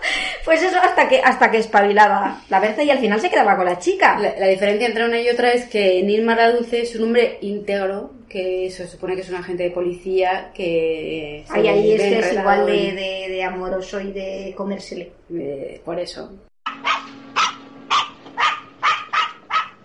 [0.44, 3.64] pues eso hasta que hasta que espabilaba la Berza y al final se quedaba con
[3.66, 4.18] la chica.
[4.18, 7.04] La, la diferencia entre una y otra es que en Irma la Dulce es un
[7.04, 11.44] hombre íntegro, que se supone que es un agente de policía que...
[11.46, 15.12] se Ahí, este es igual de, en- de, de amoroso y de comérsele.
[15.32, 16.32] eh, por eso.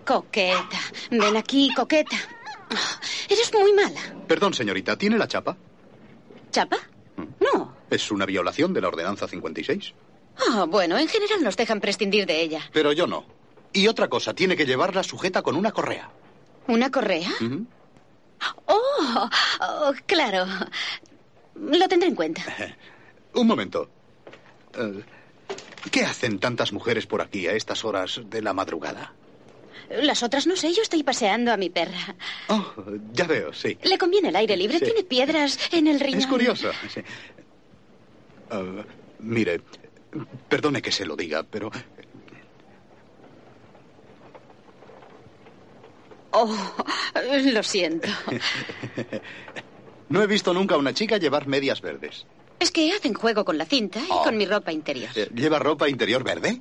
[0.04, 0.78] Coqueta.
[1.10, 2.16] Ven aquí, coqueta.
[2.70, 4.00] Ah, Eres muy mala.
[4.26, 5.56] Perdón, señorita, ¿tiene la chapa?
[6.50, 6.76] ¿Chapa?
[7.38, 7.74] No.
[7.90, 9.92] Es una violación de la Ordenanza 56.
[10.48, 12.62] Ah, bueno, en general nos dejan prescindir de ella.
[12.72, 13.24] Pero yo no.
[13.72, 16.10] Y otra cosa, tiene que llevarla sujeta con una correa.
[16.66, 17.30] ¿Una correa?
[18.66, 19.28] Oh,
[19.60, 20.46] oh, claro.
[21.56, 22.42] Lo tendré en cuenta.
[23.34, 23.90] Un momento.
[24.78, 25.02] Eh,
[25.90, 29.12] ¿Qué hacen tantas mujeres por aquí a estas horas de la madrugada?
[30.02, 32.14] Las otras no sé, yo estoy paseando a mi perra.
[32.48, 32.74] Oh,
[33.12, 33.76] ya veo, sí.
[33.82, 34.84] Le conviene el aire libre, Sí.
[34.84, 36.20] tiene piedras en el riñón.
[36.20, 36.70] Es curioso.
[36.92, 37.00] sí.
[38.50, 38.84] Eh,
[39.20, 39.60] mire,
[40.48, 41.70] perdone que se lo diga, pero
[46.32, 46.56] Oh,
[47.52, 48.08] lo siento.
[50.08, 52.24] no he visto nunca a una chica llevar medias verdes.
[52.60, 54.22] Es que hacen juego con la cinta y Oh.
[54.22, 55.10] con mi ropa interior.
[55.16, 56.60] Eh, ¿Lleva ropa interior verde?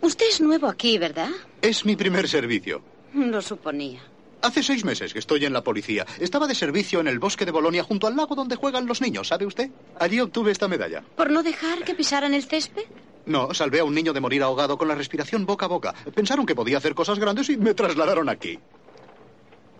[0.00, 1.30] Usted es nuevo aquí, ¿verdad?
[1.60, 2.82] Es mi primer servicio.
[3.14, 4.00] Lo suponía.
[4.42, 6.04] Hace seis meses que estoy en la policía.
[6.18, 9.28] Estaba de servicio en el bosque de Bolonia junto al lago donde juegan los niños,
[9.28, 9.70] ¿sabe usted?
[10.00, 11.02] Allí obtuve esta medalla.
[11.16, 12.82] ¿Por no dejar que pisaran el césped?
[13.24, 15.94] No, salvé a un niño de morir ahogado con la respiración boca a boca.
[16.14, 18.58] Pensaron que podía hacer cosas grandes y me trasladaron aquí.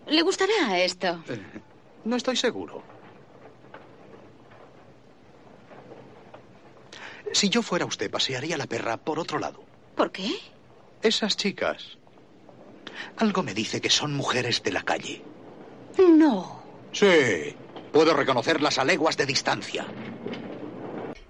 [0.07, 1.23] ¿Le gustará esto?
[2.05, 2.83] No estoy seguro.
[7.33, 9.65] Si yo fuera usted, pasearía la perra por otro lado.
[9.97, 10.37] ¿Por qué?
[11.03, 11.99] Esas chicas.
[13.17, 15.21] Algo me dice que son mujeres de la calle.
[15.99, 16.63] No.
[16.93, 17.55] Sí.
[17.93, 19.87] Puedo reconocerlas a leguas de distancia.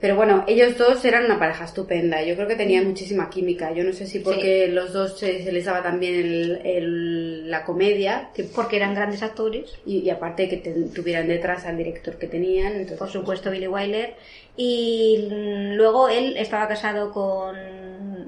[0.01, 2.20] Pero bueno, ellos dos eran una pareja estupenda.
[2.25, 3.73] Yo creo que tenían muchísima química.
[3.73, 7.64] Yo no sé si porque los dos se, se les daba también el- el- la
[7.64, 9.79] comedia que, Porque eran grandes actores.
[9.87, 12.73] y, y aparte que te- tuvieran detrás al director que tenían.
[12.73, 14.16] Entonces, por supuesto Billy Wilder
[14.57, 15.29] y
[15.75, 17.57] luego él estaba casado con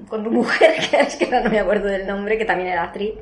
[0.07, 3.13] con su mujer que es que no me acuerdo del nombre que también era actriz.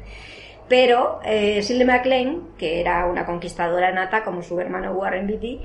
[0.69, 5.61] Pero eh, Shirley MacLaine que era una conquistadora nata como su hermano Warren Beatty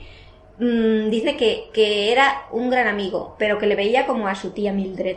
[0.59, 4.51] mm, dice que, que era un gran amigo pero que le veía como a su
[4.51, 5.17] tía Mildred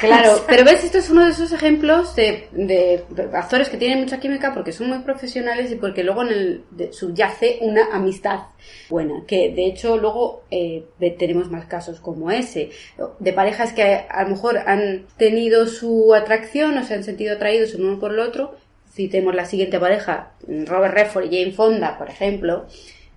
[0.00, 4.18] Claro, pero ves, esto es uno de esos ejemplos de, de actores que tienen mucha
[4.20, 8.40] química porque son muy profesionales y porque luego en el de- subyace una amistad
[8.88, 9.22] buena.
[9.26, 10.84] Que de hecho luego eh,
[11.18, 12.70] tenemos más casos como ese,
[13.18, 17.74] de parejas que a lo mejor han tenido su atracción o se han sentido atraídos
[17.74, 18.54] el uno por el otro.
[18.92, 20.32] Citemos la siguiente pareja,
[20.66, 22.66] Robert Redford y Jane Fonda, por ejemplo.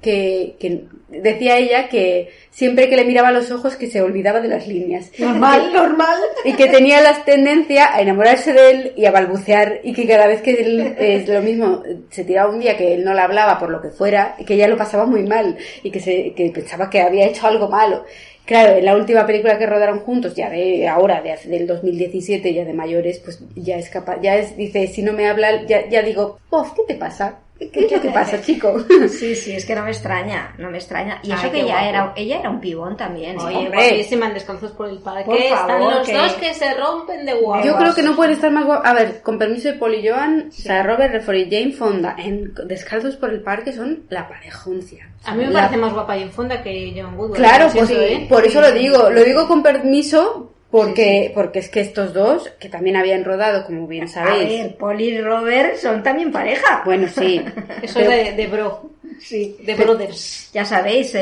[0.03, 4.41] Que, que decía ella que siempre que le miraba a los ojos que se olvidaba
[4.41, 5.11] de las líneas.
[5.17, 9.93] normal normal Y que tenía la tendencia a enamorarse de él y a balbucear y
[9.93, 13.13] que cada vez que él, eh, lo mismo, se tiraba un día que él no
[13.13, 15.99] le hablaba por lo que fuera y que ella lo pasaba muy mal y que,
[15.99, 18.03] se, que pensaba que había hecho algo malo.
[18.45, 22.65] Claro, en la última película que rodaron juntos, ya de ahora, de, del 2017, ya
[22.65, 26.01] de mayores, pues ya es capaz, ya es, dice, si no me habla, ya, ya
[26.01, 27.39] digo, "Uf, ¿qué te pasa?
[27.71, 28.75] ¿Qué, qué, qué te pasa, chico?
[29.09, 31.73] sí sí es que no me extraña no me extraña y Ay, eso que ella
[31.73, 31.87] guapo.
[31.89, 33.39] era ella era un pibón también.
[33.39, 33.71] Oye, Hombre.
[33.89, 35.25] guapísima en Descalzos por el Parque.
[35.25, 37.65] Por Están favor, los que- dos que se rompen de guapos.
[37.65, 38.85] Yo creo que no puede estar más guapo.
[38.85, 43.15] A ver, con permiso de Polly Joan, Sarah Robert Redford y Jane Fonda en Descalzos
[43.17, 45.09] por el Parque son la parejuncia.
[45.25, 47.37] A mí me La- parece más guapa Jane Fonda que John Woodward.
[47.39, 48.25] Claro, pues ¿eh?
[48.29, 49.07] por eso Sí, lo sí, digo.
[49.07, 49.13] sí.
[49.13, 53.85] Lo digo con permiso porque, porque es que estos dos, que también habían rodado, como
[53.85, 54.49] bien a sabéis.
[54.63, 57.39] ver Paul y Robert son también pareja Bueno, sí.
[57.83, 58.89] Eso Pero- es de, de bro.
[59.21, 60.49] sí De brothers.
[60.51, 61.19] Ya sabéis, eh,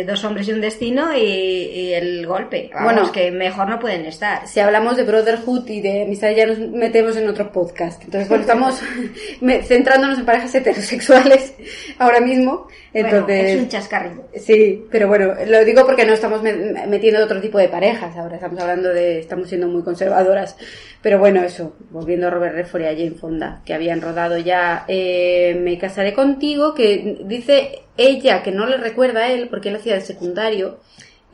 [0.00, 2.68] eh, dos hombres y un destino y, y el golpe.
[2.74, 3.12] Vamos, Bueno.
[3.12, 4.46] que mejor no pueden estar.
[4.48, 8.02] Si hablamos de Brotherhood y de amistad ya nos metemos en otro podcast.
[8.02, 8.82] Entonces, bueno, estamos
[9.40, 11.54] me- centrándonos en parejas heterosexuales
[11.98, 12.66] ahora mismo.
[12.94, 14.22] Entonces, Bueno, es un chascarrillo.
[14.36, 18.16] Sí, pero bueno, lo digo porque no estamos me- metiendo otro tipo de parejas.
[18.16, 20.56] Ahora estamos hablando de, estamos siendo muy conservadoras.
[21.02, 24.84] Pero bueno, eso, volviendo a Robert Redford y a Jane Fonda, que habían rodado ya
[24.88, 29.76] eh, Me casaré contigo, que dice ella que no le recuerda a él porque él
[29.76, 30.78] hacía el secundario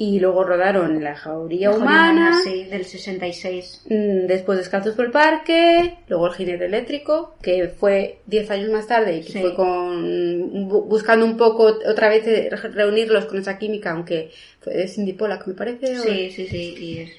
[0.03, 3.83] y luego rodaron La Jauría Mejor Humana, sí, del 66.
[3.85, 8.87] mm, después Descalzos por el Parque, luego El Jinete Eléctrico, que fue 10 años más
[8.87, 9.41] tarde y que Sí.
[9.43, 14.31] fue con bu- buscando un poco otra vez eh, re- reunirlos con esa química, aunque
[14.61, 15.99] fue de Cindy Pollack, me parece.
[15.99, 16.75] o- Sí, sí, sí.
[16.81, 17.11] Y es,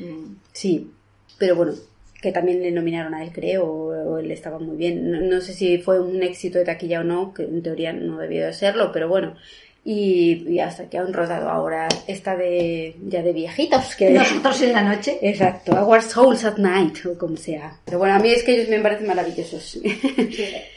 [0.52, 0.90] Sí,
[1.38, 1.74] pero bueno,
[2.20, 5.12] que también le nominaron a él, creo, o, o él estaba muy bien.
[5.12, 8.18] No, no sé si fue un éxito de taquilla o no, que en teoría no
[8.18, 9.36] debió de serlo, pero bueno.
[9.84, 14.74] Y, y hasta que han rodado ahora esta de ya de viejitos que Nosotros en
[14.74, 15.18] la noche.
[15.24, 18.70] exacto Our Souls at Night o como sea pero bueno a mí es que ellos
[18.70, 19.80] me parecen maravillosos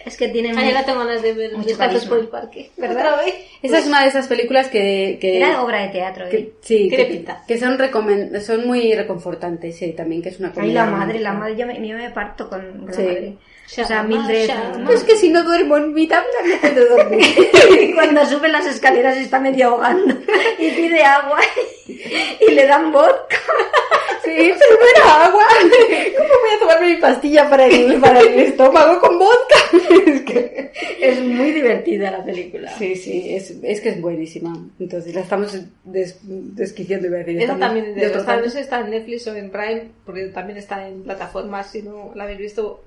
[0.07, 0.59] Es que tienen.
[0.59, 2.11] Ahora tengo ganas de ver Mucho Descalzos carisma.
[2.11, 2.71] por el parque.
[2.79, 2.97] ¿Verdad?
[3.15, 3.35] Otra vez.
[3.63, 6.27] esa es una de esas películas que, que Era obra de teatro.
[6.27, 6.31] ¿eh?
[6.31, 7.43] que- sí, Tiene que, pinta.
[7.47, 11.33] que son recomen- son muy reconfortantes sí, también que es una Ay, la madre, la
[11.35, 13.03] madre, yo me, yo me parto con la Sí.
[13.03, 13.35] madre.
[13.67, 14.51] O sea, Mildred.
[14.91, 17.25] Es que si no duermo en mi tabla no puedo dormir.
[17.95, 20.15] Cuando sube las escaleras está medio ahogando
[20.59, 21.41] y pide agua
[21.87, 23.37] y le dan vodka.
[24.23, 25.45] Sí, pero no era agua.
[26.17, 29.57] ¿Cómo voy a tomarme mi pastilla para el, para el estómago con vodka?
[30.07, 30.73] Es que...
[31.01, 32.71] Es muy divertida la película.
[32.79, 34.57] Sí, sí, es, es que es buenísima.
[34.81, 37.43] Entonces la estamos des- desquiciando, iba a decir.
[37.43, 38.45] Esa también de está, tanto.
[38.47, 41.83] no sé si está en Netflix o en Prime, porque también está en plataformas, si
[41.83, 42.83] no la habéis visto,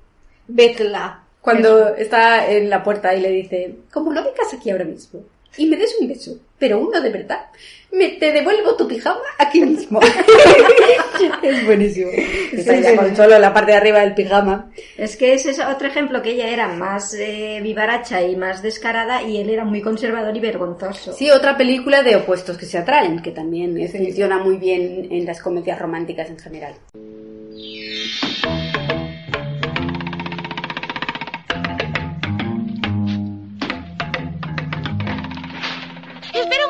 [0.48, 1.22] vedla.
[1.40, 5.22] Cuando está en la puerta y le dice, como lo vengas aquí ahora mismo
[5.58, 7.46] y me des un beso, pero uno de verdad,
[7.90, 10.00] me te devuelvo tu pijama aquí mismo.
[11.42, 12.10] es buenísimo.
[12.12, 13.16] Está Sí, ella sí, con sí.
[13.16, 14.70] solo la parte de arriba del pijama.
[14.96, 19.22] Es que ese es otro ejemplo que ella era más eh, vivaracha y más descarada
[19.22, 21.12] y él era muy conservador y vergonzoso.
[21.12, 25.26] Sí, otra película de opuestos que se atraen, que también eh, funciona muy bien en
[25.26, 26.74] las comedias románticas en general.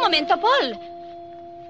[0.08, 0.72] Momento, Paul.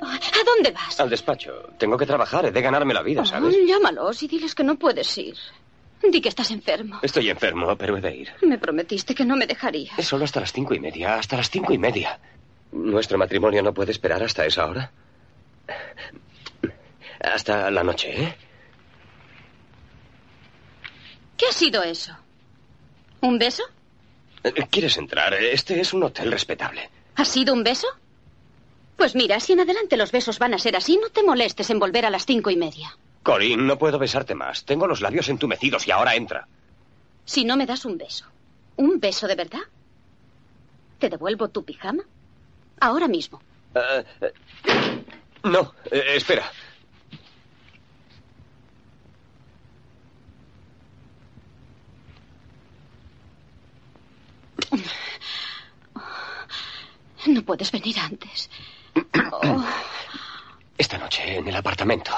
[0.00, 1.00] ¿A dónde vas?
[1.00, 1.52] Al despacho.
[1.76, 3.54] Tengo que trabajar, he de ganarme la vida, ¿sabes?
[3.54, 5.36] Oh, llámalos y diles que no puedes ir.
[6.00, 7.00] Di que estás enfermo.
[7.02, 8.32] Estoy enfermo, pero he de ir.
[8.42, 9.98] Me prometiste que no me dejarías.
[9.98, 12.20] Es solo hasta las cinco y media, hasta las cinco y media.
[12.70, 14.92] ¿Nuestro matrimonio no puede esperar hasta esa hora?
[17.20, 18.36] Hasta la noche, ¿eh?
[21.36, 22.16] ¿Qué ha sido eso?
[23.20, 23.64] ¿Un beso?
[24.44, 25.34] Eh, ¿Quieres entrar?
[25.34, 26.88] Este es un hotel respetable.
[27.16, 27.88] ¿Ha sido un beso?
[28.98, 31.78] Pues mira, si en adelante los besos van a ser así, no te molestes en
[31.78, 32.98] volver a las cinco y media.
[33.22, 34.64] Corín, no puedo besarte más.
[34.64, 36.48] Tengo los labios entumecidos y ahora entra.
[37.24, 38.26] Si no me das un beso.
[38.74, 39.60] ¿Un beso de verdad?
[40.98, 42.02] ¿Te devuelvo tu pijama?
[42.80, 43.40] Ahora mismo.
[43.76, 44.32] Eh, eh,
[45.44, 46.50] no, eh, espera.
[57.26, 58.50] No puedes venir antes.
[59.32, 59.64] Oh,
[60.76, 62.10] Esta noche, en el apartamento.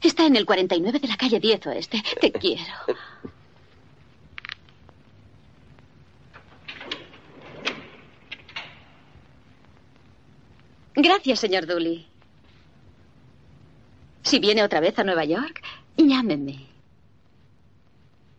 [0.00, 2.02] está en el 49 de la calle 10 oeste.
[2.20, 2.62] Te quiero.
[10.94, 12.06] Gracias, señor Dooley.
[14.22, 15.60] Si viene otra vez a Nueva York,
[15.96, 16.66] llámeme.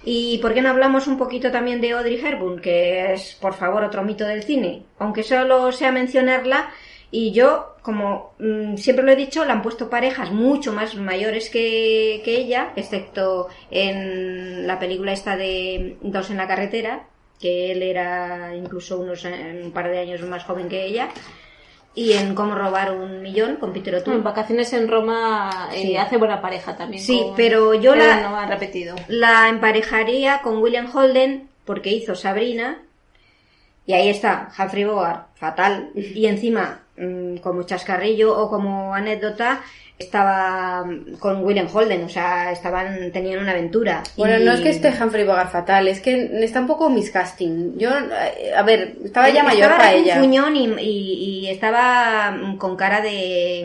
[0.03, 3.83] ¿Y por qué no hablamos un poquito también de Audrey Hepburn, que es, por favor,
[3.83, 4.83] otro mito del cine?
[4.99, 6.69] Aunque solo sea mencionarla,
[7.11, 11.49] y yo, como mm, siempre lo he dicho, la han puesto parejas mucho más mayores
[11.49, 17.03] que, que ella, excepto en la película esta de Dos en la carretera,
[17.39, 21.09] que él era incluso unos un par de años más joven que ella,
[21.93, 24.21] y en Cómo robar un millón con Peter En O'Toole.
[24.21, 25.95] vacaciones en Roma eh, Sí.
[25.97, 27.01] hace buena pareja también.
[27.01, 28.95] Sí, con- pero yo la- no han repetido.
[29.07, 32.81] la emparejaría con William Holden porque hizo Sabrina
[33.85, 39.61] y ahí está Humphrey Bogart fatal y encima mm, como chascarrillo o como anécdota
[39.97, 44.59] estaba mm, con William Holden o sea estaban tenían una aventura Bueno, Y- no es
[44.61, 47.77] que esté Humphrey Bogart fatal, es que está un poco miscasting.
[47.79, 50.17] Yo, a ver, estaba ya mayor estaba para ella.
[50.19, 53.63] fuñón y, y- y estaba mm, con cara de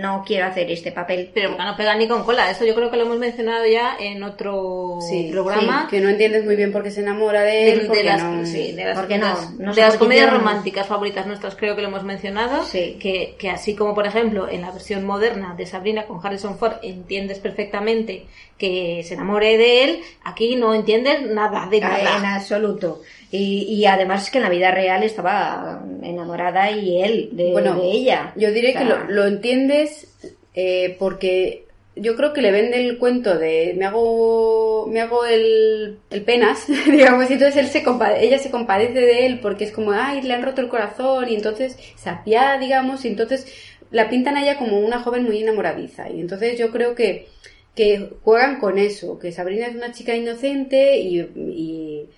[0.00, 2.50] no quiero hacer este papel Pero porque no pega ni con cola.
[2.50, 5.86] Esto yo creo que lo hemos mencionado ya en otro Sí, programa.
[5.90, 7.80] que no entiendes muy bien por qué se enamora de él.
[7.82, 10.86] de porque las, no- sí, de las, porque no, las- no de las comedias románticas
[10.86, 12.96] favoritas nuestras creo que lo hemos mencionado Sí.
[13.00, 16.74] que, que así como por ejemplo en la versión moderna de Sabrina con Harrison Ford
[16.82, 18.26] entiendes perfectamente
[18.58, 23.00] que se enamore de él aquí no entiendes nada de Ah, En nada absoluto.
[23.30, 27.76] Y, y además es que en la vida real estaba enamorada y él de, Bueno,
[27.76, 28.32] de ella.
[28.36, 30.08] Yo diré O sea, que lo, lo entiendes
[30.54, 31.66] eh, porque
[31.96, 36.66] yo creo que le vende el cuento de me hago me hago el, el penas,
[36.90, 37.84] digamos, y entonces él se
[38.20, 41.34] ella se compadece de él porque es como, ay, le han roto el corazón y
[41.34, 43.46] entonces se apiada, digamos, y entonces
[43.90, 46.08] la pintan a ella como una joven muy enamoradiza.
[46.10, 47.26] Y entonces yo creo que,
[47.74, 52.08] que juegan con eso, que Sabrina es una chica inocente y, y,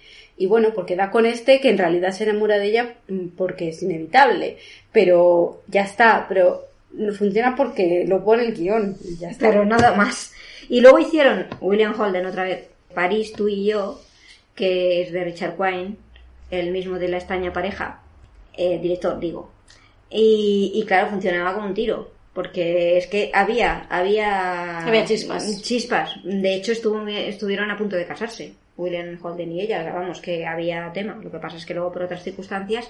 [0.43, 3.69] y bueno, porque da con este que en realidad se enamora de ella mm, porque
[3.69, 4.57] es inevitable.
[4.91, 6.65] Pero ya está, pero
[6.95, 8.97] no funciona porque lo pone el guion.
[9.05, 9.49] y Ya está.
[9.49, 10.35] Pero nada más.
[10.69, 14.01] Y luego hicieron William Holden otra vez, París, tú y yo,
[14.57, 15.95] que es de Richard Quine,
[16.51, 18.03] el mismo de la extraña pareja,
[18.57, 19.53] eh, director, digo.
[20.11, 22.11] Y, y claro, funcionaba como un tiro.
[22.33, 24.81] Porque es que había, había...
[24.81, 25.63] Había chispas.
[25.63, 26.17] Chispas.
[26.25, 28.55] De hecho, estuvo, estuvieron a punto de casarse.
[28.77, 31.19] William Holden y ella, vamos, que había tema.
[31.23, 32.89] Lo que pasa es que luego, por otras circunstancias,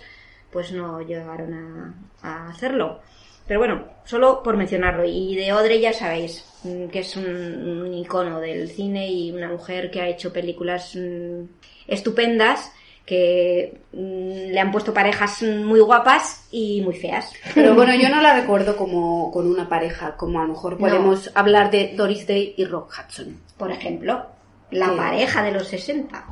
[0.51, 3.01] pues no llegaron a, a hacerlo.
[3.47, 5.05] Pero bueno, solo por mencionarlo.
[5.05, 9.49] Y de Audrey ya sabéis mm, que es un, un icono del cine y una
[9.49, 11.45] mujer que ha hecho películas mm,
[11.89, 12.73] estupendas
[13.05, 17.33] que mm, le han puesto parejas muy guapas y muy feas.
[17.55, 21.31] Pero bueno, yo no la recuerdo como con una pareja, como a lo mejor podemos
[21.35, 23.41] hablar de Doris Day y Rock Hudson.
[23.57, 24.27] Por ejemplo,
[24.73, 24.97] la Sí.
[24.97, 26.27] pareja de los 60.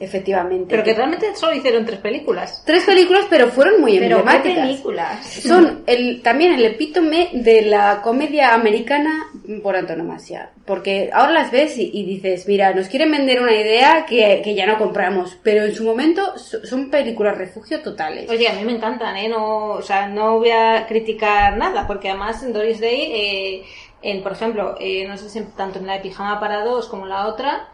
[0.00, 0.66] Efectivamente.
[0.68, 2.64] Pero que realmente solo hicieron tres películas.
[2.66, 4.66] Tres películas, pero fueron muy Pero qué emblemáticas.
[4.66, 5.24] películas.
[5.26, 9.26] Son el, también el epítome de la comedia americana
[9.62, 10.50] por antonomasia.
[10.66, 14.54] Porque ahora las ves y, y dices, mira, nos quieren vender una idea que, que
[14.56, 15.38] ya no compramos.
[15.44, 18.28] Pero en su momento so- son películas refugio totales.
[18.28, 19.28] Oye, a mí me encantan, ¿eh?
[19.28, 23.62] No, o sea, no voy a criticar nada, porque además en Doris Day, eh,
[24.04, 27.06] en, por ejemplo, eh, no sé si tanto en la de Pijama para dos como
[27.06, 27.68] la otra,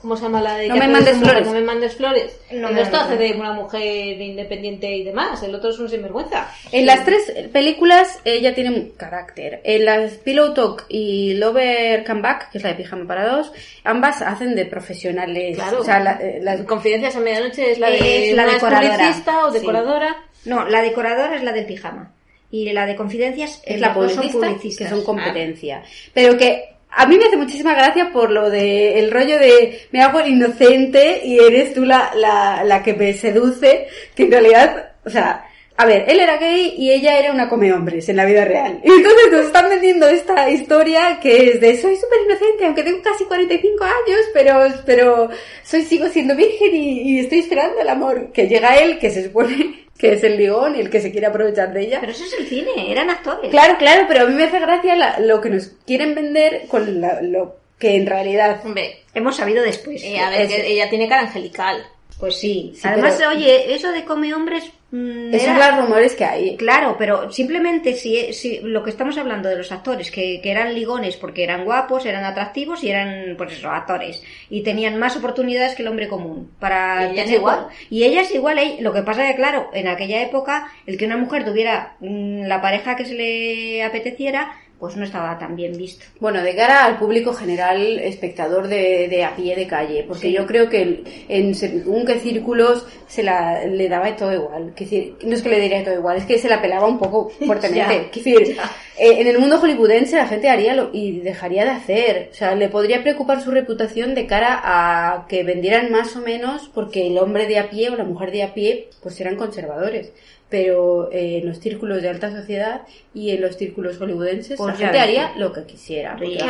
[0.00, 1.46] ¿cómo se llama la de No me mandes flores.
[1.46, 2.40] No me mandes flores.
[2.52, 6.46] No el hace de una mujer independiente y demás, el otro es un sinvergüenza.
[6.70, 9.60] En las tres películas ella tiene un carácter.
[9.64, 13.52] En las Pillow Talk y Lover Come Back, que es la de Pijama para dos,
[13.84, 15.56] ambas hacen de profesionales.
[15.56, 15.80] Claro.
[15.80, 19.14] O sea, la- eh, las Confidencias a medianoche es la de Es la decoradora.
[19.46, 19.58] o Sí.
[19.58, 20.16] decoradora.
[20.44, 22.12] No, la decoradora es la del pijama.
[22.50, 24.90] Y la de confidencias es la dos son publicista, que publicistas.
[24.90, 25.82] son competencia.
[26.14, 30.00] Pero que a mí me hace muchísima gracia por lo de el rollo de me
[30.00, 34.92] hago el inocente y eres tú la, la, la que me seduce, que en realidad,
[35.04, 35.44] o sea,
[35.80, 38.80] a ver, él era gay y ella era una come hombres en la vida real.
[38.82, 43.00] Y entonces nos están vendiendo esta historia que es de soy súper inocente, aunque tengo
[43.00, 45.28] casi 45 años, pero, pero
[45.62, 48.32] soy, sigo siendo virgen y, y estoy esperando el amor.
[48.32, 51.26] Que llega él, que se supone que es el león y el que se quiere
[51.26, 51.98] aprovechar de ella.
[52.00, 53.50] Pero eso es el cine, eran actores.
[53.50, 57.00] Claro, claro, pero a mí me hace gracia la- lo que nos quieren vender con
[57.00, 58.60] la- lo que en realidad...
[58.64, 60.02] Hombre, Hemos sabido después.
[60.04, 61.84] eh, a ver, Es- ella tiene cara angelical.
[62.20, 62.72] Pues sí.
[62.74, 64.64] Sí, Además, pero- oye, eso de come hombres.
[64.90, 66.56] Mm, Esos son los rumores que hay.
[66.56, 70.74] Claro, pero simplemente si, si lo que estamos hablando de los actores, que, que eran
[70.74, 74.22] ligones porque eran guapos, eran atractivos y eran, pues eso, actores.
[74.50, 76.50] Y tenían más oportunidades que el hombre común.
[76.58, 77.66] Para Y ellas tener- igual.
[77.90, 78.58] Y ellas igual.
[78.80, 82.60] Lo que pasa que, claro, en aquella época, el que una mujer tuviera mm, la
[82.60, 86.04] pareja que se le apeteciera, pues no estaba tan bien visto.
[86.20, 90.32] Bueno, de cara al público general, espectador de, de a pie de calle, porque Sí.
[90.32, 94.72] yo creo que en según qué círculos se la, le daba todo igual.
[94.76, 96.98] Que decir, no es que le diría todo igual, es que se la pelaba un
[96.98, 98.04] poco fuertemente.
[98.04, 98.56] Ya, Que decir,
[98.98, 102.28] eh, en el mundo hollywoodense la gente haría lo, y dejaría de hacer.
[102.30, 106.70] O sea, le podría preocupar su reputación de cara a que vendieran más o menos
[106.72, 110.12] porque el hombre de a pie o la mujer de a pie pues eran conservadores.
[110.50, 112.82] Pero eh, en los círculos de alta sociedad
[113.12, 116.16] y en los círculos hollywoodenses Pues la gente haría lo que quisiera.
[116.16, 116.46] porque la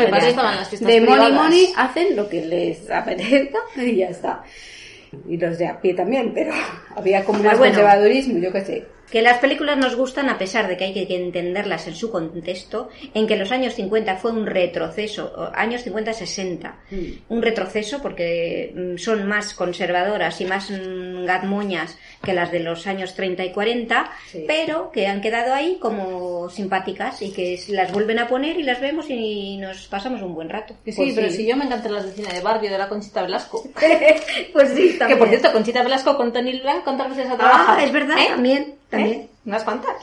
[0.64, 4.44] gente de money money hacen lo que les apetezca y ya está.
[5.28, 6.53] Y los de a pie también, pero
[6.96, 7.74] había como Pero más bueno.
[7.74, 8.84] conservadurismo, yo qué sé.
[9.11, 12.88] Que las películas nos gustan a pesar de que hay que entenderlas en su contexto,
[13.14, 16.96] en que los años 50 fue un retroceso, años 50-60, Mm.
[17.34, 22.86] un retroceso porque mm, son más conservadoras y más mm, gatmoñas que las de los
[22.86, 24.44] años 30 y 40, Sí.
[24.46, 28.80] pero que han quedado ahí como simpáticas y que las vuelven a poner y las
[28.80, 30.74] vemos y nos pasamos un buen rato.
[30.84, 31.38] Sí, Pues pero sí.
[31.38, 33.62] si yo me encantan las de cine de barrio, de la Conchita Velasco.
[34.52, 37.92] pues sí, Que por cierto, Conchita Velasco con Tony Blanc, ¿cuántas veces ha Ah, es
[37.92, 38.26] verdad, ¿Eh?
[38.28, 39.20] también, también.
[39.20, 39.28] ¿Eh?
[39.47, 39.95] Unas cuantas.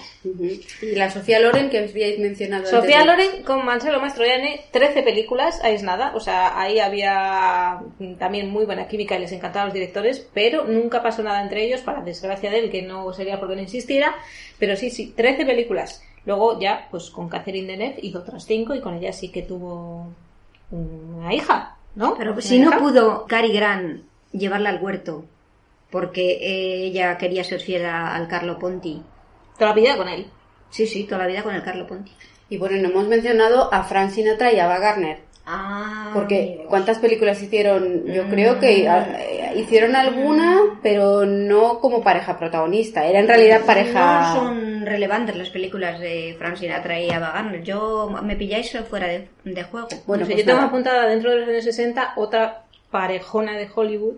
[0.81, 4.59] Y la Sofía Loren, que os habíais mencionado Sofía antes de- Loren con Marcelo Mastroianni,
[4.71, 6.13] 13 películas, ahí es nada.
[6.15, 7.79] O sea, ahí había
[8.17, 11.81] también muy buena química y les encantaban los directores, pero nunca pasó nada entre ellos,
[11.81, 14.15] para desgracia de él, que no sería porque no insistiera.
[14.57, 16.01] Pero sí, sí, 13 películas.
[16.25, 20.07] Luego ya, pues con Catherine Deneuve hizo otras 5 y con ella sí que tuvo
[20.71, 22.15] una hija, ¿no?
[22.17, 25.25] Pero Una si no pudo Cary Grant llevarla al huerto
[25.95, 29.01] porque eh, ella quería ser fiel a- al Carlo Ponti.
[29.57, 30.27] Toda la vida con él.
[30.69, 32.11] Sí, sí, toda la vida con el Carlo Ponti.
[32.49, 35.19] Y bueno, no hemos mencionado a Frank Sinatra y a Ava Gardner.
[35.45, 36.65] Ah, Porque.
[36.67, 38.05] ¿cuántas películas hicieron?
[38.07, 43.05] Yo creo que eh, hicieron alguna, pero no como pareja protagonista.
[43.07, 44.33] Era en realidad pareja...
[44.33, 47.63] No son relevantes las películas de Frank Sinatra y Ava Gardner.
[47.63, 49.87] Yo me pilláis fuera de, de juego.
[50.05, 50.67] Bueno, No sé, pues yo tengo nada.
[50.67, 54.15] apuntada dentro de los años 60 otra parejona de Hollywood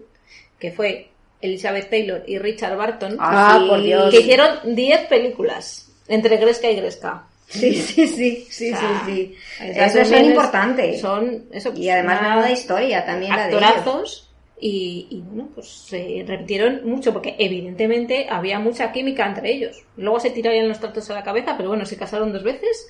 [0.59, 1.09] que fue
[1.41, 4.09] Elizabeth Taylor y Richard Barton Ah, por Dios.
[4.11, 7.23] que hicieron 10 películas entre Gresca y Gresca.
[7.49, 9.35] Sí, sí, sí, sí, O sea, sí, sí.
[9.63, 11.01] esas Esos son también es- importantes.
[11.01, 13.63] Son, eso, Y además una- historia también la de ellos.
[13.63, 14.29] actorazos
[14.59, 19.81] y, y, bueno, pues se repitieron mucho porque evidentemente había mucha química entre ellos.
[19.95, 22.87] Luego se tirarían los tratos a la cabeza, pero bueno, se casaron dos veces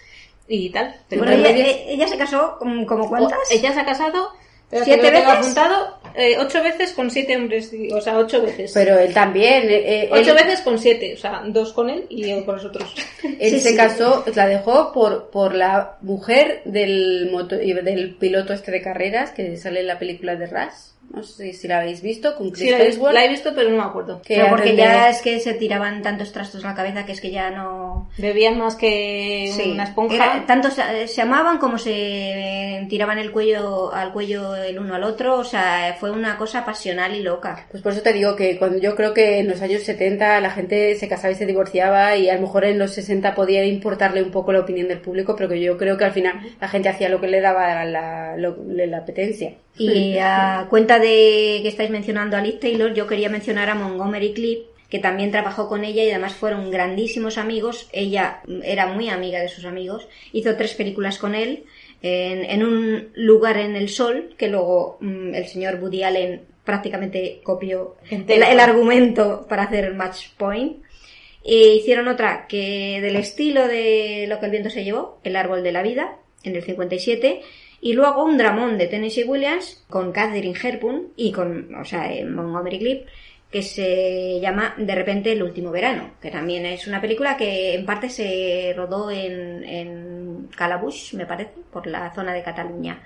[0.48, 0.96] y tal.
[1.10, 3.38] Pero Bueno, ella, ella se casó como cuántas?
[3.52, 4.30] ella se ha casado
[4.70, 5.28] ¿Siete veces?
[5.28, 8.72] apuntado eh, ocho veces con siete hombres, o sea, ocho veces.
[8.74, 9.70] Pero él también.
[9.70, 12.56] eh, eh, ocho él- veces con siete, o sea, dos con él y yo con
[12.56, 12.94] los otros.
[13.24, 13.76] Él Sí, se sí.
[13.78, 19.56] casó, la dejó por, por la mujer del, moto- del piloto este de carreras que
[19.58, 20.74] sale en la película de Rush.
[21.10, 23.70] No sé si la habéis visto, con Chris Sí, la, he- la he visto, pero
[23.70, 24.22] no me acuerdo.
[24.22, 27.14] que Pero porque de- ya es que se tiraban tantos trastos a la cabeza que
[27.14, 28.10] es que ya no...
[28.18, 30.16] Bebían más que Sí, una esponja.
[30.16, 35.04] era- tanto se, se amaban como se tiraban el cuello al cuello el uno al
[35.04, 37.66] otro, o sea, fue una cosa pasional y loca.
[37.72, 40.50] Pues por eso te digo que cuando yo creo que en los años 70 la
[40.52, 44.22] gente se casaba y se divorciaba y a lo mejor en los 60 podía importarle
[44.24, 46.90] un poco la opinión del público, pero que yo creo que al final la gente
[46.90, 49.54] hacía lo que le daba la, lo- la apetencia.
[49.80, 54.34] Y a cuenta de que estáis mencionando a Liz Taylor, yo quería mencionar a Montgomery
[54.34, 57.90] Clip, que también trabajó con ella y además fueron grandísimos amigos.
[57.92, 60.08] Ella era muy amiga de sus amigos.
[60.32, 61.66] Hizo tres películas con él.
[62.02, 67.40] En, en un lugar en el sol, que luego mm, el señor Woody Allen prácticamente
[67.44, 70.84] copió el, el argumento para hacer el match point.
[71.44, 75.64] E hicieron otra que del estilo de Lo que el viento se llevó, El árbol
[75.64, 77.42] de la vida, en el 57,
[77.82, 82.26] y luego un dramón de Tennessee Williams con Catherine Hepburn y con, o sea, eh,
[82.26, 83.08] Montgomery Clip,
[83.52, 87.86] que se llama De repente el último verano, que también es una película que en
[87.86, 93.02] parte se rodó en, en Calabush, me parece, por la zona de Cataluña.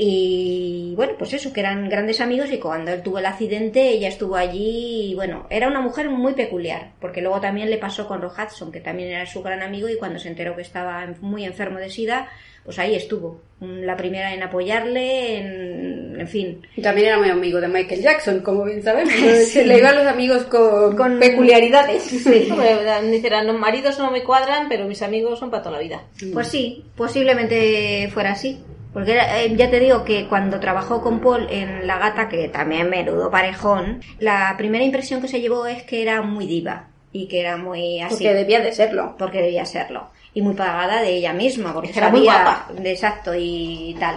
[0.00, 4.06] Y bueno, pues eso, que eran grandes amigos y cuando él tuvo el accidente ella
[4.06, 8.22] estuvo allí y bueno, era una mujer muy peculiar, porque luego también le pasó con
[8.22, 11.44] Roy Hudson, que también era su gran amigo y cuando se enteró que estaba muy
[11.44, 12.28] enfermo de sida,
[12.68, 13.40] pues ahí estuvo.
[13.60, 16.60] Mm, La primera en apoyarle, en, en fin.
[16.76, 19.14] Y también era muy amigo de Michael Jackson, como bien sabemos.
[19.18, 19.44] Sí.
[19.46, 22.02] Se le iban los amigos con, Con- peculiaridades.
[22.02, 22.48] Sí.
[22.50, 22.76] Hombre,
[23.10, 26.02] Dicen, los maridos no me cuadran, pero mis amigos son para toda la vida.
[26.34, 28.58] Pues sí, posiblemente fuera así.
[28.92, 32.48] Porque era- eh, ya te digo que cuando trabajó con Paul en La Gata, que
[32.48, 37.28] también menudo parejón, la primera impresión que se llevó es que era muy diva y
[37.28, 38.14] que era muy así.
[38.14, 39.14] Porque debía de serlo.
[39.18, 40.10] porque debía serlo.
[40.38, 42.68] Y muy pagada de ella misma, porque era muy guapa.
[42.82, 44.16] de exacto y tal.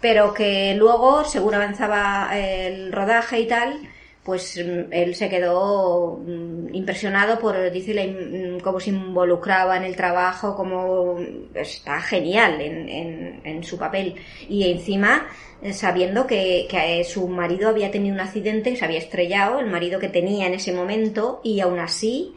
[0.00, 3.80] Pero que luego, según avanzaba el rodaje y tal,
[4.22, 9.96] pues mm, él se quedó mm, impresionado por, dice, mm, cómo se involucraba en el
[9.96, 11.18] trabajo, cómo
[11.54, 14.14] está genial en, en- en su papel.
[14.48, 15.26] Y encima,
[15.62, 19.66] eh, sabiendo que, que, eh, su marido había tenido un accidente, se había estrellado, el
[19.66, 22.34] marido que tenía en ese momento, y aún así,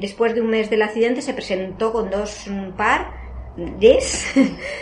[0.00, 2.46] después de un mes del accidente, se presentó con dos
[2.76, 3.22] par
[3.56, 4.24] des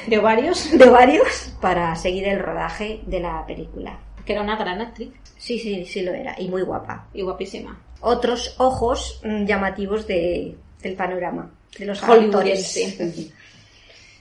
[0.07, 1.20] De varios, de
[1.61, 3.99] para seguir el rodaje de la película.
[4.24, 7.09] que era una gran actriz Sí, sí, sí lo era, y muy guapa.
[7.14, 7.80] y guapísima.
[8.03, 13.30] Otros ojos mm, llamativos de, del panorama, de los Hollywoodense.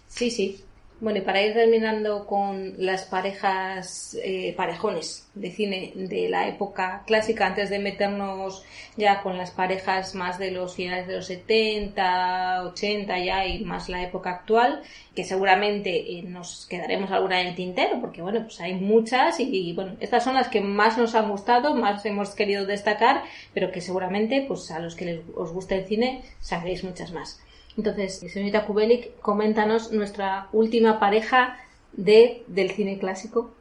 [0.07, 0.59] Sí, sí.
[1.01, 7.03] Bueno, y para ir terminando con las parejas, eh, parejones de cine de la época
[7.07, 8.65] clásica, antes de meternos
[8.97, 13.87] ya con las parejas más de los finales de los 70, 80 ya y más
[13.87, 14.81] la época actual,
[15.15, 19.69] que seguramente eh, nos quedaremos alguna en el tintero, porque bueno, pues hay muchas y,
[19.69, 23.23] y, bueno, estas son las que más nos han gustado, más hemos querido destacar,
[23.53, 27.39] pero que seguramente pues a los que les, os guste el cine sabréis muchas más.
[27.79, 31.57] Entonces, señorita Kubelik, coméntanos nuestra última pareja
[31.93, 33.51] de, del cine clásico.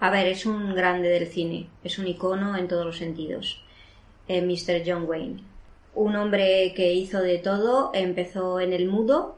[0.00, 3.62] A ver, es un grande del cine, es un icono en todos los sentidos.
[4.28, 4.82] Eh, Mr.
[4.86, 5.42] John Wayne.
[5.94, 9.36] Un hombre que hizo de todo, empezó en el mudo,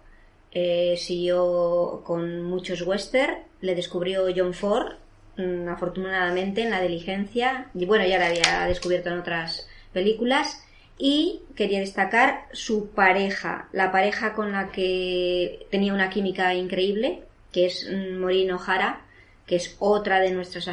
[0.53, 4.99] eh, siguió con muchos western, le descubrió John Ford,
[5.37, 10.65] mm, afortunadamente en La Diligencia, y bueno, ya la había descubierto en otras películas,
[10.99, 17.23] y quería destacar su pareja, la pareja con la que tenía una química increíble,
[17.53, 19.03] que es mm, Maureen O'Hara,
[19.47, 20.69] que es otra de nuestras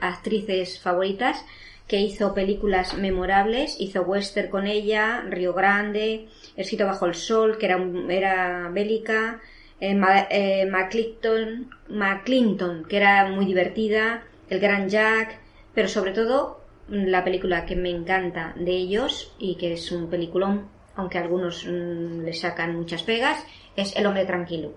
[0.00, 1.44] actrices favoritas,
[1.86, 6.26] que hizo películas memorables, hizo western con ella, Río Grande,
[6.56, 7.80] El bajo el sol, que era,
[8.10, 9.40] era bélica,
[9.80, 9.96] eh,
[10.30, 15.38] eh, McClinton, que era muy divertida, el Gran Jack,
[15.74, 16.57] pero sobre todo
[16.88, 22.24] la película que me encanta de ellos y que es un peliculón, aunque algunos mm,
[22.24, 23.44] le sacan muchas pegas,
[23.76, 24.72] es El hombre tranquilo.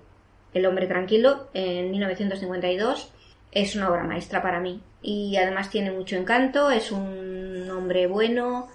[0.54, 3.12] El hombre tranquilo en 1952
[3.52, 8.68] es una obra maestra para mí y además tiene mucho encanto, es un hombre bueno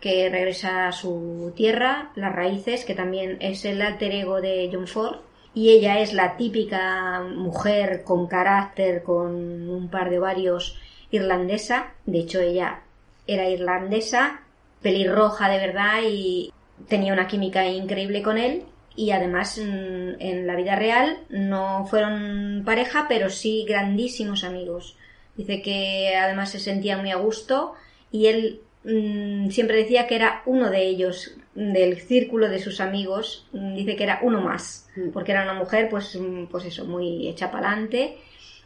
[0.00, 4.86] que regresa a su tierra, las raíces, que también es el alter ego de John
[4.86, 5.18] Ford
[5.54, 10.78] y ella es la típica mujer con carácter, con un par de ovarios
[11.10, 12.82] irlandesa, de hecho ella
[13.26, 14.42] era irlandesa,
[14.82, 16.52] pelirroja de verdad y
[16.88, 18.64] tenía una química increíble con él.
[18.96, 24.96] Y además mm, en la vida real no fueron pareja, pero sí grandísimos amigos.
[25.36, 27.74] Dice que además se sentía muy a gusto
[28.10, 33.46] y él mm, siempre decía que era uno de ellos, del círculo de sus amigos,
[33.52, 37.28] mm, dice que era uno más, porque era una mujer pues, mm, pues eso, muy
[37.28, 38.18] hecha pa'lante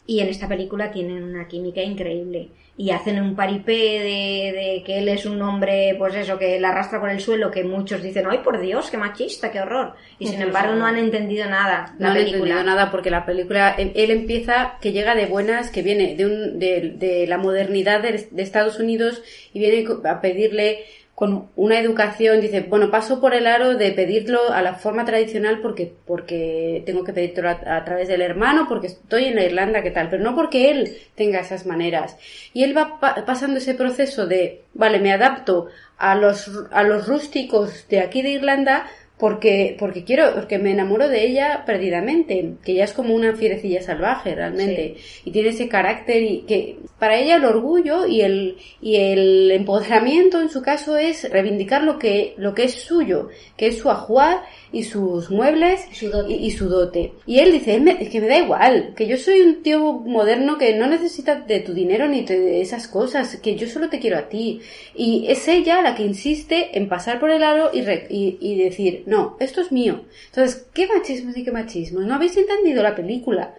[0.07, 4.99] y en esta película tienen una química increíble y hacen un paripé de, de que
[4.99, 8.25] él es un hombre, pues eso, que la arrastra por el suelo, que muchos dicen,
[8.29, 9.93] ¡ay, por Dios, qué machista, qué horror!
[10.19, 12.39] Y sin embargo no han entendido nada No la he película.
[12.55, 16.25] entendido nada porque la película, él él empieza que llega de buenas, que viene de,
[16.27, 19.23] un, de, de la modernidad de, de Estados Unidos
[19.53, 20.85] y viene a pedirle
[21.23, 25.61] con una educación, dice, bueno, paso por el aro de pedirlo a la forma tradicional
[25.63, 29.83] porque, porque tengo que pedírtelo a, a través del hermano, porque estoy en la Irlanda,
[29.85, 30.11] ¿qué tal?
[30.11, 32.17] Pero no porque él tenga esas maneras.
[32.53, 37.07] Y él va pa- pasando ese proceso de, vale, me adapto a los, a los
[37.07, 38.87] rústicos de aquí de Irlanda,
[39.23, 43.81] porque, porque quiero, porque me enamoro de ella perdidamente, que ella es como una fierecilla
[43.81, 48.97] salvaje realmente, y tiene ese carácter y que para ella el orgullo y el, y
[48.97, 53.79] el empoderamiento en su caso es reivindicar lo que, lo que es suyo, que es
[53.79, 54.43] su ajuar
[54.73, 55.87] y sus muebles
[56.29, 57.13] y, y su dote.
[57.27, 59.93] Y él dice, "Él me- es que me da igual, que yo soy un tío
[59.93, 63.99] moderno que no necesita de tu dinero ni de esas cosas, que yo solo te
[63.99, 64.61] quiero a ti.
[64.95, 68.57] Y es ella la que insiste en pasar por el aro y, re- y, y
[68.63, 70.03] decir, no, esto es mío.
[70.31, 72.01] Entonces, ¿qué machismo y qué machismo?
[72.01, 73.55] ¿No habéis entendido la película?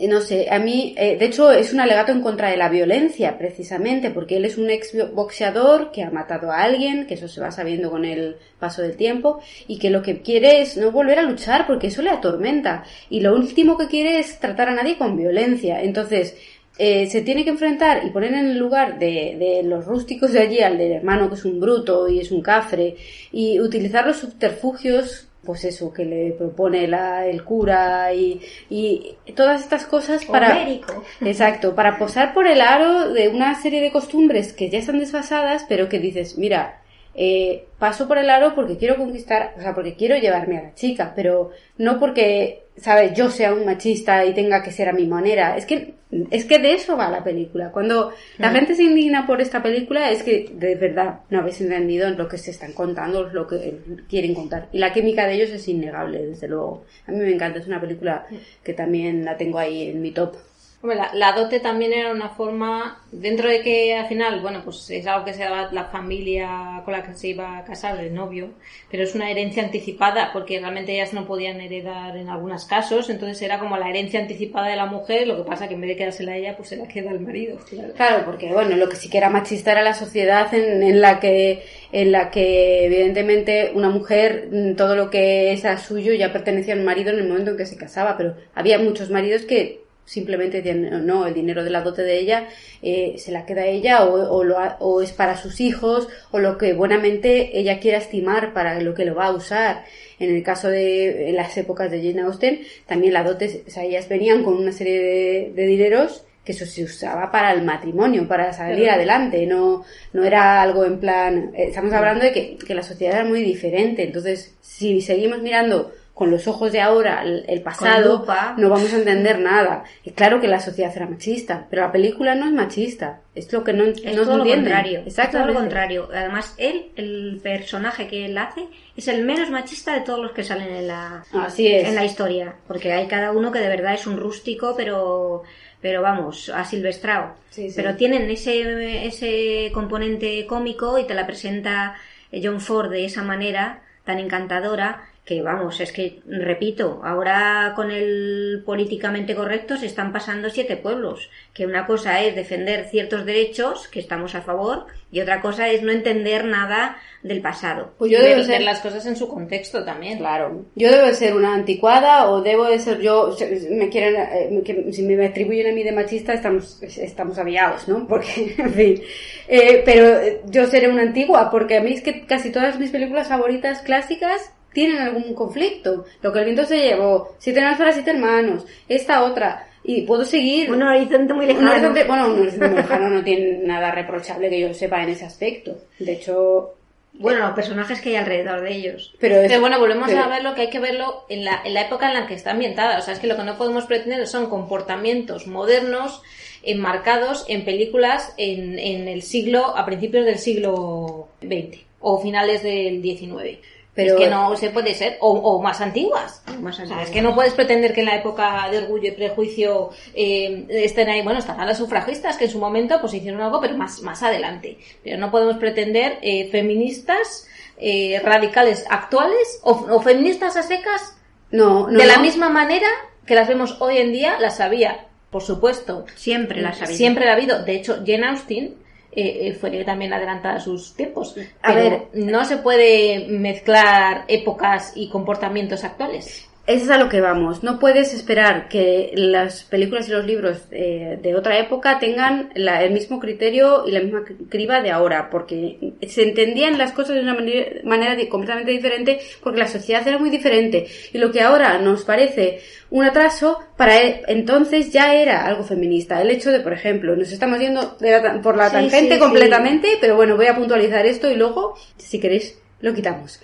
[0.00, 2.68] Eh, No sé, a mí, eh, de hecho, es un alegato en contra de la
[2.70, 7.28] violencia, precisamente, porque él es un ex boxeador que ha matado a alguien, que eso
[7.28, 10.90] se va sabiendo con el paso del tiempo, y que lo que quiere es no
[10.90, 12.84] volver a luchar, porque eso le atormenta.
[13.10, 15.82] Y lo último que quiere es tratar a nadie con violencia.
[15.82, 16.34] Entonces,
[16.78, 20.40] eh, se tiene que enfrentar y poner en el lugar de, de los rústicos de
[20.40, 22.96] allí al del hermano que es un bruto y es un cafre
[23.32, 29.62] y utilizar los subterfugios pues eso que le propone la, el cura y, y todas
[29.62, 31.02] estas cosas para Homérico.
[31.20, 35.64] exacto para posar por el aro de una serie de costumbres que ya están desfasadas
[35.68, 36.80] pero que dices mira
[37.14, 40.74] eh, paso por el aro porque quiero conquistar, o sea, porque quiero llevarme a la
[40.74, 43.14] chica, pero no porque, ¿sabes?
[43.14, 45.56] Yo sea un machista y tenga que ser a mi manera.
[45.56, 45.94] Es que,
[46.30, 47.72] es que de eso va la película.
[47.72, 52.10] Cuando la gente se indigna por esta película es que de verdad no habéis entendido
[52.10, 53.78] lo que se están contando, lo que
[54.08, 54.68] quieren contar.
[54.72, 56.84] Y la química de ellos es innegable, desde luego.
[57.06, 58.26] A mí me encanta, es una película
[58.62, 60.36] que también la tengo ahí en mi top.
[60.82, 65.06] Hombre, la, dote también era una forma, dentro de que al final, bueno, pues es
[65.06, 68.48] algo que se daba la familia con la que se iba a casar, el novio,
[68.90, 73.42] pero es una herencia anticipada, porque realmente ellas no podían heredar en algunos casos, entonces
[73.42, 75.96] era como la herencia anticipada de la mujer, lo que pasa que en vez de
[75.96, 77.58] quedársela a ella, pues se la queda el marido.
[77.94, 78.24] Claro.
[78.24, 81.62] Porque bueno, lo que sí que era machista era la sociedad en, la que
[81.92, 86.84] en la que evidentemente una mujer mm, todo lo que es suyo ya pertenecía al
[86.84, 91.26] marido en el momento en que se casaba, pero había muchos maridos que simplemente no
[91.26, 92.48] el dinero de la dote de ella
[92.82, 96.08] eh, se la queda a ella o, o, lo ha- o es para sus hijos
[96.32, 99.84] o lo que buenamente ella quiera estimar para lo que lo va a usar.
[100.18, 103.84] En el caso de en las épocas de Jane Austen también la dote o sea
[103.84, 108.26] ellas venían con una serie de, de dineros que eso se usaba para el matrimonio,
[108.26, 109.84] para salir adelante, no,
[110.14, 113.42] no era algo en plan, eh, estamos hablando de que, que la sociedad era muy
[113.42, 118.26] diferente, entonces si seguimos mirando con los ojos de ahora el, el pasado,
[118.58, 119.84] no vamos a entender nada.
[120.04, 123.64] Y claro que la sociedad era machista, pero la película no es machista, es lo
[123.64, 125.02] que no, Es no todo lo contrario.
[125.06, 126.10] Es todo lo contrario.
[126.12, 130.44] Además, él, el personaje que él hace, es el menos machista de todos los que
[130.44, 131.88] salen en la, Así es.
[131.88, 132.54] en la historia.
[132.68, 135.44] Porque hay cada uno que de verdad es un rústico, pero,
[135.80, 137.32] pero vamos, asilvestrado.
[137.48, 137.72] Sí, sí.
[137.74, 141.94] Pero tienen ese, ese componente cómico y te la presenta
[142.30, 148.62] John Ford de esa manera tan encantadora que vamos, es que, repito, ahora con el
[148.64, 154.00] políticamente correcto se están pasando siete pueblos, que una cosa es defender ciertos derechos, que
[154.00, 157.92] estamos a favor, y otra cosa es no entender nada del pasado.
[157.98, 160.18] Pues yo debo ver las cosas en su contexto también.
[160.18, 160.64] Claro.
[160.74, 163.36] Yo debo de ser una anticuada o debo de ser yo,
[163.70, 168.06] me quieren, eh, si me atribuyen a mí de machista estamos, estamos aviados, ¿no?
[168.06, 169.02] Porque, en fin.
[169.48, 173.28] Eh, pero yo seré una antigua porque a mí es que casi todas mis películas
[173.28, 176.04] favoritas clásicas tienen algún conflicto.
[176.22, 179.66] Lo que el viento se llevó, siete años para siete hermanos, esta otra.
[179.82, 180.70] Y puedo seguir.
[180.70, 181.92] Un horizonte muy lejano.
[182.06, 185.78] bueno, un horizonte muy lejano no tiene nada reprochable que yo sepa en ese aspecto.
[185.98, 186.74] De hecho.
[187.12, 189.14] Bueno, los personajes que hay alrededor de ellos.
[189.18, 192.14] Pero, bueno, volvemos a verlo que hay que verlo en la, en la época en
[192.14, 192.98] la que está ambientada.
[192.98, 196.22] O sea, es que lo que no podemos pretender son comportamientos modernos
[196.62, 203.02] enmarcados en películas en, en el siglo, a principios del siglo XX o finales del
[203.02, 203.58] XIX.
[204.04, 206.42] Pero es que no se puede ser, o, más antiguas.
[206.60, 210.66] Más es que no puedes pretender que en la época de orgullo y prejuicio eh,
[210.70, 214.02] estén ahí, bueno, están las sufragistas que en su momento pues hicieron algo, pero más,
[214.02, 214.78] más adelante.
[215.02, 217.46] Pero no podemos pretender eh, feministas
[217.78, 221.16] eh, radicales actuales o, feministas a secas
[221.50, 222.88] no, de la misma manera
[223.26, 226.04] que las vemos hoy en día, las había, por supuesto.
[226.14, 226.96] Siempre las había.
[226.96, 227.62] Siempre la ha habido.
[227.64, 228.74] De hecho, Jane Austen
[229.12, 231.34] eh, eh, fue también adelantada a sus tiempos.
[231.62, 236.49] A ver, no se puede mezclar épocas y comportamientos actuales.
[236.70, 237.64] Eso es a lo que vamos.
[237.64, 242.92] No puedes esperar que las películas y los libros eh, de otra época tengan el
[242.92, 247.34] mismo criterio y la misma criba de ahora, porque se entendían las cosas de una
[247.34, 250.86] manera, completamente diferente, porque la sociedad era muy diferente.
[251.12, 252.60] Y lo que ahora nos parece
[252.90, 256.22] un atraso, para él, entonces ya era algo feminista.
[256.22, 257.98] El hecho de, por ejemplo, nos estamos yendo
[258.44, 262.94] por la tangente completamente, pero bueno, voy a puntualizar esto y luego, si queréis, lo
[262.94, 263.40] quitamos.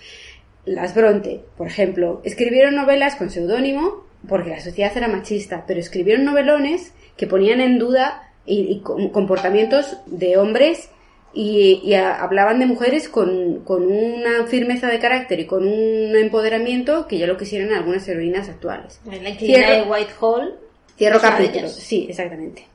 [0.67, 6.25] Las Bronte, por ejemplo, escribieron novelas con seudónimo porque la sociedad era machista, pero escribieron
[6.25, 10.89] novelones que ponían en duda y, comportamientos de hombres
[11.33, 17.27] y, hablaban de mujeres con, una firmeza de carácter y con un empoderamiento que ya
[17.27, 18.99] lo quisieran algunas heroínas actuales.
[19.05, 20.55] La de Whitehall.
[20.97, 21.69] Cierro capítulo.
[21.69, 22.65] Sí, exactamente.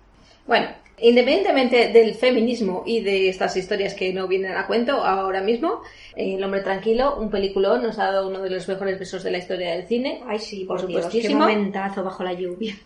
[0.47, 0.69] Bueno,
[1.03, 5.83] Independientemente del feminismo y de estas historias que no vienen a cuento ahora mismo,
[6.15, 9.31] eh, El hombre tranquilo, un peliculón, nos ha dado uno de los mejores besos de
[9.33, 10.21] la historia del cine.
[10.27, 11.11] Ay, sí, por, supuesto.
[11.11, 12.77] Qué momentazo bajo la lluvia.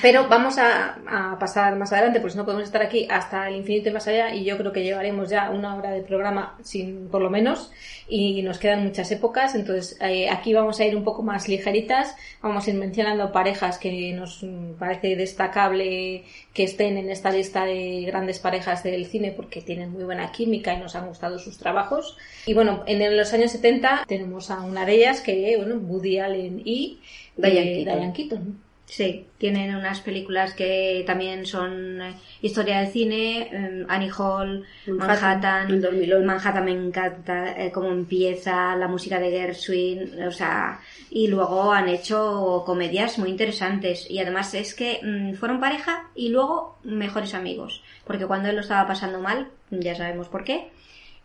[0.00, 3.92] Pero vamos a, pasar más adelante, porque no podemos estar aquí hasta el infinito y
[3.92, 7.30] más allá, y yo creo que llevaremos ya una hora de programa, sin por lo
[7.30, 7.70] menos,
[8.08, 12.16] y nos quedan muchas épocas, entonces eh, aquí vamos a ir un poco más ligeritas,
[12.40, 14.44] vamos a ir mencionando parejas que nos
[14.78, 20.04] parece destacable que estén en esta lista de grandes parejas del cine, porque tienen muy
[20.04, 22.16] buena química y nos han gustado sus trabajos.
[22.46, 26.62] Y bueno, en los años 70 tenemos a una de ellas que, bueno, Woody Allen
[26.64, 26.98] y
[27.42, 28.71] eh, Diane Keaton.
[28.92, 35.80] Sí, tienen unas películas que también son eh, historia del cine, em, Annie Hall, Manhattan,
[36.26, 40.78] Manhattan, me encanta eh, cómo empieza, la música de Gershwin, o sea,
[41.08, 44.10] y luego han hecho comedias muy interesantes.
[44.10, 48.60] Y además es que mm, fueron pareja y luego mejores amigos, porque cuando él lo
[48.60, 50.70] estaba pasando mal, ya sabemos por qué,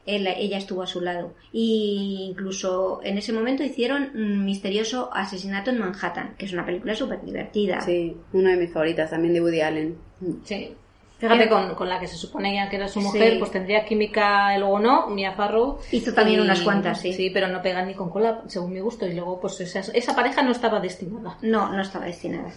[0.07, 1.33] ella estuvo a su lado.
[1.51, 6.95] Y incluso en ese momento hicieron un misterioso asesinato en Manhattan, que es una película
[6.95, 7.81] súper divertida.
[7.81, 9.97] Sí, una de mis favoritas también de Woody Allen.
[10.43, 10.75] Sí.
[11.17, 14.59] Fíjate, eh, con, la que se suponía que era su mujer, pues tendría química, y
[14.59, 15.79] luego no, Mia Farrow.
[15.91, 17.11] Hizo también unas cuantas, sí.
[17.11, 19.07] Sí, pero no pegan ni con cola, según mi gusto.
[19.07, 21.37] Y luego, pues esa, esa pareja no estaba destinada.
[21.41, 22.51] No, no estaba destinada.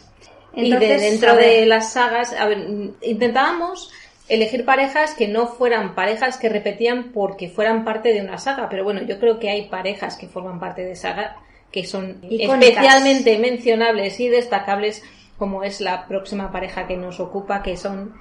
[0.55, 2.67] y de dentro de las sagas, a ver,
[3.01, 3.91] intentábamos
[4.31, 8.69] elegir parejas que no fueran parejas que repetían porque fueran parte de una saga.
[8.71, 11.37] Pero bueno, yo creo que hay parejas que forman parte de saga
[11.73, 15.03] que son especialmente mencionables y destacables,
[15.39, 18.15] como es la próxima pareja que nos ocupa, que son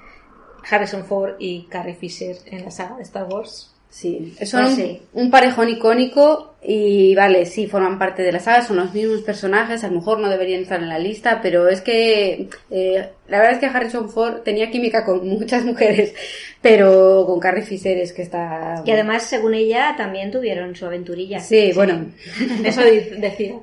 [0.68, 3.69] Harrison Ford y Carrie Fisher en la saga de Star Wars.
[3.90, 8.76] Sí, son pues un, parejón icónico y vale, sí, forman parte de la saga, son
[8.76, 12.48] los mismos personajes, a lo mejor no deberían estar en la lista, pero es que
[12.70, 16.14] eh, la verdad es que Harrison Ford tenía química con muchas mujeres,
[16.62, 18.80] pero con Carrie Fisher es que está...
[18.86, 21.40] Y además, según ella, también tuvieron su aventurilla.
[21.40, 22.06] Sí, bueno.
[22.64, 23.56] Eso decía.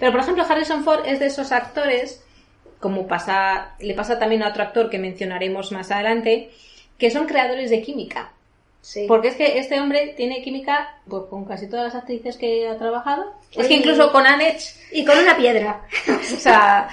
[0.00, 2.24] Pero por ejemplo, Harrison Ford es de esos actores,
[2.80, 6.50] como pasa, le pasa también a otro actor que mencionaremos más adelante,
[6.98, 8.32] que son creadores de química.
[9.06, 12.78] Porque es que este hombre tiene química pues, con casi todas las actrices que ha
[12.78, 13.34] trabajado.
[13.52, 15.82] Es que incluso con Annette y con una piedra.
[16.08, 16.88] o sea,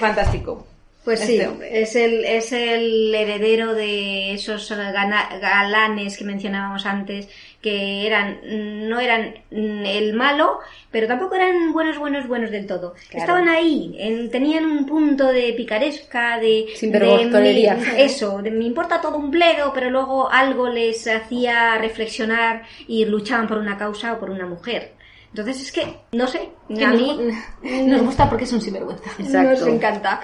[0.00, 0.66] fantástico.
[1.04, 1.82] Pues este sí, hombre.
[1.82, 7.28] es el, es el heredero de esos galanes que mencionábamos antes,
[7.64, 8.40] que eran,
[8.90, 10.58] no eran el malo,
[10.90, 12.92] pero tampoco eran buenos, buenos, buenos del todo.
[13.08, 13.18] Claro.
[13.24, 16.66] Estaban ahí, en- tenían un punto de picaresca, de...
[16.76, 17.74] Sinvergonzonería.
[17.76, 22.64] de mi- eso, de me importa todo un bledo, pero luego algo les hacía reflexionar
[22.86, 24.92] y luchaban por una causa o por una mujer.
[25.30, 25.82] Entonces es que,
[26.12, 26.50] no sé,
[26.84, 27.18] a mí
[27.86, 29.10] nos gusta porque es un sinvergüenza.
[29.18, 30.20] nos encanta.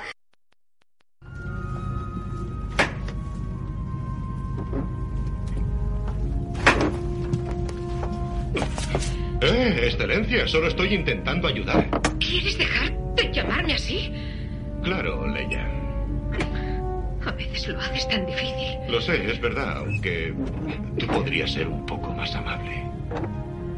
[9.41, 11.89] Eh, excelencia, solo estoy intentando ayudar.
[12.19, 14.13] ¿Quieres dejar de llamarme así?
[14.83, 15.67] Claro, Leia.
[17.25, 18.79] A veces lo haces tan difícil.
[18.89, 20.35] Lo sé, es verdad, aunque
[20.99, 22.83] tú podrías ser un poco más amable.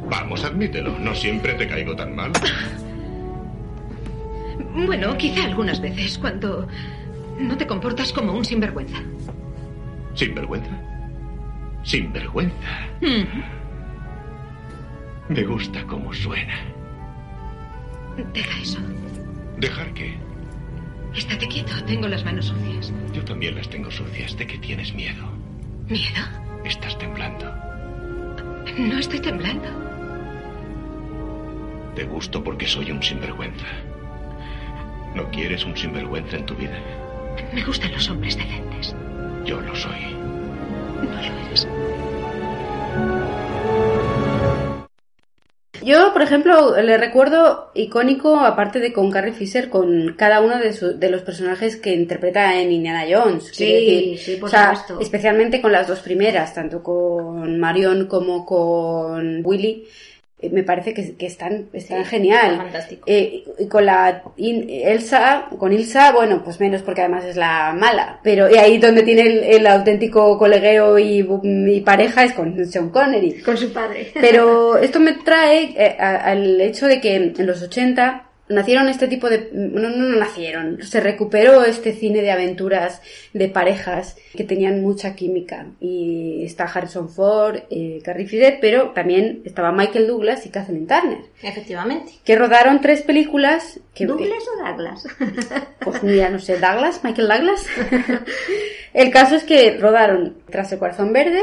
[0.09, 2.33] Vamos, admítelo, no siempre te caigo tan mal.
[4.75, 6.67] Bueno, quizá algunas veces cuando
[7.39, 8.99] no te comportas como un sinvergüenza.
[10.15, 10.71] ¿Sinvergüenza?
[11.83, 12.55] Sinvergüenza.
[13.01, 13.43] Mm,
[15.33, 16.61] Me gusta cómo suena.
[18.35, 18.79] Deja eso.
[19.57, 20.15] ¿Dejar qué?
[21.15, 22.93] Estate quieto, tengo las manos sucias.
[23.15, 24.37] Yo también las tengo sucias.
[24.37, 25.25] ¿De qué tienes miedo?
[25.89, 26.23] ¿Miedo?
[26.67, 27.51] Estás temblando.
[28.77, 29.69] No estoy temblando.
[31.95, 33.67] Te gusto porque soy un sinvergüenza.
[35.15, 36.79] ¿No quieres un sinvergüenza en tu vida?
[37.55, 38.95] Me gustan los hombres decentes.
[39.47, 40.15] Yo lo soy.
[40.97, 41.67] No lo eres.
[45.85, 50.73] Yo, por ejemplo, le recuerdo icónico, aparte de con Carrie Fisher, con cada uno de,
[50.73, 53.51] su- de los personajes que interpreta en Indiana Jones.
[53.53, 54.19] Sí, decir.
[54.19, 55.01] sí, por O sea, supuesto.
[55.01, 59.87] Especialmente con las dos primeras, tanto con Marion como con Willy.
[60.43, 62.51] Eh, Me parece que, que están, están Sí, genial.
[62.53, 63.05] está fantástico.
[63.07, 67.73] Eh, y con la In- Elsa, con Ilsa, bueno, pues menos porque además es la
[67.79, 68.21] mala.
[68.23, 71.27] Pero y ahí donde tiene el, el auténtico colegueo y,
[71.67, 73.41] y pareja es con Sean Connery.
[73.43, 74.13] Con su padre.
[74.21, 79.09] Pero esto me trae eh, a- al hecho de que en los 80 nacieron este
[79.09, 79.51] tipo de...
[79.53, 83.03] No, no, nacieron, se recuperó este cine de aventuras
[83.33, 85.67] de parejas que tenían mucha química.
[85.81, 91.21] Y está Harrison Ford, eh, Carrie Fisher, pero también estaba Michael Douglas y Kathleen Turner,
[91.43, 92.13] Efectivamente.
[92.25, 94.07] que rodaron tres películas que...
[94.07, 95.05] ¿Douglas o Douglas?
[95.83, 97.67] Pues mira, no sé, Douglas, Michael Douglas.
[98.95, 101.41] el caso es que rodaron Tras el corazón verde,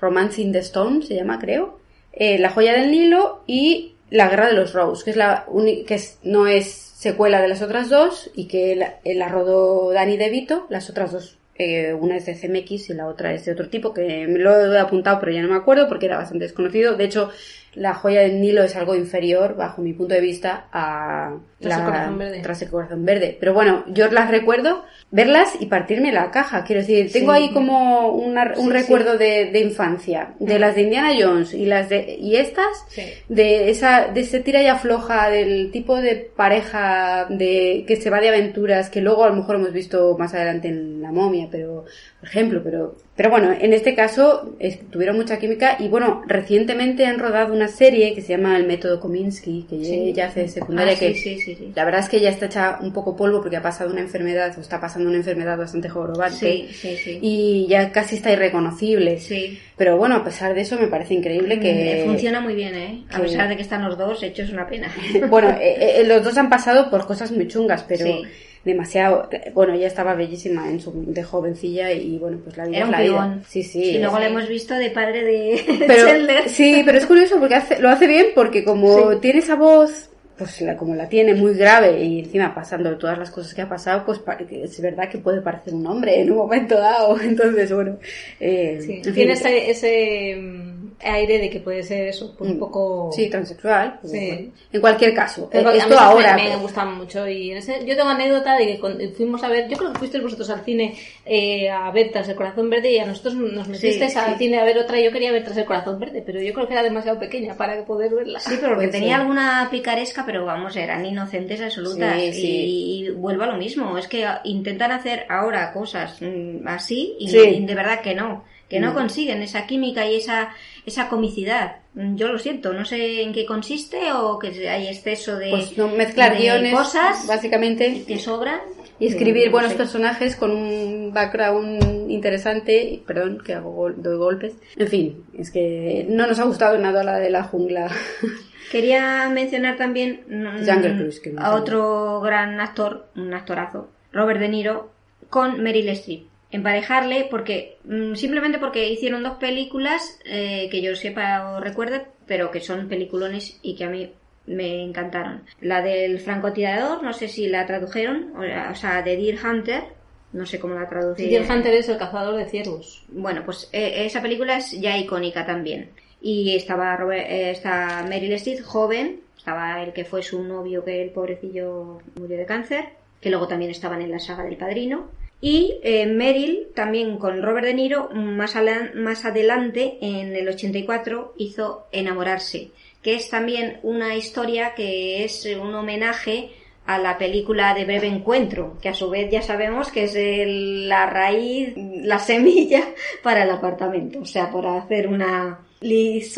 [0.00, 1.80] Romance in the Stone se llama, creo,
[2.12, 5.46] eh, La joya del Nilo y La guerra de los Rose, que es la
[5.86, 10.66] que no es secuela de las otras dos y que la, eh, rodó Danny DeVito,
[10.68, 13.92] las otras dos eh, una es de CMX y la otra es de otro tipo
[13.94, 16.96] que me lo he apuntado pero ya no me acuerdo porque era bastante desconocido.
[16.96, 17.30] De hecho,
[17.74, 21.78] la joya del Nilo es algo inferior, bajo mi punto de vista, a Tras el
[21.80, 22.40] la- corazón verde.
[22.42, 23.36] Tras el corazón verde.
[23.40, 26.64] Pero bueno, yo las recuerdo verlas y partirme la caja.
[26.64, 27.38] Quiero decir, tengo Sí.
[27.42, 31.64] ahí como una- un Sí, recuerdo de, de infancia, de las de Indiana Jones y
[31.66, 32.84] las de y estas,
[33.28, 38.20] de esa de ese tira y afloja del tipo de pareja de que se va
[38.20, 41.84] de aventuras que luego a lo mejor hemos visto más adelante en La momia, pero
[42.20, 47.04] por ejemplo, pero pero bueno, en este caso es- tuvieron mucha química y bueno, recientemente
[47.04, 50.12] han rodado una serie que se llama El método Kominsky, que Sí.
[50.14, 51.72] ya hace secundaria Ah, que sí, sí, sí.
[51.74, 54.54] la verdad es que ya está hecha un poco polvo porque ha pasado una enfermedad
[54.56, 57.18] o está pasando una enfermedad bastante jorobante Sí, sí, sí.
[57.20, 59.18] y ya casi está irreconocible.
[59.20, 59.58] Sí.
[59.76, 63.02] Pero bueno, a pesar de eso me parece increíble que Mm, Funciona muy bien, ¿eh?
[63.10, 64.88] A que- pesar de que están los dos hechos una pena.
[65.30, 68.22] bueno, eh, eh, los dos han pasado por cosas muy chungas, pero Sí.
[68.64, 69.28] Demasiado.
[69.54, 72.92] Bueno, ella estaba bellísima en su de jovencilla y bueno, pues la vida Era un
[72.92, 73.38] la vida.
[73.48, 73.82] Sí, sí.
[73.82, 76.48] y luego lo hemos visto de padre de pero Chandler.
[76.48, 79.18] sí, pero es curioso porque hace- lo hace bien porque como Sí.
[79.20, 80.08] tiene esa voz,
[80.38, 83.68] pues la, como la tiene muy grave y encima pasando todas las cosas que ha
[83.68, 84.20] pasado, pues
[84.50, 87.20] es verdad que puede parecer un hombre en un momento dado.
[87.22, 87.98] Entonces, bueno,
[88.40, 89.14] eh, Sí, en fin.
[89.14, 90.71] Tiene ese, ese mm,
[91.04, 92.60] aire de que puede ser eso, pues un Mm.
[92.60, 93.10] poco...
[93.14, 93.98] Sí, transexual.
[94.00, 94.26] pues, Sí.
[94.28, 94.52] bueno.
[94.72, 96.34] En cualquier caso, eh, esto ahora.
[96.36, 99.48] me, me gustan mucho y en ese- yo tengo anécdota de que cuando fuimos a
[99.48, 100.94] ver, yo creo que fuisteis vosotros al cine
[101.26, 104.38] eh, a ver Tras el Corazón Verde y a nosotros nos metisteis Sí, al sí.
[104.38, 106.66] cine a ver otra y yo quería ver Tras el Corazón Verde, pero yo creo
[106.66, 108.40] que era demasiado pequeña para poder verla.
[108.40, 112.18] Sí, pero porque tenía alguna picaresca, pero vamos, eran inocentes absolutas.
[112.22, 117.28] Y, y vuelvo a lo mismo, es que intentan hacer ahora cosas mm, así y,
[117.28, 117.38] Sí.
[117.38, 118.94] y de verdad que no, que no Mm.
[118.94, 120.48] consiguen esa química y esa,
[120.86, 121.76] esa comicidad.
[121.94, 125.76] Mm, Yo lo siento, no sé en qué consiste o que hay exceso de, Pues
[125.76, 128.60] no mezclar de guiones, cosas básicamente, que sobran.
[128.98, 129.76] y escribir Mm, no buenos sé.
[129.78, 133.02] personajes con un background interesante.
[133.06, 134.54] Perdón, que hago gol- doy golpes.
[134.76, 137.90] En fin, es que no nos ha gustado nada la de la jungla.
[138.72, 144.48] Quería mencionar también Jungle Cruise, que me a otro gran actor, un actorazo, Robert De
[144.48, 144.90] Niro,
[145.28, 146.26] con Meryl Streep.
[146.52, 152.50] Emparejarle porque mm, simplemente porque hicieron dos películas eh, que yo sepa o recuerde, pero
[152.50, 154.12] que son peliculones y que a mí
[154.46, 155.42] me encantaron.
[155.60, 159.84] La del francotirador, no sé si la tradujeron, o sea, de Deer Hunter,
[160.32, 161.46] no sé cómo la traducieron.
[161.46, 163.04] Deer Hunter es el cazador de ciervos.
[163.08, 165.90] Bueno, pues eh, esa película es ya icónica también.
[166.20, 171.02] Y estaba Robert, eh, está Meryl Streep, joven, estaba el que fue su novio, que
[171.02, 172.84] el pobrecillo murió de cáncer,
[173.20, 175.08] que luego también estaban en la saga del padrino.
[175.44, 181.34] Y eh, Meryl, también con Robert De Niro, más, ala- más adelante, en el 84,
[181.36, 182.70] hizo Enamorarse,
[183.02, 186.50] que es también una historia que es un homenaje
[186.86, 190.88] a la película de Breve Encuentro, que a su vez ya sabemos que es el-
[190.88, 192.84] la raíz, la semilla
[193.24, 195.58] para el apartamento, o sea, para hacer una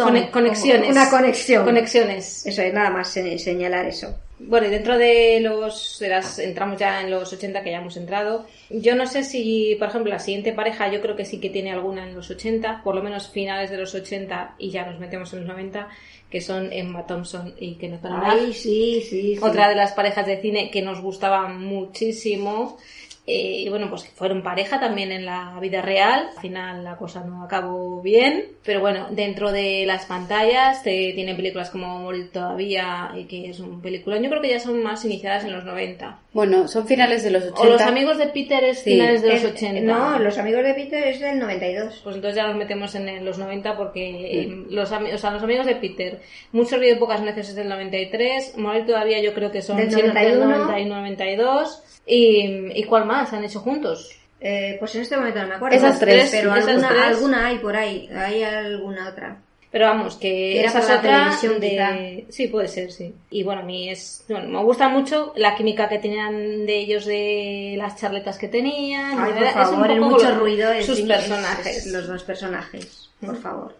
[0.07, 0.91] Cone- conexiones.
[0.91, 1.65] una conexión.
[1.67, 2.47] Conexiones.
[2.47, 4.19] Eso es nada más se- señalar eso.
[4.39, 5.99] Bueno, y dentro de los.
[6.01, 8.47] De las, entramos ya en los 80 que ya hemos entrado.
[8.69, 11.71] Yo no sé si, por ejemplo, la siguiente pareja, yo creo que sí que tiene
[11.71, 15.33] alguna en los 80, por lo menos finales de los 80 y ya nos metemos
[15.33, 15.89] en los 90,
[16.29, 18.25] que son Emma Thompson y Kenneth Branagh.
[18.25, 19.39] Ay, sí, sí, sí.
[19.41, 22.79] Otra de las parejas de cine que nos gustaba muchísimo.
[23.27, 26.29] Eh, y bueno, pues que fueron pareja también en la vida real.
[26.37, 28.45] Al final la cosa no acabó bien.
[28.65, 33.61] Pero bueno, dentro de las pantallas eh, tienen películas como Morir todavía, y que es
[33.61, 34.19] un película.
[34.21, 36.19] Yo creo que ya son más iniciadas en los 90.
[36.35, 37.61] Bueno, son finales de los 80.
[37.63, 38.91] O los amigos de Peter es Sí.
[38.93, 39.81] finales de los Es- 80.
[39.81, 42.01] No, los amigos de Peter es del 92.
[42.05, 45.43] Pues entonces ya nos metemos en los 90 porque eh, los, ami- o sea, los
[45.43, 46.21] amigos de Peter,
[46.53, 49.91] mucho río y pocas necios es del 93, Morir todavía yo creo que son Del
[49.91, 50.47] sí, del 91.
[50.59, 54.11] 91, 92 y, y ¿cuál más han hecho juntos?
[54.41, 55.77] Eh, pues en este momento no me acuerdo.
[55.77, 57.03] Esas tres, pero esas alguna, tres.
[57.05, 58.09] alguna hay por ahí.
[58.15, 59.37] Hay alguna otra.
[59.71, 62.27] Pero vamos, que Era esa es otra televisión, de...
[62.29, 63.13] Sí, puede ser, sí.
[63.31, 64.25] Y bueno, a mí es...
[64.29, 69.19] Bueno, me gusta mucho la química que tenían de ellos, de las charletas que tenían.
[69.19, 70.71] Ay, por verdad, es un favor, en poco mucho ruido.
[70.83, 71.77] Sus es- personajes.
[71.79, 73.75] es los dos personajes, por favor.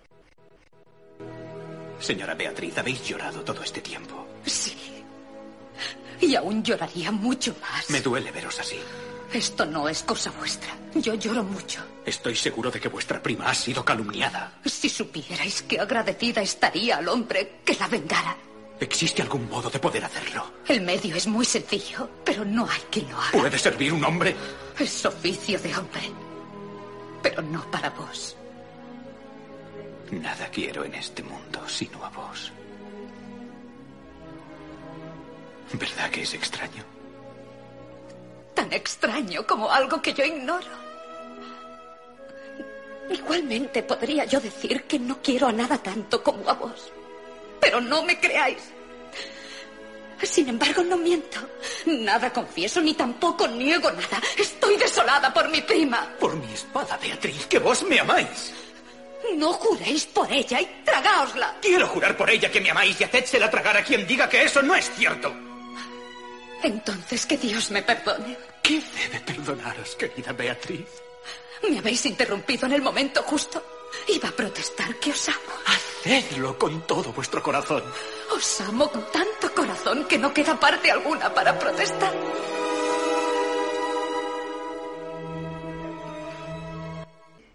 [2.01, 4.27] Señora Beatriz, habéis llorado todo este tiempo.
[4.45, 4.75] Sí.
[6.21, 7.89] Y aún lloraría mucho más.
[7.91, 8.77] Me duele veros así.
[9.35, 10.77] Esto no es cosa vuestra.
[10.95, 11.81] Yo lloro mucho.
[12.07, 14.61] Estoy seguro de que vuestra prima ha sido calumniada.
[14.65, 18.37] Si supierais qué agradecida estaría al hombre que la vengara.
[18.79, 20.53] ¿Existe algún modo de poder hacerlo?
[20.69, 23.33] El medio es muy sencillo, pero no hay quien lo haga.
[23.33, 24.37] ¿Puede servir un hombre?
[24.79, 26.13] Es oficio de hombre.
[27.21, 28.37] Pero no para vos.
[30.13, 32.53] Nada quiero en este mundo sino a vos.
[35.73, 36.94] ¿Verdad que es extraño?
[38.55, 40.85] Tan extraño como algo que yo ignoro.
[43.11, 46.91] Igualmente podría yo decir que no quiero a nada tanto como a vos.
[47.61, 48.63] Pero no me creáis.
[50.23, 51.39] Sin embargo, no miento.
[51.87, 54.23] Nada confieso ni tampoco niego nada.
[54.39, 56.15] Estoy desolada por mi prima.
[56.19, 58.53] Por mi espada, Beatriz, que vos me amáis.
[59.37, 61.57] No juréis por ella y tragaosla.
[61.61, 64.63] Quiero jurar por ella que me amáis y hacédsela tragar a quien diga que eso
[64.63, 65.35] no es cierto.
[66.65, 68.39] Entonces que Dios me perdone.
[68.63, 70.89] ¿Qué debe perdonaros, querida Beatriz?
[71.69, 73.63] Me habéis interrumpido en el momento justo.
[74.09, 75.39] Iba a protestar que os amo.
[75.67, 77.83] Hacedlo con todo vuestro corazón.
[78.35, 82.15] Os amo con tanto corazón que no queda parte alguna para protestar.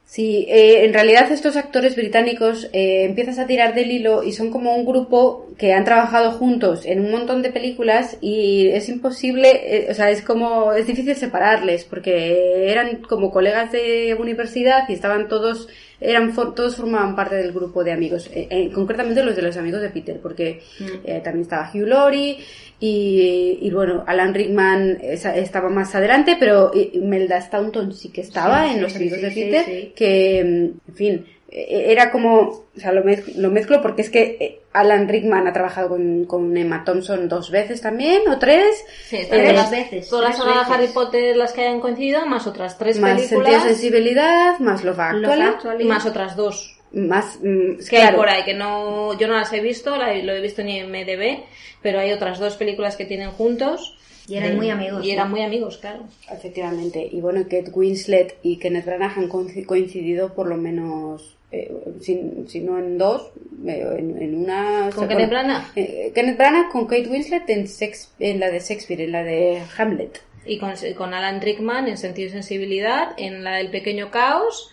[0.10, 4.50] Sí, eh, en realidad estos actores británicos eh, empiezas a tirar del hilo y son
[4.50, 9.52] como un grupo que han trabajado juntos en un montón de películas y es imposible,
[9.52, 14.94] eh, o sea, es como, es difícil separarles porque eran como colegas de universidad y
[14.94, 15.68] estaban todos,
[16.02, 19.82] eran todos formaban parte del grupo de amigos, eh, eh, concretamente los de los amigos
[19.82, 20.62] de Peter, porque
[21.04, 22.38] eh, también estaba Hugh Laurie
[22.80, 28.70] y, y bueno, Alan Rickman estaba más adelante, pero Imelda Staunton sí que estaba Sí,
[28.70, 32.92] en sí, los amigos sí, de Peter, que, mm, en fin, era como, o sea,
[32.92, 36.84] lo, mez- lo mezclo porque es que eh, Alan Rickman ha trabajado con, con Emma
[36.86, 38.84] Thompson dos veces también, o tres.
[39.06, 40.88] Sí, Eh, están todas, veces, todas las de Harry.
[40.88, 45.00] Potter las que hayan coincidido, más otras tres más sentido de películas, sensibilidad, más Love
[45.00, 45.84] Actually, Love Actually.
[45.86, 49.60] más otras dos más, mm, que hay por ahí, que no, yo no las he
[49.62, 51.44] visto, la- lo he visto ni en MDB,
[51.82, 53.96] pero hay otras dos películas que tienen juntos.
[54.28, 56.04] Y eran muy amigos, Y eran muy amigos, claro.
[56.32, 57.08] Efectivamente.
[57.12, 61.72] Y bueno, Kate Winslet y Kenneth Branagh han coinci- coincidido por lo menos, eh,
[62.02, 63.32] si, si no en dos,
[63.66, 64.90] eh, en, en una...
[64.94, 65.72] ¿Con Kenneth Branagh?
[65.76, 69.62] eh, Kenneth Branagh con Kate Winslet en, Sex- en la de Shakespeare, en la de
[69.78, 70.22] Hamlet.
[70.46, 74.72] Y con, con Alan Rickman en Sentido y Sensibilidad, en la del Pequeño Caos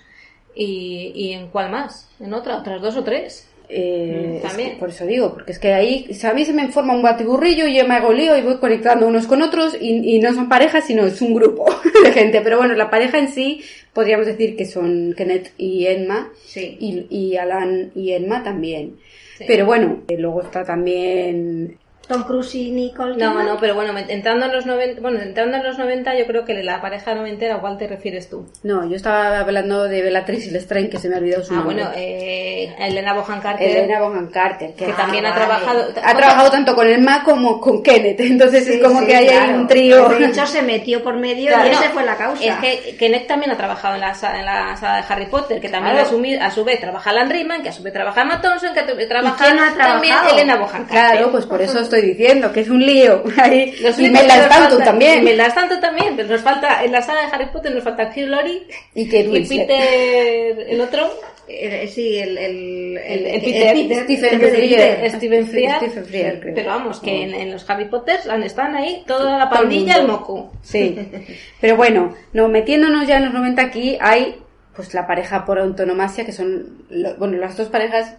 [0.54, 3.45] y, y en cuál más, en otra, otras dos o tres.
[3.68, 4.70] Eh, es también.
[4.72, 7.66] que por eso digo, porque es que ahí a mí se me forma un batiburrillo
[7.66, 10.48] y yo me hago lío y voy conectando unos con otros y, y no son
[10.48, 11.66] parejas, sino es un grupo
[12.04, 12.40] de gente.
[12.42, 13.60] Pero bueno, la pareja en sí
[13.92, 16.76] podríamos decir que son Kenneth y Emma Sí.
[16.80, 18.96] y, y Alan y Emma también.
[19.46, 21.76] Pero bueno, eh, luego está también
[22.08, 23.46] Tom Cruise y Nicole No, Kidman.
[23.46, 26.54] no, pero bueno, entrando en los 90, bueno, entrando en los 90, yo creo que
[26.62, 28.46] la pareja noventera, ¿a cuál te refieres tú?
[28.62, 31.56] No, yo estaba hablando de Bellatrix y Lestrange, que se me ha olvidado su Ah,
[31.56, 31.74] nombre.
[31.76, 33.68] bueno, eh, Elena Bohan Carter.
[33.68, 35.44] Elena Bonham Carter, que, que ah, también ha vale.
[35.44, 35.84] trabajado.
[36.02, 39.28] Ha trabajado tanto con Emma como con Kenneth, entonces Sí, es como sí, que hay
[39.28, 39.58] ahí claro.
[39.60, 40.08] un trío.
[40.08, 42.44] De hecho, se metió por medio Claro, y esa no, fue la causa.
[42.44, 45.68] Es que Kenneth también ha trabajado en la, en la saga de Harry Potter, que
[45.68, 46.06] también Claro.
[46.08, 48.40] a, su, mi- a su vez trabaja Alan Rickman, que a su vez trabaja Emma
[48.40, 50.14] Thompson, que a su vez trabaja no ha también?
[50.32, 50.88] Elena Bohan Carter.
[50.88, 53.22] Claro, pues por eso estoy diciendo que es un lío.
[53.36, 53.72] Ahí.
[53.80, 55.20] Los y que nos Stanton faltan- también.
[55.20, 58.10] Y Mela Stanton también, pero nos falta, en la saga de Harry Potter nos falta
[58.14, 58.62] Hugh Laurie
[58.94, 59.66] Y y Winslet.
[59.66, 61.10] Peter, el otro,
[61.48, 65.12] Eh, sí, el, el, el, el Peter, Stephen el Frears.
[65.14, 65.76] Stephen Frears.
[65.76, 66.54] Stephen Frears, creo.
[66.56, 70.06] Pero vamos, que en, en los Harry Potter están ahí toda la pandilla, Todo el
[70.10, 70.52] el moco.
[70.62, 70.98] Sí.
[71.60, 74.36] Pero bueno, no, metiéndonos ya en los 90 aquí hay
[74.74, 78.16] pues la pareja por antonomasia que son, lo- bueno, las dos parejas,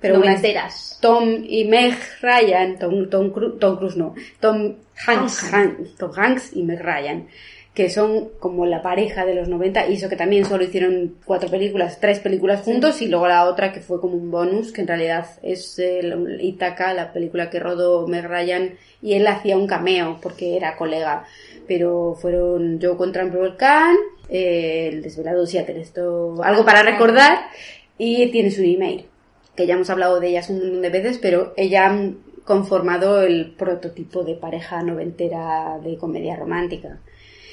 [0.00, 0.98] pero Noventeras.
[1.00, 4.74] Tom y Meg Ryan, Tom, Tom, Cru- Tom Cruise no, Tom
[5.06, 7.26] Hanks, Han- Tom Hanks y Meg Ryan,
[7.74, 11.50] que son como la pareja de los 90 y eso que también solo hicieron cuatro
[11.50, 14.86] películas, tres películas juntos y luego la otra que fue como un bonus, que en
[14.88, 20.18] realidad es el Itaca, la película que rodó Meg Ryan y él hacía un cameo
[20.22, 21.24] porque era colega.
[21.68, 23.94] Pero fueron Joe contra el volcán,
[24.30, 27.40] eh, el desvelado de Seattle, esto, algo para recordar
[27.98, 29.04] y tiene su email
[29.56, 33.54] que ya hemos hablado de ellas un montón de veces, pero ella han conformado el
[33.56, 37.00] prototipo de pareja noventera de comedia romántica.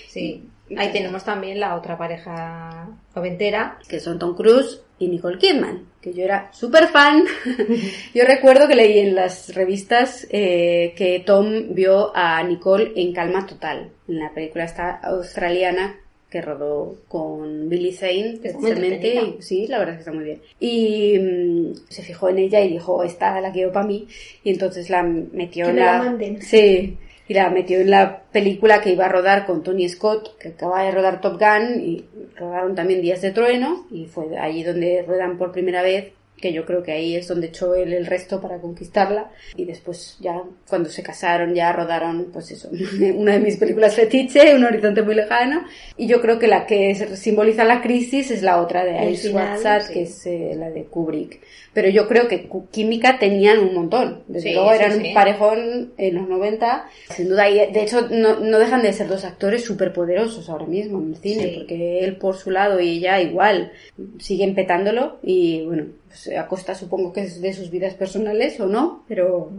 [0.09, 0.47] Sí.
[0.77, 3.79] Ahí tenemos también la otra pareja noventera.
[3.87, 7.23] Que son Tom Cruise y Nicole Kidman, que yo era súper fan.
[8.13, 13.45] yo recuerdo que leí en las revistas eh, que Tom vio a Nicole en Calma
[13.45, 15.99] Total, en la película esta australiana
[16.33, 19.13] que rodó con Billy Zane, precisamente.
[19.13, 20.41] y- sí, la verdad es que está muy bien.
[20.59, 24.07] Y mm, se fijó en ella y dijo, esta la quiero para mí.
[24.43, 25.85] Y entonces la metió Que en la...
[25.85, 26.41] la manden.
[26.41, 26.97] Sí,
[27.27, 30.83] y la metió en la película que iba a rodar con Tony Scott, que acaba
[30.83, 32.03] de rodar Top Gun, y
[32.35, 36.13] rodaron también Días de Trueno, y fue allí donde ruedan por primera vez,
[36.43, 40.17] que yo creo que ahí es donde echó él el resto para conquistarla, y después
[40.19, 42.69] ya cuando se casaron ya rodaron, pues eso,
[43.15, 45.63] una de mis películas fetiche, Un horizonte muy lejano,
[45.95, 49.83] y yo creo que la que simboliza la crisis es la otra de Ice Sat,
[49.83, 49.93] sí.
[49.93, 51.39] que es eh, la de Kubrick.
[51.73, 54.21] Pero yo creo que química tenían un montón.
[54.27, 55.07] Desde Sí, luego eran sí.
[55.07, 56.85] un parejón en los 90.
[57.09, 60.65] Sin duda, y de hecho no, no dejan de ser dos actores súper poderosos ahora
[60.67, 61.55] mismo en el cine, Sí.
[61.57, 63.71] porque él por su lado y ella igual
[64.19, 68.67] siguen petándolo y bueno, pues a costa supongo que es de sus vidas personales o
[68.67, 69.49] no, pero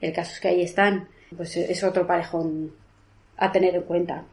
[0.00, 1.08] el caso es que ahí están.
[1.36, 2.70] Pues es otro parejón
[3.36, 4.24] a tener en cuenta.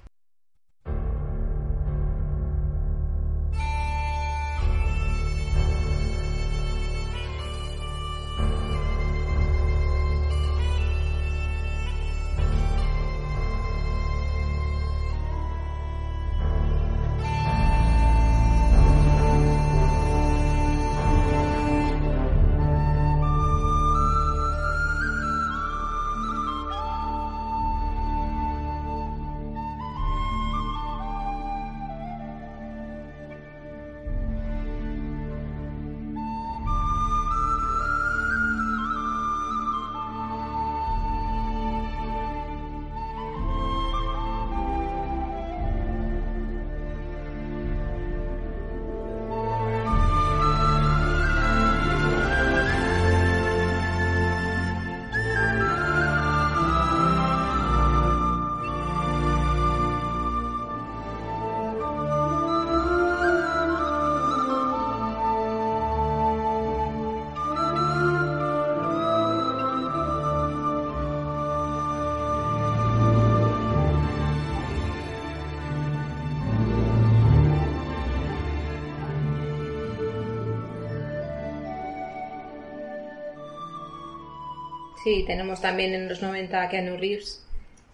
[85.04, 87.44] Sí, tenemos también en los 90 a Keanu Reeves,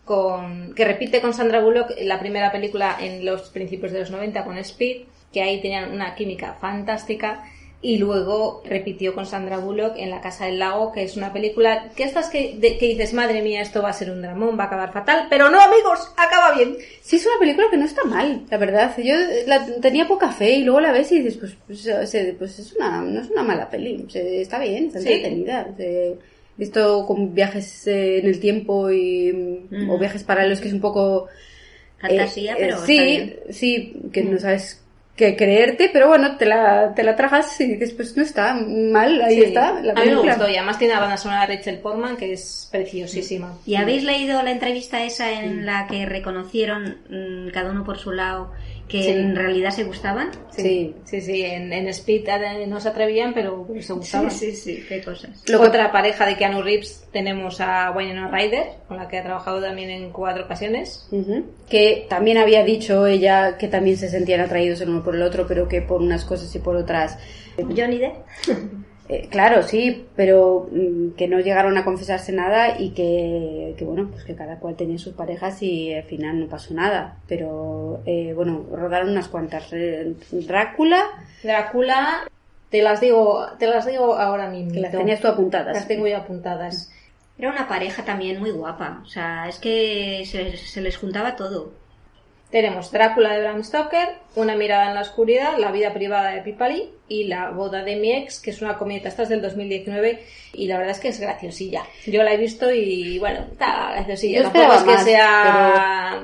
[0.05, 4.43] con, que repite con Sandra Bullock la primera película en los principios de los 90
[4.43, 7.43] con Speed, que ahí tenían una química fantástica.
[7.81, 11.91] y luego repitió con Sandra Bullock en La Casa del Lago, que es una película
[11.95, 14.63] que estas que, de- que dices, madre mía, esto va a ser un dramón, va
[14.65, 16.75] a acabar fatal, pero no amigos, acaba bien.
[17.01, 18.93] Sí, es una película que no está mal, la verdad.
[18.97, 19.13] Yo
[19.47, 21.87] la, tenía poca fe y luego la ves y dices, pues, pues,
[22.37, 24.05] pues es una, no es una mala peli.
[24.13, 25.13] Está bien, está Sí.
[25.13, 25.67] entretenida.
[25.71, 25.85] O sea,
[26.59, 29.31] esto con viajes eh, en el tiempo y,
[29.69, 29.89] Mm.
[29.89, 31.27] o viajes paralelos que es un poco...
[31.99, 34.81] Fantasía, eh, pero eh, sí, sí, que no sabes
[35.17, 39.21] qué creerte, pero bueno, te la, te la tragas y dices, pues no está mal,
[39.21, 39.81] ahí Sí, está.
[39.81, 42.31] La a mí me gustó y además tiene la banda sonora de Rachel Portman, que
[42.31, 43.57] es preciosísima.
[43.65, 48.13] ¿Y habéis leído la entrevista esa en la que reconocieron mm, cada uno por su
[48.13, 48.51] lado
[48.89, 49.09] que Sí.
[49.11, 50.31] en realidad se gustaban?
[50.49, 54.31] Sí, sí, sí, en, en Speed eh, no se atrevían, pero se gustaban.
[54.31, 55.43] Sí, sí, sí, qué cosas.
[55.57, 59.91] Otra pareja de Keanu Reeves tenemos a Winona Ryder, con la que ha trabajado también
[59.91, 61.07] en cuatro ocasiones.
[61.11, 61.45] Ujú.
[61.69, 65.45] Que también había dicho ella que también se sentían atraídos el uno por el otro,
[65.47, 67.17] pero que por unas cosas y por otras.
[67.57, 68.15] Johnny Depp.
[69.11, 74.07] Eh, claro, sí, pero mm, que no llegaron a confesarse nada y que, que, bueno,
[74.11, 77.17] pues que cada cual tenía sus parejas y al final no pasó nada.
[77.27, 79.73] Pero eh, bueno, rodaron unas cuantas.
[79.73, 81.03] Eh, Drácula,
[81.41, 82.29] Drácula,
[82.69, 84.73] te las digo, te las digo ahora mismo.
[84.73, 85.75] que las tenías tú apuntadas.
[85.75, 86.91] Las tengo yo apuntadas.
[87.39, 89.01] Era una pareja también muy guapa.
[89.03, 91.71] O sea, es que se, se les juntaba todo.
[92.51, 96.89] Tenemos Drácula de Bram Stoker, Una mirada en la oscuridad, La vida privada de Pipali
[97.07, 100.23] y La boda de mi ex, que es una comedia, esta es del 2019
[100.53, 101.83] y la verdad es que es graciosilla.
[102.07, 104.37] Yo la he visto y bueno, está graciosilla.
[104.37, 106.21] Yo Tampoco es que más, sea...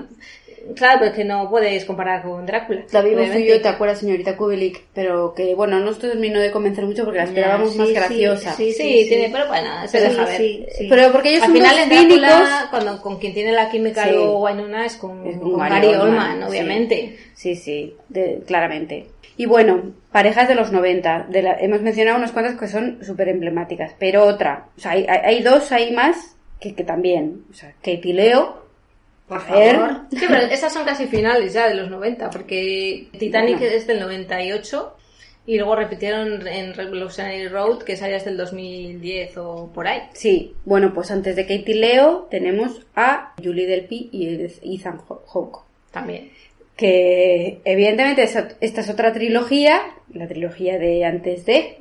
[0.75, 2.83] Claro, pero es que no puedes comparar con Drácula.
[2.91, 4.81] La vimos tú y yo, ¿te acuerdas, señorita Kubelik?
[4.93, 7.93] Pero que, bueno, no nos terminó de convencer mucho porque la esperábamos sí, más sí,
[7.93, 8.53] graciosa.
[8.53, 10.37] sí, Sí, tiene, pero bueno, se Sí, deja ver.
[10.37, 10.87] sí, sí.
[10.89, 12.67] Pero porque ellos Al son final en Drácula, cínicos.
[12.71, 14.09] cuando con quien tiene la química Sí.
[14.11, 16.01] luego Wynonna es con, Es con con Gary Oldman,
[16.33, 17.17] Oldman, obviamente.
[17.35, 19.07] Sí, sí, de- claramente.
[19.37, 21.27] Y bueno, parejas de los 90.
[21.29, 24.67] De la- hemos mencionado unas cuantas que son súper emblemáticas, pero otra.
[24.77, 27.43] O sea, hay, hay- hay dos, hay más que, que también.
[27.51, 28.64] O sea, Katie Leo.
[29.27, 30.01] Por ver, favor.
[30.11, 33.73] Sí, pero esas son casi finales ya de los 90, porque Titanic Bueno.
[33.73, 34.95] es del 98
[35.47, 40.01] y luego repitieron en Revolutionary Road, que esa ya es del 2010 o por ahí.
[40.13, 45.59] Sí, bueno, pues antes de Katie Leo tenemos a Julie Delpy y Ethan Hawke.
[45.91, 46.31] También.
[46.75, 49.81] Que evidentemente esta es otra trilogía,
[50.13, 51.77] la trilogía de antes de,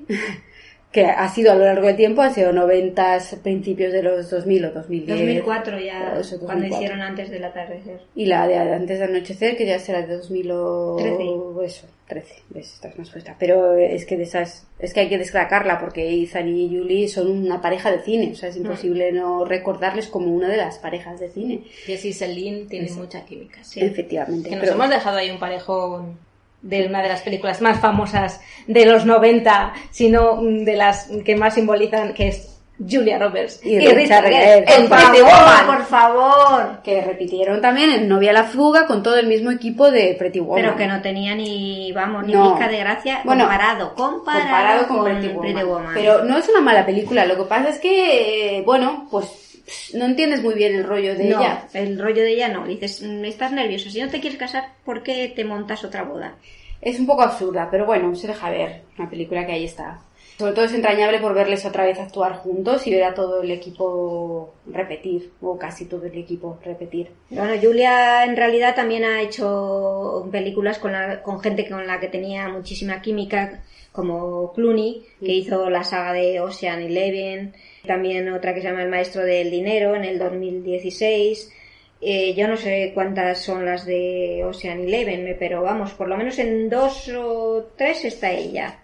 [0.95, 4.65] que ha sido a lo largo del tiempo, ha sido 90, principios de los 2000
[4.67, 5.19] o 2010.
[5.19, 6.77] 2004 ya, Eso, cuando 2004.
[6.77, 8.01] hicieron antes del atardecer.
[8.15, 10.97] Y la de antes de anochecer, que ya será de 2000 o...
[10.97, 11.67] 13.
[11.67, 12.35] Eso, 13.
[12.51, 12.75] ¿Ves?
[12.75, 13.35] Esta es más puesta.
[13.41, 14.69] Pero es que de esas...
[14.79, 18.31] Es que hay que destacarla porque Ethan y Julie son una pareja de cine.
[18.31, 21.63] O sea, es imposible no recordarles como una de las parejas de cine.
[21.87, 23.01] Jessie y Celine tienen Eso.
[23.01, 23.81] mucha química, sí.
[23.81, 24.49] Efectivamente.
[24.49, 26.19] Que nos pero- hemos dejado ahí un parejón
[26.65, 31.37] de una de las películas más famosas de los 90, sino mm, de las que
[31.37, 35.67] más simbolizan, que es Julia Roberts Y Rita Richard Gere por Pretty favor, Woman.
[35.67, 36.83] Por favor.
[36.83, 40.61] Que repitieron también en Novia la fuga con todo el mismo equipo de Pretty Woman.
[40.65, 42.51] Pero que no tenía ni, vamos, ni No.
[42.55, 44.97] pizca de gracia Bueno, comparado, comparado, comparado con,
[45.35, 45.95] con Pretty Woman.
[45.95, 47.25] Pero no es una mala película.
[47.27, 49.54] Lo que pasa es que, eh, bueno, pues
[49.95, 51.69] no entiendes muy bien el rollo de no, ella.
[51.73, 52.67] el rollo de ella no.
[52.67, 53.91] Dices, mm, estás nervioso.
[53.91, 56.35] Si no te quieres casar, ¿por qué te montas otra boda?
[56.81, 58.83] Es un poco absurda, pero bueno, se deja ver.
[58.99, 60.01] Una película que ahí está.
[60.39, 63.51] Sobre todo es entrañable por verles otra vez actuar juntos y ver a todo el
[63.53, 67.11] equipo repetir, o casi todo el equipo repetir.
[67.31, 72.09] Bueno, Julia en realidad también ha hecho películas con, la- con gente con la que
[72.09, 73.63] tenía muchísima química,
[73.93, 77.55] como Clooney, que hizo la saga de Ocean Eleven,
[77.87, 81.53] también otra que se llama El Maestro del Dinero en el 2016.
[82.01, 86.39] Eh, yo no sé cuántas son las de Ocean Eleven, pero vamos, por lo menos
[86.41, 88.81] en dos o tres está ella.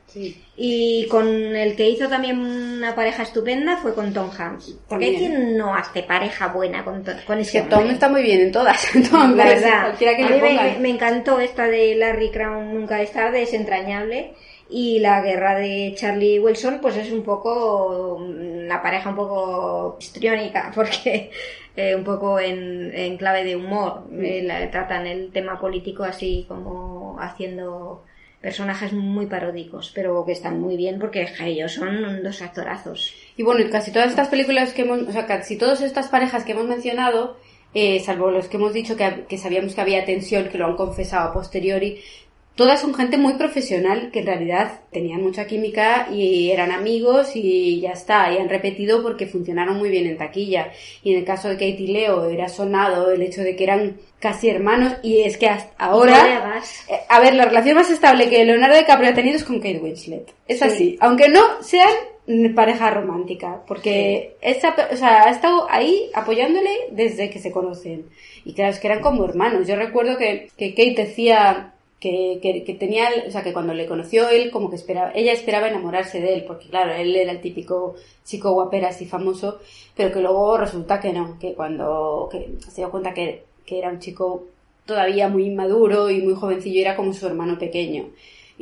[0.57, 4.77] Y con el que hizo también una pareja estupenda fue con Tom Hanks.
[4.89, 8.23] Porque hay quien no hace pareja buena con, con Es ese que Tom está muy
[8.23, 8.87] bien en todas.
[9.11, 13.13] Tom, La verdad, cualquiera que a mí me, encantó esta de Larry Crown Nunca es
[13.13, 14.35] tarde, es entrañable.
[14.69, 20.71] Y la guerra de Charlie Wilson, pues es un poco una pareja un poco histriónica,
[20.75, 21.31] porque
[21.77, 26.45] eh, un poco en, en clave de humor eh, la- tratan el tema político así
[26.47, 28.05] como haciendo
[28.41, 33.15] personajes muy paródicos, pero que están muy bien porque ellos son dos actorazos.
[33.37, 36.53] Y bueno, casi todas estas películas que hemos, o sea, casi todas estas parejas que
[36.53, 37.37] hemos mencionado,
[37.75, 40.77] eh, salvo los que hemos dicho que, que sabíamos que había tensión, que lo han
[40.77, 42.01] confesado a posteriori,
[42.61, 47.81] todas son gente muy profesional que en realidad tenían mucha química y eran amigos y
[47.81, 50.71] ya está, y han repetido porque funcionaron muy bien en taquilla.
[51.03, 53.97] Y en el caso de Kate y Leo era sonado el hecho de que eran
[54.19, 56.61] casi hermanos y es que hasta ahora...
[56.91, 59.79] Eh, A ver, la relación más estable que Leonardo DiCaprio ha tenido es con Kate
[59.83, 60.31] Winslet.
[60.47, 60.65] Es Sí.
[60.67, 60.97] así.
[61.01, 61.89] Aunque no sean
[62.55, 63.63] pareja romántica.
[63.67, 68.05] Porque esa, o sea, ha estado ahí apoyándole desde que se conocen.
[68.45, 69.67] Y claro, es que eran como hermanos.
[69.67, 73.87] Yo recuerdo que, que Kate decía que, que, que tenía, o sea, que cuando le
[73.87, 77.41] conoció él, como que esperaba, ella esperaba enamorarse de él, porque claro, él era el
[77.41, 77.95] típico
[78.25, 79.61] chico guaperas y famoso,
[79.95, 84.01] pero que luego resulta que no, que cuando se dio cuenta que, que era un
[84.01, 84.47] chico
[84.87, 88.07] todavía muy inmaduro y muy jovencillo, era como su hermano pequeño.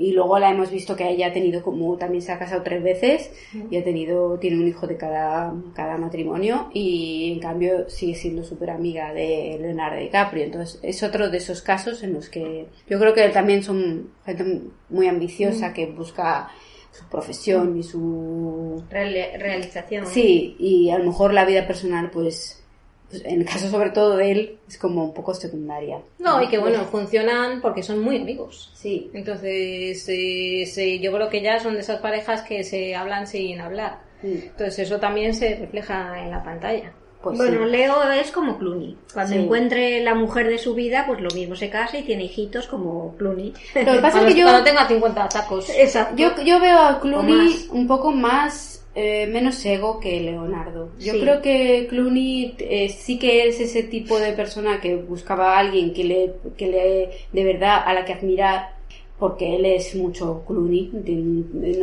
[0.00, 2.84] Y luego la hemos visto que ella ha tenido como, también se ha casado tres
[2.84, 3.32] veces
[3.68, 8.44] y ha tenido, tiene un hijo de cada, cada matrimonio y en cambio sigue siendo
[8.44, 10.44] súper amiga de Leonardo DiCaprio.
[10.44, 14.60] Entonces es otro de esos casos en los que yo creo que también son gente
[14.88, 16.48] muy ambiciosa que busca
[16.92, 18.80] su profesión y su...
[18.90, 20.06] Reali- realización.
[20.06, 22.62] Sí, y a lo mejor la vida personal pues,
[23.10, 25.98] pues, en el caso sobre todo de él es como un poco secundaria.
[26.18, 28.70] No, y que bueno, funcionan porque son muy amigos.
[28.74, 29.10] Sí.
[29.14, 33.60] Entonces, eh, se- yo creo que ya son de esas parejas que se hablan sin
[33.60, 33.98] hablar.
[34.22, 36.93] Entonces, eso también se refleja en la pantalla.
[37.22, 38.97] Pues bueno, Leo es como Clooney.
[39.12, 39.40] Cuando Sí.
[39.40, 43.16] encuentre la mujer de su vida, pues lo mismo se casa y tiene hijitos como
[43.16, 43.52] Clooney.
[43.74, 44.44] Lo que pasa es Cuando- que yo...
[44.44, 45.68] Cuando tenga 50 tacos.
[45.70, 46.14] Exacto.
[46.16, 50.90] Yo, yo veo a Clooney un poco más, eh, menos ego que Leonardo.
[50.98, 51.20] Yo Sí.
[51.20, 55.92] creo que Clooney eh, sí que es ese tipo de persona que buscaba a alguien
[55.94, 58.70] que le, que le, de verdad, a la que admirar,
[59.18, 60.90] porque él es mucho Clooney,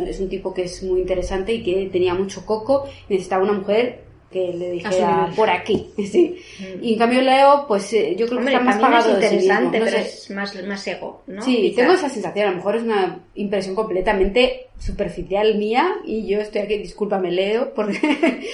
[0.08, 4.05] es un tipo que es muy interesante y que tenía mucho coco, necesitaba una mujer
[4.30, 5.34] que le A dijera nivel.
[5.34, 6.36] por aquí, sí.
[6.82, 9.28] Y en cambio Leo, pues eh, yo creo Hombre, que está más es pagado de
[9.28, 10.02] sí mismo, interesante, no pero sé.
[10.02, 11.42] es más, más ego, ¿no?
[11.42, 11.76] Sí, Quizá.
[11.82, 12.48] tengo esa sensación.
[12.48, 17.72] A lo mejor es una impresión completamente superficial mía y yo estoy aquí, discúlpame, Leo,
[17.74, 17.98] porque...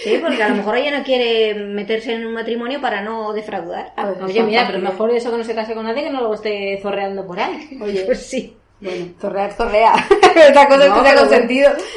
[0.05, 3.93] Sí, porque a lo mejor ella no quiere meterse en un matrimonio para no defraudar.
[3.97, 6.35] Pues Oye, mira, pero mejor eso que no se case con nadie que no lo
[6.35, 7.77] esté zorreando por ahí.
[7.81, 8.57] Oye, Pues sí.
[8.83, 9.93] Bueno, zorrear, zorrea.
[10.51, 11.03] Otra cosa No, es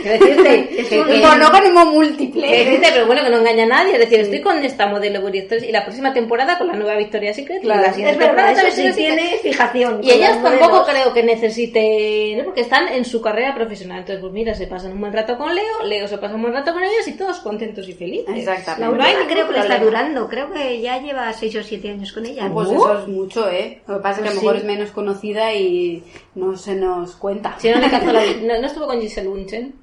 [0.04, 2.62] que decirte, que- que- Un monógamo múltiple.
[2.62, 3.94] Existe, pero bueno, que no engaña a nadie.
[3.94, 6.96] Es decir, estoy con esta modelo Buri Actors y la próxima temporada con la nueva
[6.98, 7.60] Victoria Secret.
[7.60, 10.00] y Claro, la es siguiente verdad, temporada eso también sí tiene fijación.
[10.04, 12.44] Y ellas tampoco creo que necesiten, ¿no?
[12.46, 14.00] porque están en su carrera profesional.
[14.00, 16.54] Entonces, pues mira, se pasan un buen rato con Leo, Leo se pasa un buen
[16.54, 18.36] rato con ellos y todos contentos y felices.
[18.36, 18.98] Exactamente.
[18.98, 20.28] La No creo que le está durando.
[20.28, 22.50] Creo que ya lleva 6 o 7 años con ella.
[22.54, 22.76] Pues ¿no?
[22.76, 23.82] eso es mucho, ¿eh?
[23.88, 24.60] Lo que pasa es que a lo mejor sí.
[24.62, 26.04] es menos conocida y
[26.36, 27.56] no se nos cuenta.
[27.60, 28.22] Si no le cazó la...
[28.44, 29.74] no, no estuvo con Giselle Bunchen.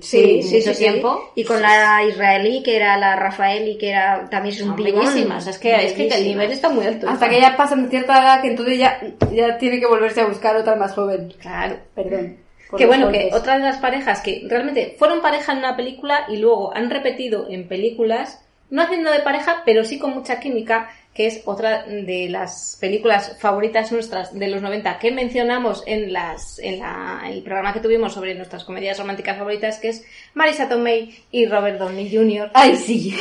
[0.00, 0.82] Sí, sí, mucho sí, sí.
[0.82, 1.32] tiempo.
[1.34, 5.04] Y con la israelí, que era la Rafaeli, que era también es un Son pibón.
[5.06, 5.46] bellísimas.
[5.46, 7.08] Es que, es que el nivel está muy alto.
[7.08, 9.00] Hasta que ya pasan de cierta edad que entonces ya,
[9.32, 11.32] ya tiene que volverse a buscar otra más joven.
[11.40, 11.76] Claro.
[11.94, 12.36] Perdón.
[12.76, 16.36] Que bueno, que otra de las parejas que realmente fueron pareja en una película y
[16.36, 21.26] luego han repetido en películas, no haciendo de pareja, pero sí con mucha química, que
[21.26, 27.42] es otra de las películas favoritas nuestras de los 90 que mencionamos en las el
[27.42, 30.04] programa que tuvimos sobre nuestras comedias románticas favoritas, que es
[30.34, 32.52] Marisa Tomei y Robert Downey Jr.
[32.54, 33.16] Ay, sí.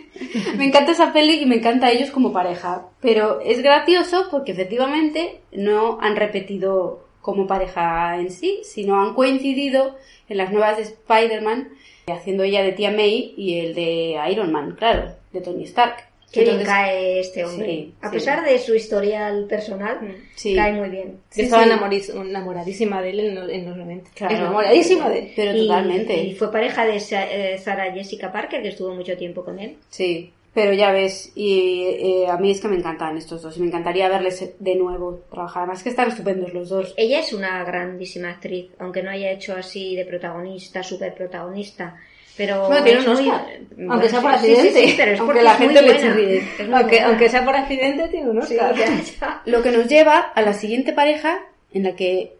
[0.56, 2.86] me encanta esa peli y me encanta ellos como pareja.
[3.00, 9.96] Pero es gracioso porque efectivamente no han repetido como pareja en sí, sino han coincidido
[10.28, 11.70] en las nuevas de Spider-Man,
[12.06, 16.11] haciendo ella de tía May y el de Iron Man, claro, de Tony Stark.
[16.32, 17.66] Qué bien Entonces- cae este hombre.
[17.66, 18.14] Sí, a sí.
[18.16, 19.98] pesar de su historial personal,
[20.34, 20.54] Sí.
[20.54, 21.18] cae muy bien.
[21.36, 24.10] Yo estaba enamoradísima de él en los, en los 90.
[24.14, 24.36] Claro.
[24.36, 25.32] Enamoradísima de él.
[25.36, 26.16] Pero Y- totalmente.
[26.24, 29.76] Y fue pareja de eh, Sarah Jessica Parker, que estuvo mucho tiempo con él.
[29.90, 33.60] Sí, pero ya ves, y eh, a mí es que me encantan estos dos y
[33.60, 35.62] me encantaría verles de nuevo trabajar.
[35.64, 36.94] Además que están estupendos los dos.
[36.96, 41.96] Ella es una grandísima actriz, aunque no haya hecho así de protagonista, súper protagonista.
[42.36, 43.46] Pero Bueno, tiene un muy- Oscar,
[43.76, 44.86] Bueno, aunque sea por sí, sí, accidente.
[44.88, 46.42] sí, pero es aunque porque la muy gente le chirríe.
[46.66, 49.40] Muy Aunque, aunque sea por accidente, tiene un Sí, Oscar.
[49.46, 51.40] Lo que nos lleva a la siguiente pareja
[51.74, 52.34] en la que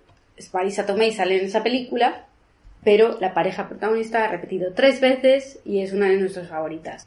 [0.53, 2.25] Marisa Tomei sale en esa película,
[2.83, 7.07] pero la pareja protagonista ha repetido tres veces y es una de nuestras favoritas.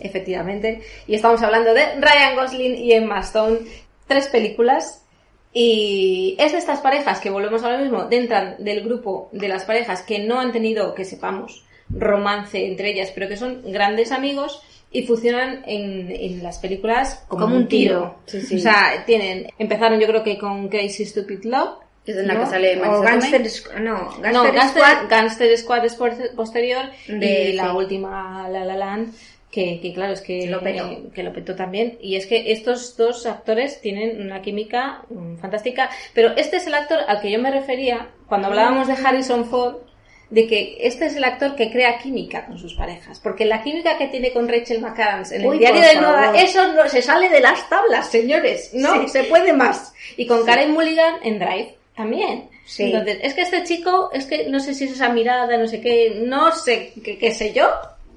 [0.00, 0.82] Efectivamente.
[1.06, 3.60] Y estamos hablando de Ryan Gosling y Emma Stone.
[4.06, 5.04] Tres películas.
[5.52, 10.02] Y es de estas parejas que volvemos ahora mismo, dentro del grupo de las parejas
[10.02, 15.02] que no han tenido, que sepamos, romance entre ellas, pero que son grandes amigos y
[15.02, 18.16] funcionan en, en las películas como, Como un tiro.
[18.26, 18.40] tiro.
[18.42, 18.56] Sí, sí.
[18.56, 21.78] O sea, tienen, empezaron yo creo que con Crazy Stupid Love.
[22.06, 22.40] Es en la ¿no?
[22.40, 23.50] que sale O Gangster, Tomei.
[23.52, 25.10] Squ- no, No, Gangster Gangster, Squad.
[25.10, 25.94] Gangster Squad es
[26.34, 27.76] posterior De- y la sí.
[27.76, 29.12] última La La Land
[29.50, 30.86] que, que claro, es que Lo petó.
[30.86, 31.98] eh, que lo petó también.
[32.00, 35.90] Y es que estos dos actores tienen una química mm, fantástica.
[36.14, 39.76] Pero este es el actor al que yo me refería cuando hablábamos de Harrison Ford,
[40.30, 43.18] de que este es el actor que crea química con sus parejas.
[43.20, 46.36] Porque la química que tiene con Rachel McAdams en el Uy, diario de favor.
[46.36, 48.70] eso no, se sale de las tablas, señores.
[48.74, 49.08] No, Sí.
[49.08, 49.94] se puede más.
[50.16, 52.48] Y con Karen Mulligan en Drive también.
[52.66, 52.84] Sí.
[52.84, 55.80] Entonces, es que este chico, es que no sé si es esa mirada, no sé
[55.80, 57.66] qué, no sé qué, qué sé yo,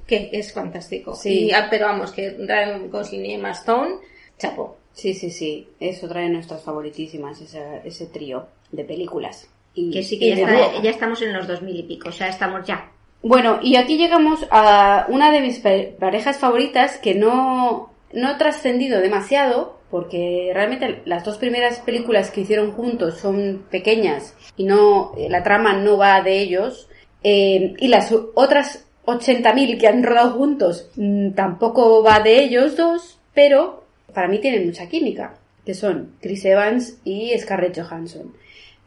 [0.06, 1.16] que es fantástico.
[1.16, 1.46] Sí.
[1.46, 3.96] Y, ah, pero vamos, que Ryan Gosling y Emma Stone,
[4.38, 4.76] chapo.
[4.94, 5.70] Sí, sí, sí.
[5.80, 9.48] Es otra de nuestras favoritísimas, esa- ese trío de películas.
[9.74, 12.28] Y, Que sí, que ya, está- estamos en los dos mil y pico, o sea,
[12.28, 12.92] estamos ya.
[13.24, 15.70] Bueno, y aquí llegamos a una de mis pa-
[16.00, 22.42] parejas favoritas que no, no ha trascendido demasiado, porque realmente las dos primeras películas que
[22.42, 26.88] hicieron juntos son pequeñas y no la trama no va de ellos,
[27.24, 33.20] eh, y las otras 80.000 que han rodado juntos mm, tampoco va de ellos dos,
[33.34, 33.84] pero
[34.14, 35.36] para mí tienen mucha química,
[35.66, 38.34] que son Chris Evans y Scarlett Johansson.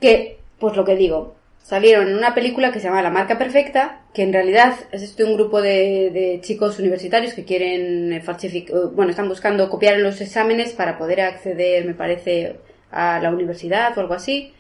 [0.01, 4.03] Que, pues lo que digo, salieron en una película que se llama La Marca Perfecta,
[4.13, 9.11] que en realidad es este un grupo de, de chicos universitarios que quieren falsificar, bueno,
[9.11, 12.57] están buscando copiar los exámenes para poder acceder, me parece,
[12.91, 14.53] a la universidad o algo así.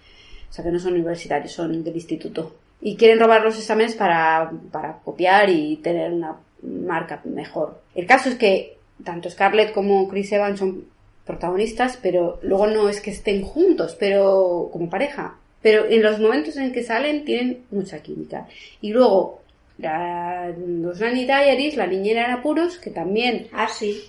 [0.50, 2.54] O sea, que no son universitarios, son del instituto.
[2.80, 7.80] Y quieren robar los exámenes para, para copiar y tener una marca mejor.
[7.94, 10.84] El caso es que tanto Scarlett como Chris Evans son
[11.24, 15.38] protagonistas, pero luego no es que estén juntos, pero como pareja.
[15.64, 18.46] Pero en los momentos en que salen tienen mucha química.
[18.82, 19.40] Y luego,
[19.78, 24.00] la, los Nanny Diaries, la niñera en apuros, que también Ah, sí.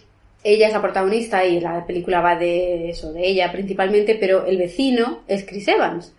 [0.44, 4.58] ella es la protagonista y la película va de eso, de ella principalmente, pero el
[4.58, 6.14] vecino es Chris Evans.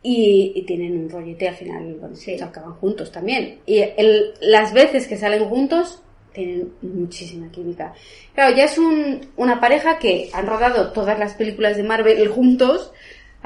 [0.00, 3.58] Y, y tienen un rollete al final, bueno, se acaban juntos también.
[3.66, 6.00] Y el- las veces que salen juntos
[6.32, 7.92] tienen muchísima química.
[8.32, 12.92] Claro, ya es un- una pareja que han rodado todas las películas de Marvel juntos,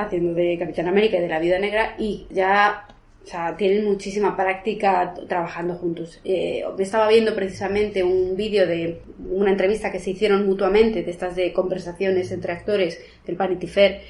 [0.02, 2.86] haciendo de Capitán América y de la Vida Negra, y ya
[3.22, 6.20] o sea, tienen muchísima práctica trabajando juntos.
[6.24, 9.00] Eh, estaba viendo precisamente un vídeo de
[9.30, 14.00] una entrevista que se hicieron mutuamente, de estas de conversaciones entre actores del Vanity Fair,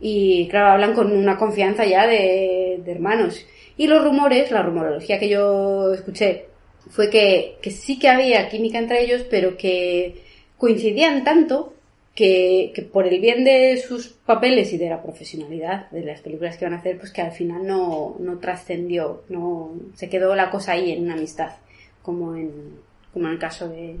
[0.00, 3.44] y claro, hablan con una confianza ya de, de hermanos.
[3.76, 6.46] Y los rumores, la rumorología que yo escuché,
[6.90, 10.22] fue que, que sí que había química entre ellos, pero que
[10.56, 11.74] coincidían tanto
[12.14, 16.56] que, que por el bien de sus papeles y de la profesionalidad de las películas
[16.56, 20.50] que van a hacer, pues que al final no, no trascendió, no se quedó la
[20.50, 21.52] cosa ahí en una amistad,
[22.02, 22.50] como en,
[23.12, 23.96] como en el caso de,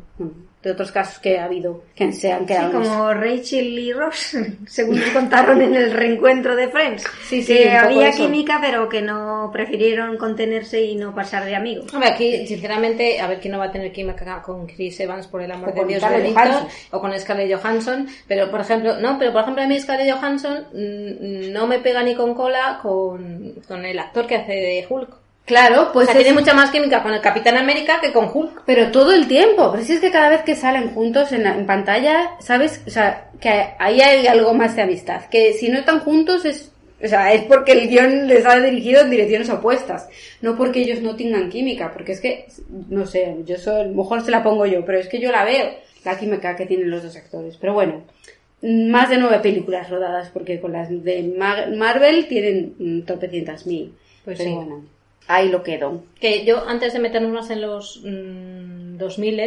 [0.62, 2.66] de otros casos que ha habido, que se han Sí, quedado.
[2.66, 7.02] en como Rachel y Ross, según nos contaron en el reencuentro de Friends.
[7.26, 8.24] Sí, sí, que había eso.
[8.24, 11.92] química, pero que no prefirieron contenerse y no pasar de amigos.
[11.94, 15.40] Hombre, aquí, sinceramente, a ver quién no va a tener química con Chris Evans, por
[15.42, 16.68] el amor O de Dios Johansson.
[16.90, 20.66] o con Scarlett Johansson, pero por ejemplo, no, pero por ejemplo a mí Scarlett Johansson
[20.74, 25.08] mm, no me pega ni con cola con, con el actor que hace de Hulk.
[25.50, 28.30] Claro, pues O sea, es- tiene mucha más química con el Capitán América que con
[28.32, 28.62] Hulk.
[28.64, 31.56] Pero todo el tiempo, pero si es que cada vez que salen juntos en, la-
[31.56, 32.82] en pantalla, ¿sabes?
[32.86, 33.48] O sea, que
[33.80, 35.24] ahí hay algo más de amistad.
[35.28, 36.70] Que si no están juntos es,
[37.02, 40.08] o sea, es porque el guion les ha dirigido en direcciones opuestas.
[40.40, 42.46] No porque ellos no tengan química, porque es que,
[42.88, 45.68] no sé, yo soy, mejor se la pongo yo, pero es que yo la veo,
[46.04, 47.56] la química que tienen los dos actores.
[47.56, 48.04] Pero bueno,
[48.62, 53.94] más de nueve películas rodadas, porque con las de Ma- Marvel tienen mm, tropecientas mil.
[54.24, 54.54] Pues pero sí.
[54.56, 54.84] bueno,
[55.34, 56.02] ahí lo quedo.
[56.20, 59.40] Que yo, antes de meternos en los mm, 2000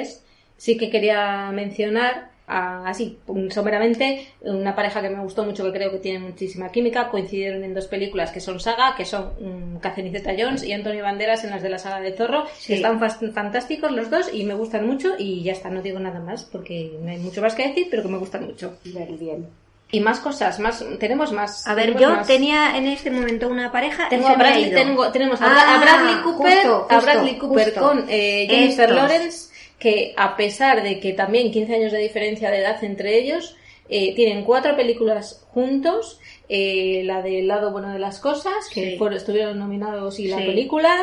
[0.57, 3.17] sí que quería mencionar, a- así,
[3.51, 7.09] someramente, una pareja que me gustó mucho, que creo que tiene muchísima química.
[7.09, 11.43] Coincidieron en dos películas que son saga, que son mm, Catherine Zeta-Jones y Antonio Banderas
[11.45, 12.45] en las de la saga de Zorro.
[12.57, 12.73] Sí.
[12.73, 12.99] Están
[13.33, 16.91] fantásticos los dos y me gustan mucho y ya está, no digo nada más porque
[17.01, 18.77] no hay mucho más que decir, pero que me gustan mucho.
[18.83, 19.47] bien.
[19.93, 21.67] Y más cosas, más tenemos más.
[21.67, 22.25] A ver, yo más.
[22.27, 24.09] tenía en este momento una pareja.
[24.09, 27.79] Tengo a Bradley, tengo- tenemos a, Ah, a Bradley Cooper, justo, a Bradley Cooper justo.
[27.81, 28.95] con eh, Jennifer Estos.
[28.95, 33.55] Lawrence, que a pesar de que también 15 años de diferencia de edad entre ellos,
[33.87, 36.19] eh, tienen cuatro películas juntos.
[36.49, 38.97] eh, la del lado bueno de las cosas, que Sí.
[38.97, 40.43] fueron- estuvieron nominados y la Sí.
[40.43, 40.93] película,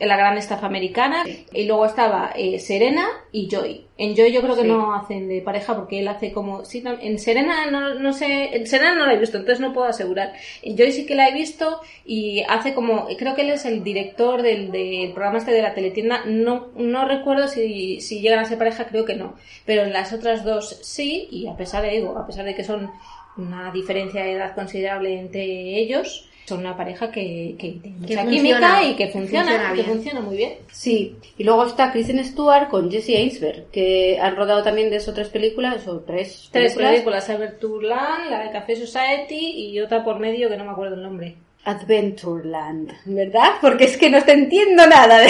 [0.00, 3.84] La gran estafa americana, y luego estaba eh, Serena y Joy.
[3.96, 4.68] En Joy yo creo que Sí.
[4.68, 6.64] no hacen de pareja porque él hace como...
[6.64, 8.54] Sí, tam- en Serena no, no sé...
[8.56, 10.34] En Serena no la he visto, entonces no puedo asegurar.
[10.62, 13.08] En Joy sí que la he visto y hace como...
[13.18, 16.22] Creo que él es el director del, del programa este de la teletienda.
[16.26, 19.34] No, no recuerdo si, si llegan a ser pareja, creo que no.
[19.66, 22.62] Pero en las otras dos sí, y a pesar de, digo, a pesar de que
[22.62, 22.92] son
[23.36, 25.42] una diferencia de edad considerable entre
[25.78, 28.30] ellos, son una pareja que, que tiene Que mucha funciona.
[28.30, 30.52] química y que funciona, Funciona que funciona muy bien.
[30.72, 35.14] Sí, y luego está Kristen Stewart con Jesse Einsberg, que han rodado también de esas
[35.14, 40.48] tres películas, o tres, Tres películas, Adventureland, la de Café Society y otra por medio
[40.48, 41.36] que no me acuerdo el nombre.
[41.68, 43.52] Adventureland, ¿verdad?
[43.60, 45.28] Porque es que no te entiendo nada de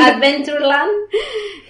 [0.00, 0.90] Adventureland.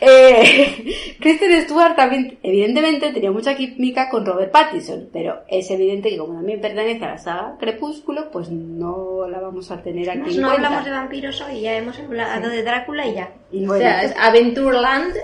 [0.05, 0.85] Eh,
[1.21, 6.35] Kristen Stewart también, evidentemente, tenía mucha química con Robert Pattinson, pero es evidente que como
[6.35, 10.43] también pertenece a la saga Crepúsculo, pues no la vamos a tener aquí Pues en
[10.43, 10.67] no cuenta.
[10.67, 13.31] hablamos de vampiros hoy, ya hemos hablado de Drácula y ya.
[13.53, 15.15] Y o sea, es Adventureland,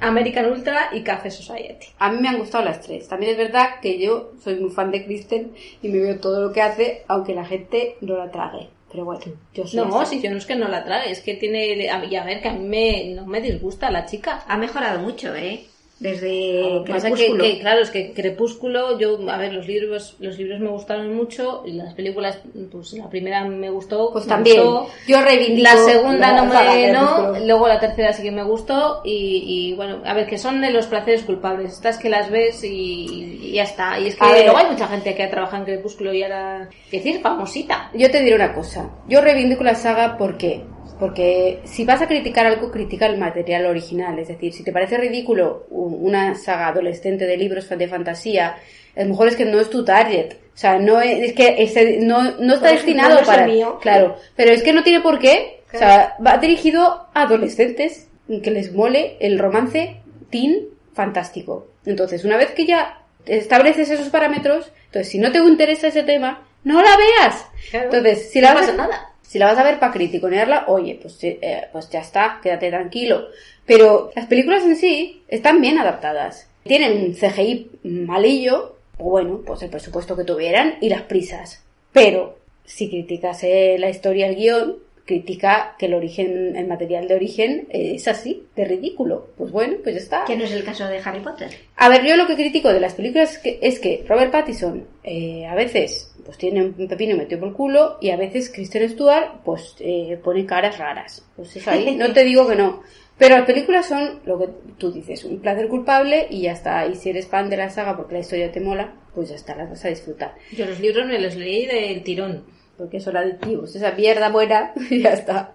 [0.00, 1.86] American Ultra y Café Society.
[1.98, 3.06] A mí me han gustado las tres.
[3.06, 5.52] También es verdad que yo soy muy fan de Kristen
[5.82, 8.68] y me veo todo lo que hace, aunque la gente no la trague.
[8.90, 9.20] Pero bueno,
[9.52, 10.16] yo soy No, así.
[10.16, 11.66] si yo no es que no la trague, es que tiene...
[11.74, 14.44] Y a ver, que a mí me, no me disgusta la chica.
[14.46, 15.66] Ha mejorado mucho, ¿eh?
[15.98, 17.44] Desde Lo que que, Crepúsculo.
[17.60, 21.72] claro, es que Crepúsculo, yo, a ver, los libros, los libros me gustaron mucho y
[21.72, 22.38] las películas,
[22.70, 24.10] pues la primera me gustó.
[24.12, 24.62] Pues me también.
[24.62, 24.88] gustó.
[25.08, 27.46] Yo reivindico La segunda la no me, no, Crepúsculo.
[27.46, 30.70] luego la tercera sí que me gustó y, y, bueno, a ver, que son de
[30.70, 31.72] los placeres culpables.
[31.72, 33.98] Estas que las ves y, y ya está.
[33.98, 36.68] Y es que A luego hay mucha gente que ha trabajado en Crepúsculo y ahora,
[36.92, 37.90] decir, famosita.
[37.94, 38.90] Yo te diré una cosa.
[39.08, 40.62] Yo reivindico la saga porque
[40.98, 44.18] porque si vas a criticar algo, critica el material original.
[44.18, 48.56] Es decir, si te parece ridículo una saga adolescente de libros de fantasía,
[48.96, 50.34] a lo mejor es que no es tu target.
[50.54, 53.46] O sea, no es, es que ese- no, no está destinado no para...
[53.46, 53.78] mío.
[53.82, 55.60] Claro, pero es que no tiene por qué.
[55.72, 58.08] O sea, va dirigido a adolescentes
[58.42, 60.00] que les mole el romance
[60.30, 61.66] teen fantástico.
[61.84, 66.46] Entonces, una vez que ya estableces esos parámetros, entonces si no te interesa ese tema,
[66.64, 67.46] no la veas.
[67.72, 69.10] Entonces, si la no vas pasa nada.
[69.26, 73.26] Si la vas a ver para criticonearla, oye, pues, eh, pues ya está, quédate tranquilo.
[73.64, 76.48] Pero las películas en sí están bien adaptadas.
[76.62, 81.64] Tienen CGI malillo, o bueno, pues el presupuesto que tuvieran y las prisas.
[81.92, 84.76] Pero si criticas eh, la historia, el guion,
[85.06, 89.28] critica que el origen, el material de origen eh, es así, de ridículo.
[89.38, 90.24] Pues bueno, pues ya está.
[90.24, 91.48] Que no es el caso de Harry Potter.
[91.76, 94.86] A ver, yo lo que critico de las películas es que, es que Robert Pattinson
[95.04, 98.88] eh, a veces pues tiene un pepino metido por el culo y a veces Kristen
[98.90, 101.24] Stewart pues eh, pone caras raras.
[101.36, 102.82] Pues es ahí, no te digo que no.
[103.16, 106.86] Pero las películas son lo que tú dices, un placer culpable y ya está.
[106.86, 109.54] Y si eres fan de la saga porque la historia te mola, pues ya está,
[109.54, 110.34] las vas a disfrutar.
[110.52, 112.44] Yo los libros me los leí del tirón.
[112.76, 115.54] Porque son adictivos, esa mierda buena ya está.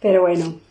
[0.00, 0.65] Pero bueno.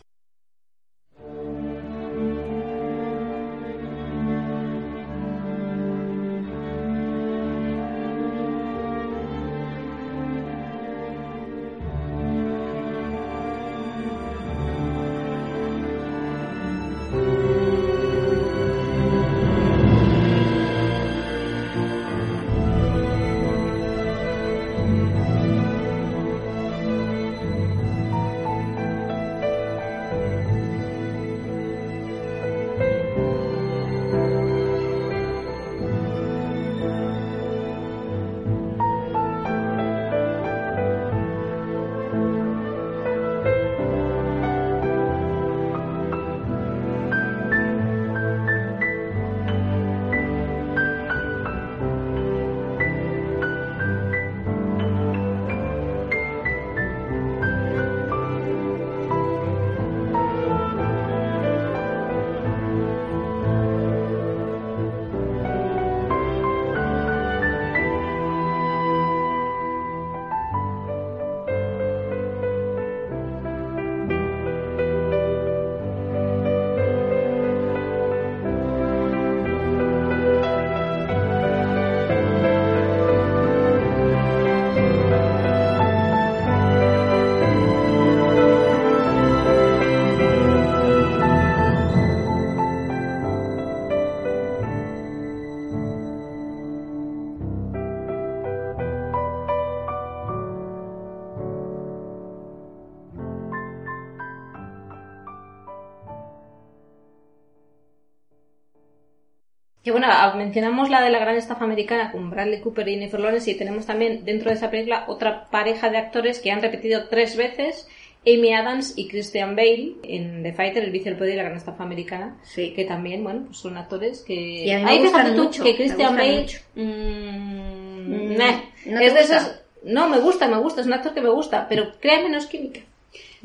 [109.86, 113.20] Que bueno, ah, mencionamos la de la gran estafa americana con Bradley Cooper y Jennifer
[113.20, 117.06] Lawrence y tenemos también dentro de esa película otra pareja de actores que han repetido
[117.08, 117.88] tres veces,
[118.26, 121.56] Amy Adams y Christian Bale en The Fighter, el vice del poder y la gran
[121.56, 124.34] estafa americana, que también, bueno, pues son actores que...
[124.34, 126.40] Y a mí me Ahí gustan fíjate tú mucho, que Christian Bale...
[126.40, 126.58] mucho.
[126.74, 129.60] mm, Mm, meh, ¿no es de esos...
[129.84, 132.80] No, me gusta, me gusta, es un actor que me gusta, pero crea menos química.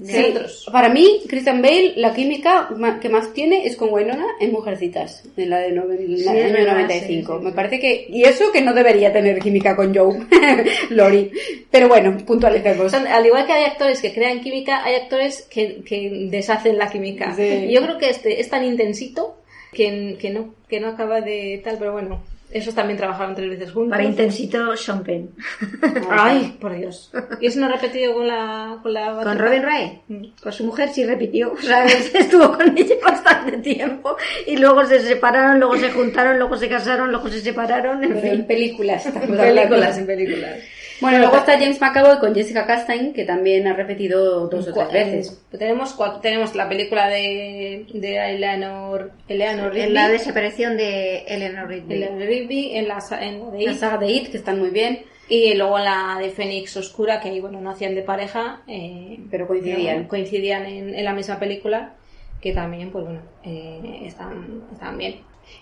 [0.03, 0.33] Sí,
[0.71, 2.69] para mí, Christian Bale, la química
[3.01, 6.73] que más tiene es con Winona en Mujercitas, en la de Sí, año es verdad,
[6.73, 7.37] 95.
[7.37, 8.07] sí, Me parece que...
[8.09, 10.19] Y eso que no debería tener química con Joe,
[10.89, 11.31] Lori.
[11.69, 12.93] Pero bueno, puntualicemos.
[12.93, 17.35] Al igual que hay actores que crean química, hay actores que, que deshacen la química.
[17.37, 19.37] Y yo creo que este es tan intensito
[19.71, 22.21] que, que no, que no acaba de tal, pero bueno,
[22.51, 23.91] esos también trabajaron tres veces juntos.
[23.91, 25.29] Para intensito, Sean Penn.
[26.09, 27.11] Ay, por Dios.
[27.39, 29.39] ¿Y eso no ha repetido con la con la Con?
[29.39, 34.15] Robin Wright, con su mujer sí repitió, o sea, estuvo con ella bastante tiempo
[34.47, 38.21] y luego se separaron, luego se juntaron, luego se casaron, luego se separaron, en Pero
[38.21, 38.31] fin.
[38.31, 39.05] en películas.
[39.05, 40.55] En películas, en películas.
[41.01, 44.91] Bueno, luego está James McAvoy con Jessica Chastain, que también ha repetido dos o tres
[44.91, 45.43] veces.
[45.57, 49.87] Tenemos cuatro, tenemos la película de, de Eleanor, Eleanor Rigby.
[49.87, 51.95] En la desaparición de Eleanor Rigby.
[51.95, 53.77] Eleanor Rigby, en la, en la de La It.
[53.79, 57.39] saga de It, que están muy bien, Y luego la de Fénix Oscura, que ahí,
[57.39, 60.03] bueno, no hacían de pareja, eh, pero coincidían.
[60.03, 61.93] coincidían en, en la misma película,
[62.41, 65.15] que también, pues bueno, eh, están, están bien.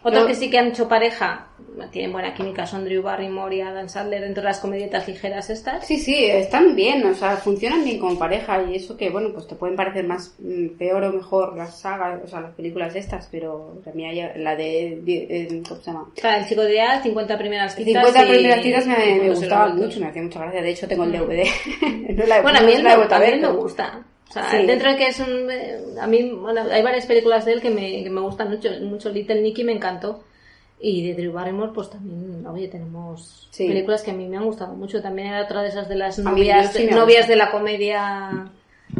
[0.04, 1.48] Otros Yo- que sí que han hecho pareja,
[1.92, 5.86] tienen buena química, son Drew Barrymore y Adam Sandler dentro de las comedietas ligeras estas.
[5.86, 9.48] Sí, sí, están bien, o sea, funcionan bien como pareja y eso que, bueno, pues
[9.48, 13.28] te pueden parecer más mm, peor o mejor las sagas, o sea, las películas estas,
[13.32, 16.08] pero también hay la de, de- eh, ¿cómo se llama?
[16.16, 18.04] O sea, el chico ideal, 50 primeras citas.
[18.06, 19.86] 50 y- primeras citas me, me gustaban meto.
[19.88, 21.44] mucho, me hacía mucha gracia, de hecho tengo el DVD.
[22.16, 24.04] no la, Bueno, a no la he me, a mí él me gusta.
[24.30, 24.66] O sea, Sí.
[24.66, 25.50] dentro de que es un...
[25.50, 28.70] eh, A mí, bueno, hay varias películas de él que me, que me gustan mucho.
[28.82, 30.24] Mucho Little Nicky me encantó.
[30.82, 33.68] Y de Drew Barrymore, pues también, oye, tenemos Sí.
[33.68, 35.02] películas que a mí me han gustado mucho.
[35.02, 38.50] También era otra de esas de las novias, novias de la comedia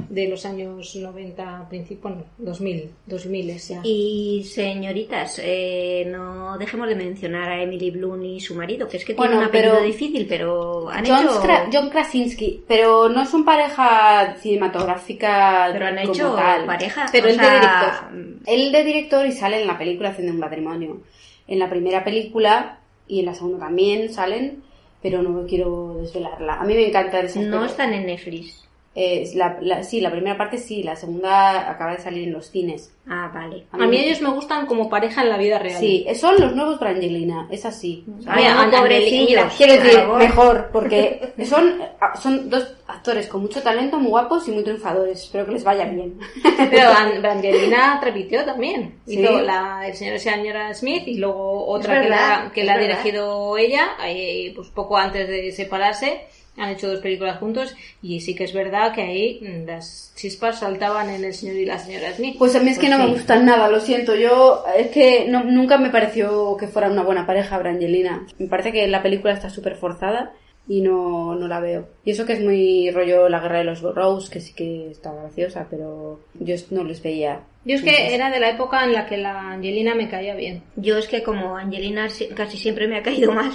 [0.10, 3.82] de los años 90, principio, bueno, 2000, 2000 ya.
[3.84, 9.06] Y señoritas, eh, no dejemos de mencionar a Emily Bloom y su marido, que es
[9.06, 11.42] que tiene un apellido pero- difícil, pero han John, hecho...
[11.42, 16.66] Skra- John Krasinski, pero no son pareja cinematográfica Pero han como hecho tal.
[16.66, 17.06] pareja.
[17.12, 18.40] Pero él de director.
[18.46, 21.02] Él de director y sale en la película haciendo un matrimonio.
[21.48, 24.62] En la primera película y en la segunda también salen,
[25.02, 26.56] pero no quiero desvelarla.
[26.60, 28.66] A mí me encanta esa No están en Netflix.
[28.96, 32.48] Eh, la, la- sí, la primera parte sí, la segunda acaba de salir en los
[32.50, 32.92] cines.
[33.08, 33.66] Ah, vale.
[33.72, 35.80] A mí ellos me gustan como pareja en la vida real.
[35.80, 38.04] Sí, son los nuevos Brangelina, es así.
[38.28, 39.30] Ay, Mira, no, Ana- pobrecillos.
[39.30, 41.82] mira, Quiero decir, mejor, porque son,
[42.22, 45.24] son dos actores con mucho talento, muy guapos y muy triunfadores.
[45.24, 46.20] Espero que les vaya bien.
[46.70, 48.96] Pero An- Angelina repitió también.
[49.06, 49.20] Sí.
[49.20, 52.78] Hizo la del señor y señora Smith y luego otra que la, que la ha
[52.80, 56.22] dirigido ella, ahí, pues poco antes de separarse.
[56.58, 60.60] Han hecho dos películas juntos y sí que es verdad que ahí mm, las chispas
[60.60, 62.36] saltaban en el señor y la señora Smith.
[62.38, 64.16] Pues a mí es que no me gustan nada, lo siento.
[64.16, 68.26] Yo, es que no- nunca me pareció que fuera una buena pareja Brangelina.
[68.40, 70.34] Me parece que la película está súper forzada
[70.70, 71.88] y no, no la veo.
[72.06, 75.12] Y eso que es muy rollo La Guerra de los Rose, que sí que está
[75.12, 77.42] graciosa, pero yo no les veía.
[77.66, 80.64] Yo es que era de la época en la que la Angelina me caía bien.
[80.78, 83.52] Yo es que como Angelina si- casi siempre me ha caído mal,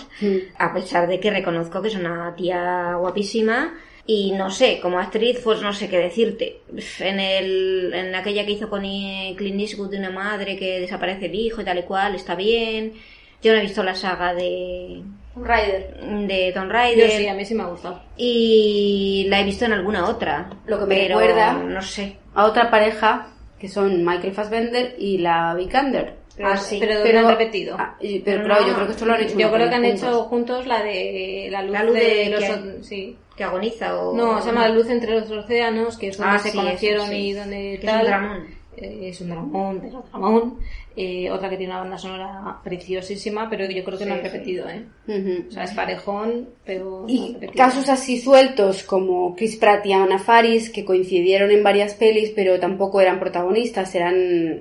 [0.58, 3.74] a pesar de que reconozco que es una tía guapísima
[4.06, 6.58] y no sé, como actriz pues no sé qué decirte.
[7.00, 11.26] En el en aquella que hizo con I- Clint Eastwood de una madre que desaparece
[11.26, 12.92] el hijo y tal y cual, está bien.
[13.44, 15.02] Yo no he visto la saga de
[15.36, 15.94] Rider.
[16.26, 18.00] de Tom Yo Raider sí, a mí sí me ha gustado.
[18.16, 20.48] y la he visto en alguna otra.
[20.66, 22.16] Lo que me pero recuerda- no sé.
[22.34, 26.16] A otra pareja, que son Michael Fassbender y la Vikander.
[26.36, 26.78] Pero, Ah, sí.
[26.80, 27.76] pero, Pero- han repetido.
[27.78, 29.74] Ah, y- pero, No, claro, yo creo que esto lo han hecho Yo creo que
[29.76, 30.26] han peli hecho juntos.
[30.28, 33.16] juntos la de la luz, La luz de, de los que- sí.
[33.36, 36.38] Que agoniza o No, se llama La luz entre los océanos, que es donde Ah,
[36.40, 37.18] se sí, conocieron eso sí.
[37.18, 38.46] y donde es tal.
[38.76, 40.58] Eh, es un dramón, es un dramón.
[40.96, 44.68] Eh, otra que tiene una banda sonora preciosísima, pero yo creo que no han repetido,
[44.68, 44.84] ¿eh?
[45.48, 47.64] O sea, es parejón, pero Y han repetido.
[47.64, 52.60] casos así sueltos como Chris Pratt y Anna Faris, que coincidieron en varias pelis, pero
[52.60, 54.14] tampoco eran protagonistas, eran...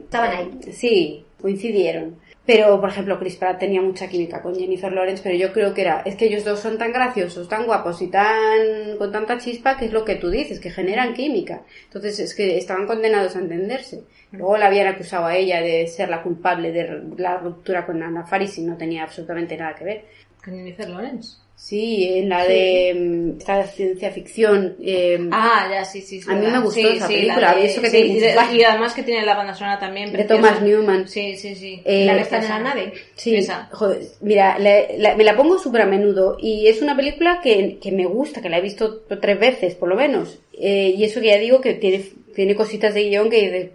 [0.04, 0.72] Estaban ahí.
[0.72, 2.16] Sí, coincidieron.
[2.46, 5.82] Pero, por ejemplo, Chris Pratt tenía mucha química con Jennifer Lawrence, pero yo creo que
[5.82, 6.02] era...
[6.02, 8.98] Es que ellos dos son tan graciosos, tan guapos y tan...
[8.98, 11.62] con tanta chispa, que es lo que tú dices, que generan química.
[11.86, 14.04] Entonces, es que estaban condenados a entenderse.
[14.32, 18.26] Luego la habían acusado a ella de ser la culpable de la ruptura con Anna
[18.26, 20.06] Faris y no tenía absolutamente nada que ver.
[20.44, 21.43] Con Jennifer Lawrence.
[21.56, 24.76] Sí, en la de mm, esta ciencia ficción.
[24.84, 26.22] eh, Ah, ya, sí, sí.
[26.22, 28.20] sí, A mí me gustó Sí, esa película, la de- eso que sí, tiene y,
[28.20, 30.12] de- y además que tiene la banda sonora también.
[30.12, 30.24] de.
[30.26, 31.08] Thomas Newman.
[31.08, 31.82] Sí, sí, sí.
[31.86, 32.94] Eh, La que está en la nave.
[33.16, 33.70] Sí, Esa.
[33.72, 37.78] joder, mira, la- la- me la pongo súper a menudo y es una película que,
[37.82, 40.40] que me gusta, que la he visto tres veces por lo menos.
[40.54, 42.04] Eh, y eso que ya digo que tiene,
[42.36, 43.70] tiene cositas de guion que dices,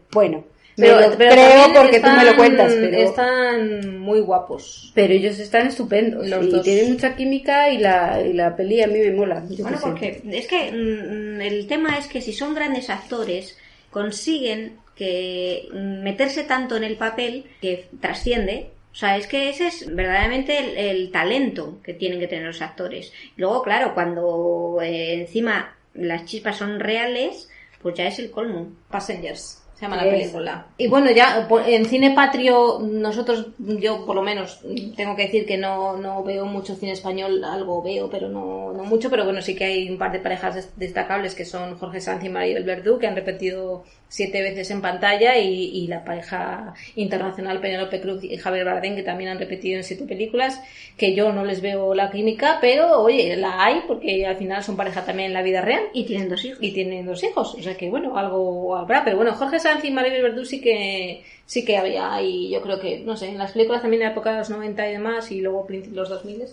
[0.78, 4.92] lo creo porque tú me lo cuentas, pero- Están muy guapos.
[4.94, 6.26] Pero ellos están estupendos.
[6.26, 6.62] Los y dos.
[6.64, 9.44] tienen mucha química y la, y la peli a mí me mola.
[9.50, 13.56] yo Bueno, porque es que mm, el tema es que si son grandes actores,
[13.90, 18.70] consiguen que mm, meterse tanto en el papel que trasciende.
[18.92, 22.62] O sea, es que ese es verdaderamente el, el talento que tienen que tener los
[22.62, 23.12] actores.
[23.36, 27.48] Luego, claro, cuando eh, encima las chispas son reales,
[27.82, 28.72] pues ya es el colmo.
[28.90, 29.62] Passengers.
[29.78, 30.66] Se llama la película.
[30.76, 34.60] Y bueno, ya po- en cine patrio, nosotros, yo por lo menos,
[34.96, 38.82] tengo que decir que no, no veo mucho cine español, algo veo, pero no, no
[38.82, 42.00] mucho, pero bueno, sí que hay un par de parejas des- destacables que son Jorge
[42.00, 46.74] Sanz y Maribel Verdú, que han repetido siete veces en pantalla, y, y la pareja
[46.96, 50.60] internacional Penélope Cruz y Javier Bardem, que también han repetido en siete películas,
[50.96, 54.76] que yo no les veo la química, pero oye, la hay, porque al final son
[54.76, 55.82] pareja también en la vida real.
[55.92, 56.58] Y tienen dos hijos.
[56.60, 59.90] Y tienen dos hijos, o sea que bueno, algo habrá, pero bueno, Jorge Sanz y
[59.90, 63.52] Maribel Verdú sí que sí que había y yo creo que, no sé, en las
[63.52, 66.44] películas también de la época de los 90 y demás y luego los 2000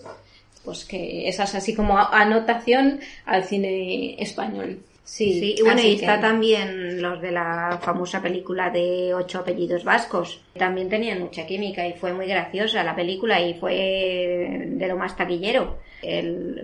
[0.64, 4.80] pues que esa es así como anotación al cine español.
[5.06, 9.40] Sí, Sí, y bueno, y que- está también los de la famosa película de ocho
[9.40, 10.42] apellidos vascos.
[10.58, 15.16] También tenían mucha química y fue muy graciosa la película y fue de lo más
[15.16, 15.78] taquillero.
[16.02, 16.60] El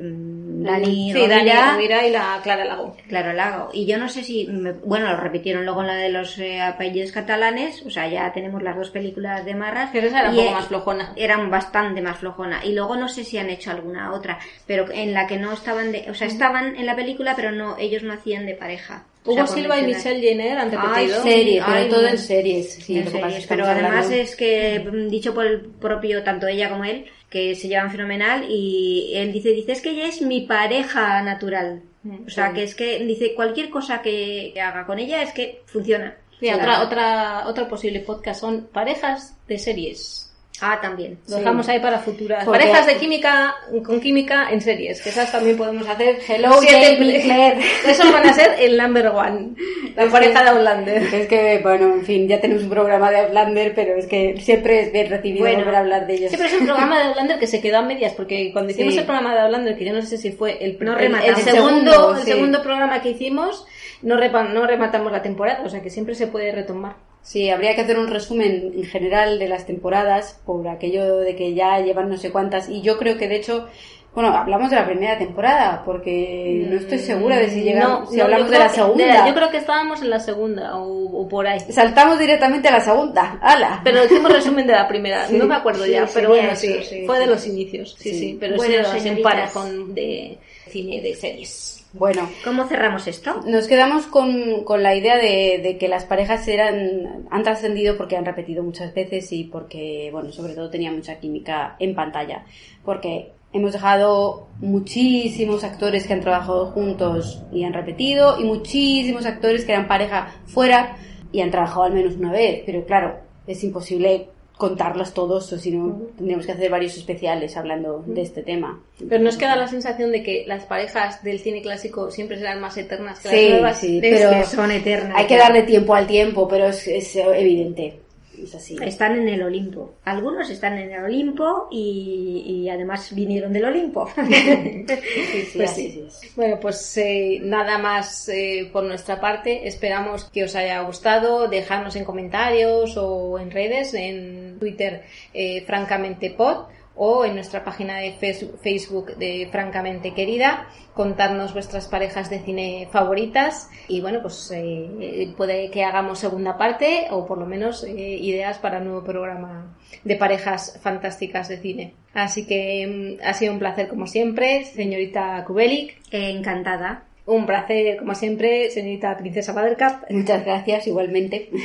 [0.64, 2.96] Dani Sí, Dani Rovira, y la Clara Lago.
[3.08, 3.70] Claro, Lago.
[3.74, 6.62] Y yo no sé si, me- bueno, lo repitieron luego en la de los eh,
[6.62, 9.90] apellidos catalanes, o sea, ya tenemos las dos películas de Marras.
[9.94, 11.14] Pero esa era un poco eh, más flojona.
[11.16, 12.66] Eran bastante más flojona.
[12.66, 15.92] Y luego no sé si han hecho alguna otra, pero en la que no estaban
[15.92, 19.06] de, o sea, estaban en la película, pero no, ellos no hacían de pareja.
[19.24, 19.84] O sea, Hugo Silva y.
[19.86, 21.22] Michelle Jenner han repetido.
[21.22, 22.08] serie, pero Ay, todo no.
[22.08, 22.74] en series.
[22.74, 26.70] Sí, En series, pero además hablando- es que mm, dicho por el propio tanto ella
[26.70, 30.42] como él que se llevan fenomenal y él dice dice es que ella es mi
[30.42, 31.82] pareja natural
[32.28, 32.56] o sea sí.
[32.56, 36.82] que es que dice cualquier cosa que haga con ella es que funciona Sí, otra,
[36.82, 40.31] otra, otro posible podcast son parejas de series.
[40.62, 42.46] Ah también Lo dejamos ahí para futuras.
[42.46, 43.56] Porque- Parejas de química
[43.86, 46.18] con química en series, que esas también podemos hacer.
[46.28, 47.60] Hello, siete.
[47.88, 49.50] Esos van a ser el number one.
[49.96, 51.04] La Es pareja que- de Outlander.
[51.14, 54.82] Es que, bueno, en fin, ya tenemos un programa de Outlander, pero es que siempre
[54.82, 55.60] es bien recibido Bueno.
[55.60, 56.32] volver a hablar de ellos.
[56.32, 58.94] Sí, pero es un programa de Outlander que se quedó a medias, porque cuando hicimos
[58.94, 59.00] Sí.
[59.00, 62.16] el programa de Outlander, que yo no sé si fue el, No el- el segundo,
[62.16, 62.32] el sí.
[62.32, 63.66] segundo programa que hicimos,
[64.02, 66.96] no, repa- no rematamos la temporada, o sea que siempre se puede retomar.
[67.24, 71.54] Sí, habría que hacer un resumen en general de las temporadas, por aquello de que
[71.54, 73.68] ya llevan no sé cuántas, y yo creo que de hecho,
[74.16, 78.18] bueno, hablamos de la primera temporada, porque no estoy segura de si llegamos, No, si
[78.18, 79.28] no, hablamos de la que- segunda.
[79.28, 81.60] yo creo que estábamos en la segunda o, o por ahí.
[81.70, 83.82] Saltamos directamente a la segunda, ¡hala!
[83.84, 86.62] Pero hicimos resumen de la primera, Sí, no me acuerdo sí, ya, pero bueno, eso,
[86.62, 87.22] sí, sí, fue sí.
[87.22, 88.38] de los inicios, sí, sí, Sí.
[88.40, 89.32] pero Bueno, en señoritas.
[89.32, 90.38] parejón de
[90.70, 91.81] cine, de series.
[91.94, 93.42] Bueno, ¿cómo cerramos esto?
[93.46, 98.16] Nos quedamos con, con la idea de, de que las parejas eran han trascendido porque
[98.16, 102.46] han repetido muchas veces y porque, bueno, sobre todo tenía mucha química en pantalla.
[102.86, 109.66] Porque hemos dejado muchísimos actores que han trabajado juntos y han repetido y muchísimos actores
[109.66, 110.96] que eran pareja fuera
[111.34, 112.64] y han trabajado al menos una vez.
[112.66, 114.30] Pero claro, es imposible
[114.62, 118.80] contarlos todos o si no tendríamos que hacer varios especiales hablando de este tema.
[119.10, 122.78] Pero nos queda la sensación de que las parejas del cine clásico siempre serán más
[122.78, 123.80] eternas que Sí, las nuevas.
[123.80, 127.16] sí, Es pero que son eternas hay que darle tiempo al tiempo, pero es, es
[127.16, 128.00] evidente.
[128.44, 128.78] Es así.
[128.82, 129.96] Están en el Olimpo.
[130.06, 134.10] Algunos están en el Olimpo y, y además vinieron del Olimpo.
[134.18, 136.04] Sí, sí, Pues así sí.
[136.08, 136.36] es.
[136.36, 139.68] Bueno, pues eh, nada más eh, por nuestra parte.
[139.68, 141.48] Esperamos que os haya gustado.
[141.48, 145.04] Dejadnos en comentarios o en redes, en Twitter,
[145.34, 146.66] eh, francamente pod
[146.96, 153.70] o en nuestra página de Facebook de Francamente Querida, contarnos vuestras parejas de cine favoritas
[153.88, 158.60] y bueno, pues eh, puede que hagamos segunda parte o por lo menos eh, ideas
[158.60, 161.94] para un nuevo programa de parejas fantásticas de cine.
[162.14, 166.02] Así que mm, ha sido un placer como siempre, señorita Kubelik.
[166.12, 167.06] Encantada.
[167.26, 170.10] Un placer como siempre, señorita Princesa Buttercup.
[170.10, 171.50] Muchas gracias, igualmente.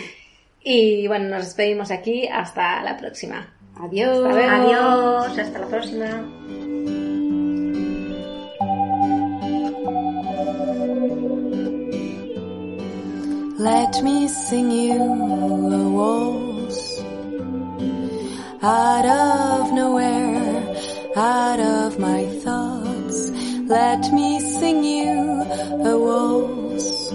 [0.68, 2.26] Y bueno, nos despedimos aquí.
[2.26, 3.55] Hasta la próxima.
[3.78, 4.24] Adiós.
[4.24, 4.54] Hasta luego.
[4.54, 6.06] Adiós, hasta la próxima.
[13.58, 17.00] Let me sing you a waltz
[18.62, 20.74] out of nowhere,
[21.16, 23.30] out of my thoughts.
[23.66, 25.42] Let me sing you
[25.84, 27.10] a waltz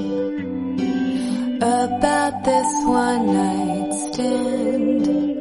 [1.62, 5.41] about this one night stand.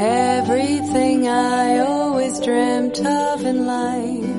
[0.00, 4.30] Everything I always dreamt of in life.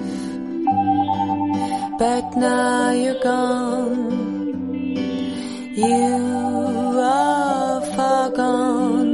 [2.02, 4.12] but now you're gone.
[5.76, 6.18] You
[7.00, 9.12] are far gone.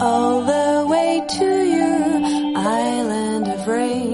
[0.00, 2.04] All the way to your
[2.56, 4.07] island of rain.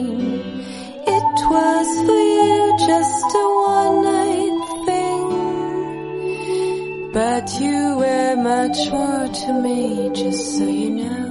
[7.15, 11.31] But you were much more to me, just so you know.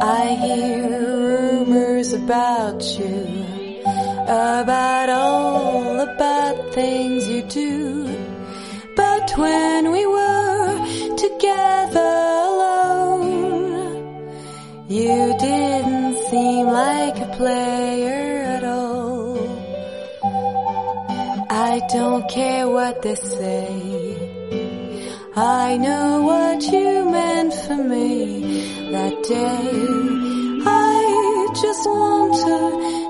[0.00, 3.44] I hear rumors about you,
[4.24, 8.08] about all the bad things you do.
[8.96, 12.14] But when we were together
[12.48, 14.00] alone,
[14.88, 18.29] you didn't seem like a player
[21.62, 23.68] I don't care what they say.
[25.36, 28.08] I know what you meant for me
[28.92, 29.70] that day.
[30.64, 33.09] I just want to